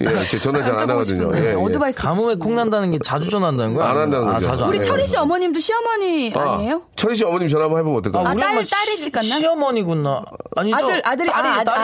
예, 0.00 0.28
제 0.30 0.38
전화 0.38 0.62
잘 0.62 0.78
안 0.80 0.88
하거든요. 0.90 1.28
예, 1.34 1.50
예. 1.56 1.92
가뭄에 1.96 2.36
콩 2.36 2.54
난다는 2.54 2.92
게 2.92 2.98
자주 3.04 3.28
전화한다는 3.28 3.74
거야? 3.74 3.88
안 3.88 3.96
한다는 3.98 4.28
아, 4.28 4.34
거죠. 4.34 4.46
자주 4.46 4.62
안 4.62 4.68
우리. 4.70 4.80
철희 4.80 5.04
씨 5.04 5.16
어머님도 5.16 5.58
시어머니 5.58 6.32
아, 6.36 6.54
아니에요? 6.54 6.82
철희 6.94 7.16
씨 7.16 7.24
어머님 7.24 7.48
전화 7.48 7.64
한번 7.64 7.80
해보면 7.80 7.98
어떨까요? 7.98 8.22
아, 8.24 8.34
딸- 8.36 8.50
엄마 8.50 8.62
딸이실 8.62 9.10
거나? 9.10 9.22
시어머니구나. 9.24 10.24
아니죠. 10.54 10.76
아들, 10.76 11.02
아들이- 11.02 11.26
딸이, 11.28 11.30
아, 11.32 11.42
딸이 11.42 11.58
아. 11.58 11.64
딸이 11.64 11.78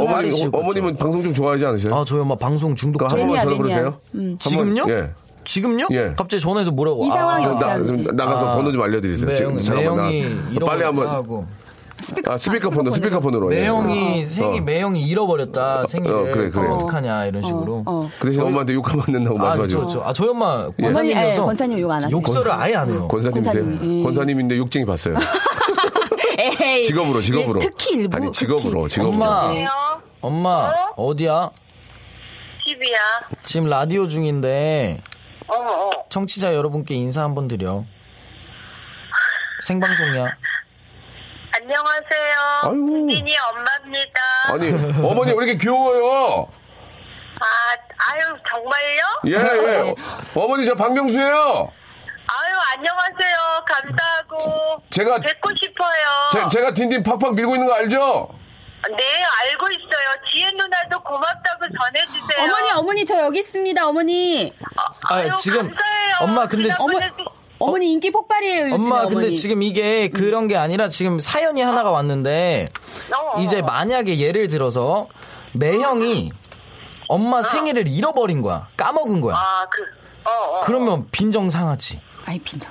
어머니, 0.00 0.30
시집 0.32 0.50
가죠. 0.52 0.58
어머님은 0.58 0.96
방송 0.96 1.22
좀 1.22 1.34
좋아하지 1.34 1.66
않으세요? 1.66 1.94
아, 1.94 2.02
저희 2.06 2.20
엄마 2.20 2.34
방송 2.34 2.74
중독자. 2.74 3.04
한 3.14 3.18
번만 3.18 3.26
매니아, 3.34 3.42
전화. 3.42 3.56
걸어도 3.58 3.74
돼요? 3.74 4.00
음. 4.14 4.38
지금요? 4.40 4.80
한번, 4.84 4.98
예. 4.98 5.10
지금요? 5.46 5.86
예. 5.92 6.12
갑자기 6.16 6.40
전화해서 6.42 6.70
뭐라고? 6.72 7.06
이 7.06 7.08
상황이 7.10 7.46
아, 7.46 7.52
나, 7.54 7.76
나가서 8.12 8.46
아. 8.46 8.56
번호 8.56 8.70
좀 8.72 8.82
알려드리세요. 8.82 9.28
매형, 9.30 9.58
지금 9.58 9.62
잠깐만 9.62 10.10
매형이 10.10 10.58
나- 10.58 10.66
빨리 10.66 10.82
한번 10.84 11.06
하고. 11.08 11.46
스피커, 11.98 12.32
아, 12.32 12.36
스피커폰으로 12.36 12.90
아, 12.92 12.94
스피커폰으로 12.94 13.54
예. 13.54 13.60
매형이 13.60 14.22
생일 14.26 14.60
어. 14.60 14.64
매형이 14.64 15.02
잃어버렸다 15.02 15.86
생일을 15.86 16.14
어, 16.14 16.22
그래, 16.24 16.50
그래. 16.50 16.68
어떡하냐 16.68 17.24
이런 17.24 17.40
식으로. 17.42 17.84
어. 17.86 18.10
그 18.18 18.26
대신 18.28 18.42
엄마한테 18.42 18.74
욕하면 18.74 19.04
안 19.06 19.12
된다고 19.14 19.38
아, 19.38 19.42
말씀하시고 19.56 19.80
그렇죠. 19.80 20.02
아, 20.04 20.12
저희 20.12 20.28
엄마 20.28 20.68
권사님, 20.78 21.16
예, 21.16 21.34
권사님 21.36 21.78
욕 21.80 21.90
안 21.90 22.02
하세요. 22.04 22.14
욕설을 22.14 22.52
아예 22.52 22.74
안 22.74 22.90
해요. 22.90 23.08
권사님이세요? 23.08 23.64
권사님이, 23.64 23.98
예. 24.00 24.02
권사님인데 24.04 24.58
욕쟁이 24.58 24.84
봤어요. 24.84 25.14
에이, 26.38 26.84
직업으로, 26.84 27.22
직업으로. 27.22 27.60
예, 27.62 27.66
특히 27.66 27.94
일부 27.96 28.16
아니, 28.18 28.30
직업으로, 28.30 28.88
특히. 28.88 28.94
직업으로. 28.96 29.14
엄마, 29.24 29.48
안녕. 29.48 29.68
엄마 30.20 30.72
어디야? 30.96 31.50
TV야. 32.66 32.98
지금 33.44 33.68
라디오 33.70 34.06
중인데 34.06 35.00
어, 35.48 35.54
어. 35.54 35.90
청취자 36.08 36.54
여러분께 36.54 36.94
인사 36.94 37.22
한번 37.22 37.48
드려. 37.48 37.84
생방송이야. 39.62 40.36
안녕하세요. 41.54 42.36
아이고. 42.62 42.70
국민이 42.86 43.34
엄마입니다. 43.38 44.20
아니, 44.48 45.04
어머니 45.06 45.30
왜 45.32 45.36
이렇게 45.46 45.56
귀여워요? 45.56 46.48
아, 47.38 47.44
아유, 48.12 48.20
정말요? 48.50 49.02
예, 49.26 49.88
예. 49.88 49.94
어머니 50.40 50.64
저 50.66 50.74
박명수예요. 50.74 51.72
아유, 52.28 52.56
안녕하세요. 52.74 53.36
감사하고. 53.66 54.82
제가- 54.90 55.22
뵙고 55.22 55.50
싶어요. 55.62 56.48
제, 56.50 56.60
가 56.60 56.72
딘딘 56.74 57.02
팍팍 57.02 57.34
밀고 57.34 57.54
있는 57.54 57.66
거 57.68 57.74
알죠? 57.74 58.28
네, 58.96 59.04
알고 59.24 59.66
있어요. 59.70 60.08
지혜 60.32 60.50
누나도 60.52 61.02
고맙다고 61.02 61.64
전해주세요. 61.80 62.44
어머니, 62.44 62.70
어머니, 62.76 63.06
저 63.06 63.18
여기 63.20 63.38
있습니다, 63.40 63.86
어머니. 63.88 64.52
아, 65.08 65.14
아유, 65.14 65.30
지금 65.36 65.68
감사해요. 65.68 66.16
엄마 66.20 66.46
근데 66.46 66.70
어머- 66.78 67.00
어머니 67.58 67.90
인기 67.92 68.10
폭발이에요, 68.10 68.64
요즘 68.66 68.74
엄마 68.74 68.96
어머니. 69.00 69.14
근데 69.14 69.32
지금 69.32 69.62
이게 69.62 70.08
그런 70.08 70.46
게 70.46 70.56
아니라 70.58 70.88
지금 70.90 71.20
사연이 71.20 71.62
하나가 71.62 71.90
왔는데 71.90 72.68
어, 73.16 73.40
이제 73.40 73.62
만약에 73.62 74.18
예를 74.18 74.48
들어서 74.48 75.08
매형이 75.54 76.32
엄마 77.08 77.42
생일을 77.42 77.88
잃어버린 77.88 78.42
거야 78.42 78.68
까먹은 78.76 79.22
거야 79.22 79.36
아, 79.36 79.66
그, 79.70 79.82
어, 80.28 80.58
어. 80.58 80.60
그러면 80.64 81.08
빈정 81.10 81.48
상하지 81.48 82.02
아이 82.26 82.38
빈정. 82.40 82.70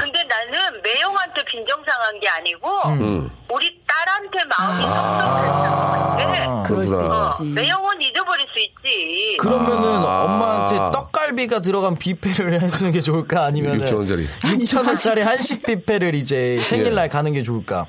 근데 0.00 0.24
나는 0.50 0.82
매형한테 0.82 1.44
빈정상한 1.44 2.20
게 2.20 2.28
아니고, 2.28 2.68
음. 2.88 3.30
우리 3.48 3.80
딸한테 3.86 4.38
마음이 4.56 4.82
섭섭했던 4.82 5.72
것 5.72 5.80
같아. 5.90 6.62
그럴 6.66 6.84
수 6.86 6.96
어, 6.98 7.34
있지. 7.40 7.44
매형은 7.52 8.02
잊어버릴 8.02 8.46
수 8.52 8.58
있지. 8.60 9.36
그러면은 9.38 10.04
아. 10.04 10.24
엄마한테 10.24 10.76
떡갈비가 10.98 11.60
들어간 11.60 11.96
뷔페를 11.96 12.52
해주는 12.60 12.92
게 12.92 13.00
좋을까 13.00 13.44
아니면 13.44 13.80
6천 13.80 13.96
원짜리. 13.96 14.26
6천 14.40 14.86
원짜리 14.86 15.22
한식 15.22 15.62
뷔페를 15.62 16.14
이제 16.14 16.60
생일날 16.62 17.08
가는 17.08 17.32
게 17.32 17.42
좋을까 17.42 17.86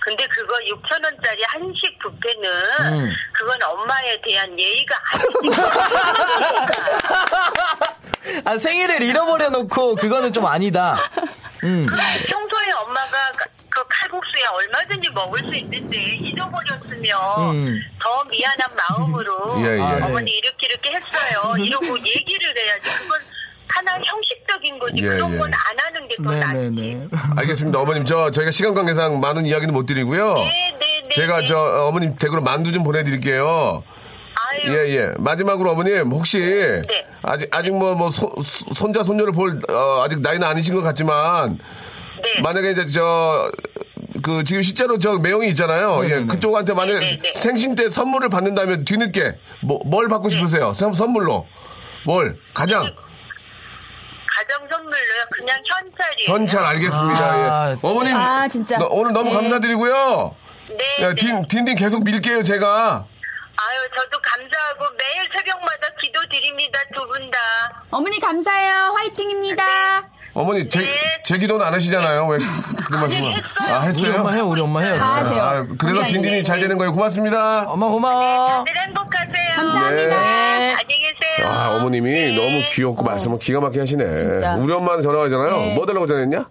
근데 0.00 0.26
그거 0.28 0.54
6천 0.54 1.04
원짜리 1.04 1.42
한식 1.48 1.98
뷔페는 1.98 2.50
음. 2.80 3.12
그건 3.34 3.62
엄마에 3.62 4.18
대한 4.22 4.58
예의가 4.58 4.94
아니지. 5.12 5.60
아 8.44 8.56
생일을 8.58 9.02
잃어버려 9.02 9.50
놓고 9.50 9.96
그거는 9.96 10.32
좀 10.32 10.46
아니다 10.46 10.96
음. 11.64 11.86
평소에 11.86 12.72
엄마가 12.82 13.32
그- 13.36 13.48
그 13.70 13.84
칼국수에 13.88 14.42
얼마든지 14.52 15.10
먹을 15.14 15.38
수 15.40 15.54
있는데 15.58 15.96
잊어버렸으면 16.16 17.54
음. 17.54 17.80
더 18.02 18.24
미안한 18.24 18.68
마음으로 18.76 19.60
예, 19.64 19.76
예. 19.76 19.80
아, 19.80 19.94
네. 19.96 20.04
어머니 20.04 20.30
이렇게 20.32 20.66
이렇게 20.66 20.90
했어요. 20.90 21.54
이러고 21.56 21.86
얘기를 21.98 22.56
해야지. 22.56 22.80
그건 22.82 23.20
하나 23.68 23.92
형식적인 24.02 24.78
거지. 24.78 25.02
예, 25.02 25.08
그런 25.10 25.34
예. 25.34 25.38
건안 25.38 25.52
하는 25.76 26.08
게 26.08 26.16
더 26.16 26.32
낫지. 26.32 26.52
네네네 26.54 27.08
알겠습니다. 27.36 27.78
어머님, 27.78 28.04
저, 28.04 28.30
저희가 28.30 28.50
시간 28.50 28.74
관계상 28.74 29.20
많은 29.20 29.46
이야기는 29.46 29.72
못 29.72 29.84
드리고요. 29.86 30.34
네, 30.34 30.76
네, 30.80 31.02
네. 31.02 31.08
제가 31.14 31.40
네. 31.42 31.46
저, 31.46 31.58
어, 31.58 31.86
어머님 31.88 32.16
댁으로 32.16 32.40
만두 32.40 32.72
좀 32.72 32.82
보내드릴게요. 32.82 33.82
아유, 34.50 34.72
예, 34.72 34.96
예. 34.96 35.10
마지막으로 35.18 35.72
어머님, 35.72 36.10
혹시, 36.10 36.38
네. 36.40 36.82
아직, 37.22 37.54
아직 37.54 37.72
뭐, 37.74 37.94
뭐, 37.94 38.10
손, 38.10 38.30
손자, 38.72 39.04
손녀를 39.04 39.32
볼, 39.32 39.60
어, 39.70 40.02
아직 40.04 40.20
나이는 40.20 40.46
아니신 40.46 40.74
것 40.74 40.82
같지만, 40.82 41.58
네. 42.22 42.40
만약에 42.42 42.70
이제 42.70 42.86
저, 42.86 43.50
그, 44.22 44.44
지금 44.44 44.62
실제로 44.62 44.98
저 44.98 45.18
매형이 45.18 45.48
있잖아요. 45.48 46.00
예, 46.04 46.08
네네네. 46.08 46.26
그쪽한테 46.28 46.74
만약에 46.74 46.98
네, 47.00 47.06
네, 47.10 47.18
네. 47.22 47.32
생신 47.32 47.74
때 47.74 47.90
선물을 47.90 48.28
받는다면 48.30 48.84
뒤늦게, 48.84 49.34
뭐, 49.62 49.80
뭘 49.84 50.08
받고 50.08 50.28
싶으세요? 50.28 50.72
선- 50.72 50.94
선물로. 50.94 51.46
뭘? 52.06 52.38
가장. 52.54 52.82
가정 52.84 54.68
선물로요. 54.70 55.24
그냥 55.32 55.56
현찰이에요. 55.66 56.32
현찰 56.32 56.64
알겠습니다. 56.64 57.20
아, 57.32 57.70
예. 57.72 57.76
어머님. 57.82 58.16
아, 58.16 58.46
진짜. 58.48 58.78
너- 58.78 58.88
오늘 58.90 59.12
너무 59.12 59.30
네. 59.30 59.34
감사드리고요. 59.34 60.34
네, 60.70 61.04
야, 61.04 61.08
네. 61.10 61.14
딘, 61.14 61.46
딘딘 61.48 61.74
계속 61.76 62.04
밀게요, 62.04 62.42
제가. 62.42 63.06
아유, 63.60 63.88
저도 63.94 64.18
감사하고 64.22 64.84
매일 64.96 65.28
새벽마다 65.32 65.88
기도 66.00 66.20
드립니다. 66.28 66.78
두 66.94 67.06
분 67.08 67.30
다. 67.30 67.38
어머니 67.90 68.20
감사해요. 68.20 68.94
화이팅입니다. 68.96 69.64
어머니, 70.38 70.68
제, 70.68 70.80
네. 70.80 70.86
제 71.24 71.36
기도는 71.36 71.66
안 71.66 71.74
하시잖아요. 71.74 72.26
왜그 72.28 72.44
말씀을. 72.94 73.32
아, 73.58 73.78
우리 73.80 73.86
했어요? 73.88 74.20
엄마 74.20 74.32
해요 74.32 74.46
우리 74.46 74.60
엄마 74.60 74.80
해요 74.80 74.96
다 74.96 75.12
진짜. 75.14 75.26
하세요. 75.26 75.42
아, 75.42 75.66
그래서 75.76 76.00
아니, 76.00 76.12
딘딘이 76.12 76.34
아니, 76.36 76.44
잘. 76.44 76.60
되는 76.60 76.76
거예요. 76.78 76.92
고맙습니다. 76.92 77.64
엄마 77.68 77.86
고마워 77.88 78.64
늘 78.64 78.76
행복하세요. 78.76 79.56
감사합니다. 79.56 80.08
네, 80.08 80.74
안녕히 80.74 81.02
계세요. 81.02 81.48
아, 81.48 81.76
어머님이 81.76 82.10
네. 82.12 82.36
너무 82.36 82.62
귀엽고 82.70 83.02
말씀을 83.02 83.38
기가 83.40 83.60
막히게 83.60 83.80
하시네. 83.80 84.16
진짜. 84.16 84.54
우리 84.56 84.72
엄마는 84.72 85.02
전화 85.02 85.18
가잖아요. 85.18 85.50
네. 85.50 85.74
뭐 85.74 85.84
달라고 85.86 86.06
전화했냐? 86.06 86.44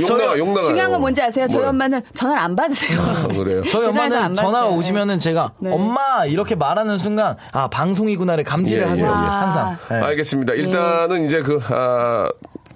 욕 0.00 0.18
나가, 0.18 0.38
욕 0.38 0.48
나가. 0.48 0.62
중요한 0.64 0.90
건 0.90 1.00
뭔지 1.00 1.22
아세요? 1.22 1.46
저희 1.46 1.64
엄마는 1.64 2.02
전화를 2.14 2.40
안 2.42 2.56
받으세요. 2.56 3.00
아, 3.00 3.26
그래요? 3.28 3.62
저희 3.70 3.86
엄마는 3.86 4.16
안 4.16 4.34
전화가 4.34 4.58
받았어요. 4.58 4.78
오시면은 4.78 5.18
제가 5.18 5.52
네. 5.58 5.70
엄마 5.72 6.24
이렇게 6.26 6.54
말하는 6.54 6.98
순간 6.98 7.36
아 7.52 7.68
방송이구나를 7.68 8.44
감지를 8.44 8.84
예, 8.84 8.88
하세요 8.88 9.06
예, 9.08 9.10
예. 9.12 9.14
항상 9.14 9.76
네. 9.90 9.96
알겠습니다. 9.96 10.54
일단은 10.54 11.26
이제 11.26 11.40
그, 11.42 11.58
아, 11.70 12.28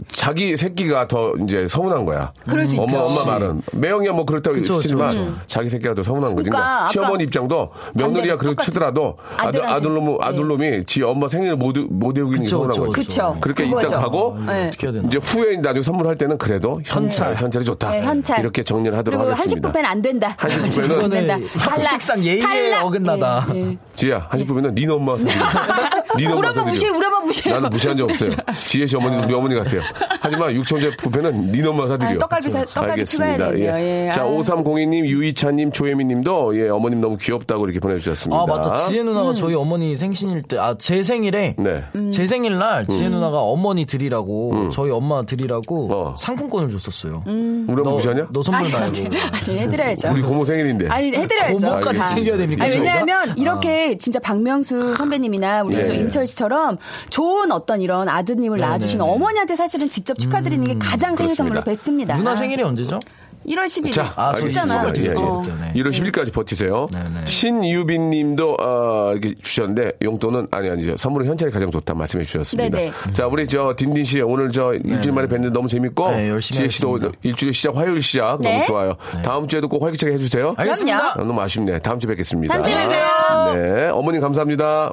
자기 0.07 0.57
새끼가 0.57 1.09
더 1.09 1.33
이제 1.43 1.67
서운한 1.69 2.05
거야. 2.05 2.33
그럴 2.49 2.67
수 2.67 2.81
엄마. 2.81 2.99
엄마 3.01 3.25
말은. 3.33 3.63
매형이야 3.73 4.13
뭐 4.13 4.25
그렇다고 4.25 4.55
그쵸, 4.57 4.79
치지만 4.79 5.09
그쵸, 5.09 5.21
그쵸. 5.25 5.35
자기 5.47 5.69
새끼가 5.69 5.95
더 5.95 6.03
서운한 6.05 6.35
거지. 6.37 6.49
그러니까 6.51 6.87
그러니까 6.89 6.93
시어머니 6.93 7.25
입장도 7.25 7.71
며느리가 7.95 8.39
그렇게. 8.39 8.65
치더라도 8.65 9.17
아들. 9.37 9.65
아들놈, 9.67 10.17
아들놈이 10.23 10.85
지 10.87 11.03
엄마 11.03 11.27
생일을 11.29 11.57
못, 11.57 11.77
못 11.91 12.17
외우기는 12.17 12.45
그쵸, 12.45 12.59
서운한 12.59 12.79
거지. 12.79 12.93
그쵸. 12.93 13.37
그렇게 13.41 13.65
그거죠. 13.69 13.87
입장 13.89 14.03
가고 14.03 14.39
네. 14.47 14.71
이제 15.05 15.19
후에 15.19 15.57
나중에 15.57 15.83
선물할 15.83 16.17
때는 16.17 16.39
그래도 16.39 16.81
현찰, 16.85 17.35
현찰이 17.35 17.65
좋다. 17.65 17.91
네, 17.91 18.01
현찰. 18.03 18.39
이렇게 18.41 18.63
정리를 18.63 18.97
하도록 18.97 19.19
그리고 19.19 19.33
하겠습니다. 19.33 19.69
한식 19.69 19.73
뷔페는 19.73 19.91
안 19.91 20.01
된다. 20.03 20.35
한식 20.39 20.85
안 20.85 20.89
뷔페는. 21.11 21.49
식상 21.91 22.25
예의에. 22.25 22.75
어긋나다. 22.83 23.47
예, 23.55 23.61
예. 23.73 23.79
지혜야, 23.97 24.27
한식 24.31 24.47
부분은 24.47 24.75
니네 24.75 24.93
엄마 24.93 25.17
사드 25.19 25.98
려. 26.25 26.29
니네 26.31 26.39
우리 26.39 26.49
엄마. 26.49 26.63
무시해, 26.71 26.91
우리 26.91 27.07
엄마 27.07 27.21
무시해. 27.21 27.55
나는 27.55 27.71
무시한 27.71 27.97
적 27.97 28.05
없어요. 28.11 28.37
지혜 28.55 28.87
씨 28.87 28.97
어머니도 28.97 29.25
우리 29.27 29.35
어머니 29.35 29.55
같아요. 29.55 29.81
하지만 30.21 30.53
육천제 30.55 30.97
부페는 30.97 31.53
니네 31.53 31.69
엄마 31.69 31.87
사드려. 31.87 32.11
아, 32.11 32.19
떡갈비 32.19 32.51
사- 32.51 32.65
떡갈비 32.65 33.05
추가해야 33.05 33.37
되네요. 33.37 33.75
예. 33.79 34.11
자, 34.13 34.23
아유. 34.23 34.39
5302님, 34.39 35.07
유이찬님, 35.07 35.73
조혜미님도 35.73 36.59
예, 36.59 36.69
어머님 36.69 37.01
너무 37.01 37.17
귀엽다고 37.17 37.65
이렇게 37.67 37.81
보내주셨습니다. 37.81 38.41
아 38.43 38.47
맞다 38.47 38.77
지혜 38.77 39.01
음. 39.01 39.07
누나가 39.07 39.35
저희 39.35 39.55
어머니 39.55 39.97
생신일 39.97 40.43
때 40.43 40.57
아 40.59 40.75
제 40.79 41.03
생일에 41.03 41.55
네. 41.59 41.85
제 42.13 42.27
생일 42.27 42.59
날 42.59 42.87
지혜 42.87 43.09
누나가 43.09 43.39
어머니 43.41 43.85
드리라고 43.85 44.69
저희 44.71 44.91
엄마 44.91 45.23
드리라고 45.25 45.93
어. 45.93 46.15
상품권을 46.19 46.71
줬었어요. 46.73 47.23
우리 47.27 47.33
엄마 47.81 47.83
너, 47.83 47.91
무시하냐? 47.93 48.29
너 48.31 48.43
선물 48.43 48.71
말고. 48.71 48.87
아니, 48.87 49.07
아니, 49.09 49.59
해드려야죠. 49.59 50.11
우리 50.13 50.23
고모 50.23 50.45
생일인데. 50.45 50.89
아니, 50.89 51.13
해드려야죠. 51.13 51.55
고모까지 51.57 51.99
다. 52.01 52.07
챙겨야 52.07 52.37
됩니까? 52.37 52.65
아니? 52.65 52.75
왜냐하면 52.75 53.35
이렇게 53.37 53.97
진짜 53.99 54.19
박명수 54.21 54.95
선배님이나 54.97 55.63
우리 55.63 55.77
예, 55.79 55.83
저 55.83 55.93
예. 56.09 56.19
임철 56.19 56.27
씨처럼 56.27 56.79
좋은 57.11 57.53
어떤 57.53 57.81
이런 57.81 58.09
아드님을 58.09 58.59
낳아주신 58.59 58.99
네네. 58.99 59.11
어머니한테 59.11 59.57
사실은 59.57 59.89
직접 59.91 60.19
축하드리는 60.19 60.67
게 60.67 60.77
가장 60.79 61.15
생일 61.15 61.35
선물로. 61.35 61.63
뵙습니다. 61.65 62.15
누나 62.17 62.35
생일이 62.35 62.63
언제죠? 62.63 62.99
1월 63.47 63.65
11일. 63.67 63.93
자, 63.93 64.13
아, 64.17 64.33
알겠습니다. 64.35 64.93
예, 64.99 65.05
예. 65.05 65.09
네. 65.09 65.73
1월 65.77 65.91
10일까지 65.91 66.33
버티세요. 66.35 66.87
네, 66.93 66.99
네. 67.15 67.25
신유빈 67.25 68.11
님도, 68.11 68.57
어, 68.61 69.13
이렇게 69.13 69.35
주셨는데, 69.41 69.93
용돈은, 70.03 70.49
아니, 70.51 70.69
아니죠. 70.69 70.97
선물은 70.99 71.27
현찰이 71.29 71.51
가장 71.51 71.71
좋다 71.71 71.95
말씀해 71.95 72.25
주셨습니다. 72.25 72.77
네, 72.77 72.91
자, 73.13 73.27
우리 73.27 73.47
저, 73.47 73.73
딘딘 73.75 74.05
씨, 74.05 74.21
오늘 74.21 74.51
저, 74.51 74.75
일주일 74.75 75.15
만에 75.15 75.29
뵀는데 75.29 75.51
너무 75.53 75.69
재밌고, 75.69 76.11
네, 76.11 76.29
열심히 76.29 76.57
지혜 76.59 76.69
씨도. 76.69 76.99
일주일 77.23 77.55
시작, 77.55 77.75
화요일 77.77 78.03
시작, 78.03 78.39
네. 78.43 78.53
너무 78.55 78.67
좋아요. 78.67 78.93
다음 79.25 79.47
주에도 79.47 79.69
꼭 79.69 79.83
활기차게 79.83 80.13
해주세요. 80.15 80.55
알겠습니다. 80.59 80.99
그럼요. 80.99 81.21
아, 81.23 81.25
너무 81.25 81.41
아쉽네. 81.41 81.79
다음 81.79 81.99
주에 81.99 82.09
뵙겠습니다. 82.09 82.53
다음 82.53 82.65
주에 82.65 82.75
뵈세요. 82.75 83.07
네, 83.55 83.89
어머님 83.89 84.21
감사합니다. 84.21 84.93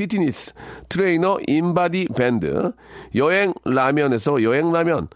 피트니스 0.00 0.54
트레이너 0.88 1.40
인바디 1.46 2.08
밴드, 2.16 2.72
여행 3.16 3.52
라면에서 3.66 4.42
여행 4.42 4.72
라면, 4.72 5.08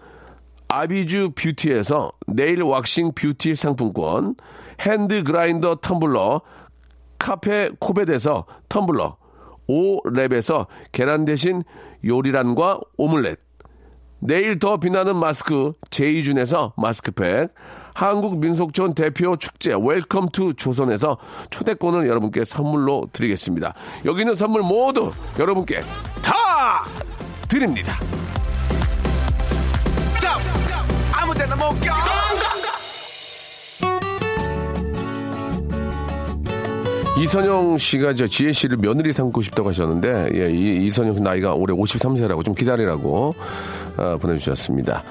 아비주 0.69 1.31
뷰티에서 1.35 2.13
네일 2.27 2.63
왁싱 2.63 3.13
뷰티 3.15 3.55
상품권, 3.55 4.35
핸드 4.81 5.23
그라인더 5.23 5.77
텀블러, 5.77 6.43
카페 7.19 7.71
코벳에서 7.81 8.45
텀블러, 8.69 9.17
오랩에서 9.71 10.67
계란 10.93 11.25
대신 11.25 11.63
요리란과 12.05 12.81
오믈렛, 12.99 13.39
내일 14.27 14.59
더 14.59 14.79
빛나는 14.79 15.17
마스크 15.17 15.75
제이준에서 15.91 16.73
마스크팩, 16.79 17.53
한국민속촌 17.93 18.95
대표 18.95 19.37
축제 19.37 19.75
Welcome 19.79 20.31
to 20.31 20.55
조선에서 20.55 21.19
초대권을 21.51 22.09
여러분께 22.09 22.47
선물로 22.47 23.11
드리겠습니다. 23.13 23.75
여기 24.07 24.23
있는 24.23 24.35
선물 24.35 24.63
모두 24.63 25.13
여러분께 25.39 25.83
다 26.23 26.87
드립니다. 27.47 27.99
자, 30.23 30.39
아무 31.13 31.35
데나 31.35 31.55
못 31.55 31.79
껴! 31.81 31.93
이선영 37.17 37.79
씨가 37.79 38.15
저 38.15 38.27
지혜 38.27 38.53
씨를 38.53 38.79
며느리 38.79 39.13
삼고 39.13 39.43
싶다고 39.43 39.69
하셨는데, 39.69 40.31
예, 40.35 40.51
이, 40.51 40.87
이선영 40.87 41.17
씨 41.17 41.21
나이가 41.21 41.55
올해 41.55 41.73
53세라고 41.75 42.45
좀 42.45 42.55
기다리라고 42.55 43.35
아, 43.97 44.17
보내주셨습니다. 44.21 45.03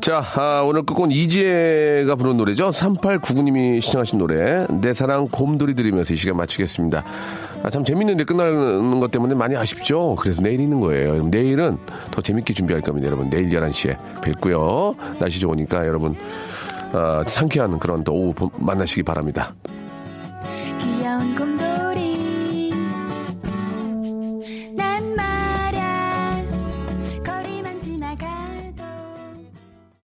자, 0.00 0.22
아, 0.36 0.62
오늘 0.64 0.82
끝곡은 0.82 1.10
이지혜가 1.10 2.14
부른 2.14 2.36
노래죠. 2.36 2.68
3899님이 2.70 3.80
시청하신 3.80 4.18
노래, 4.18 4.66
내 4.80 4.94
사랑 4.94 5.28
곰돌이 5.28 5.74
들으면서 5.74 6.14
이 6.14 6.16
시간 6.16 6.36
마치겠습니다. 6.36 7.04
아, 7.64 7.70
참 7.70 7.84
재밌는데 7.84 8.24
끝나는 8.24 9.00
것 9.00 9.10
때문에 9.10 9.34
많이 9.34 9.56
아쉽죠? 9.56 10.14
그래서 10.16 10.40
내일 10.40 10.60
있는 10.60 10.80
거예요. 10.80 11.24
내일은 11.24 11.78
더 12.12 12.20
재밌게 12.20 12.54
준비할 12.54 12.80
겁니다. 12.80 13.08
여러분, 13.08 13.28
내일 13.28 13.50
11시에 13.50 13.96
뵙고요. 14.22 14.94
날씨 15.18 15.40
좋으니까 15.40 15.86
여러분, 15.86 16.14
아, 16.92 17.24
상쾌한 17.26 17.78
그런 17.78 18.04
또 18.04 18.12
오후 18.14 18.50
만나시기 18.56 19.02
바랍니다. 19.02 19.52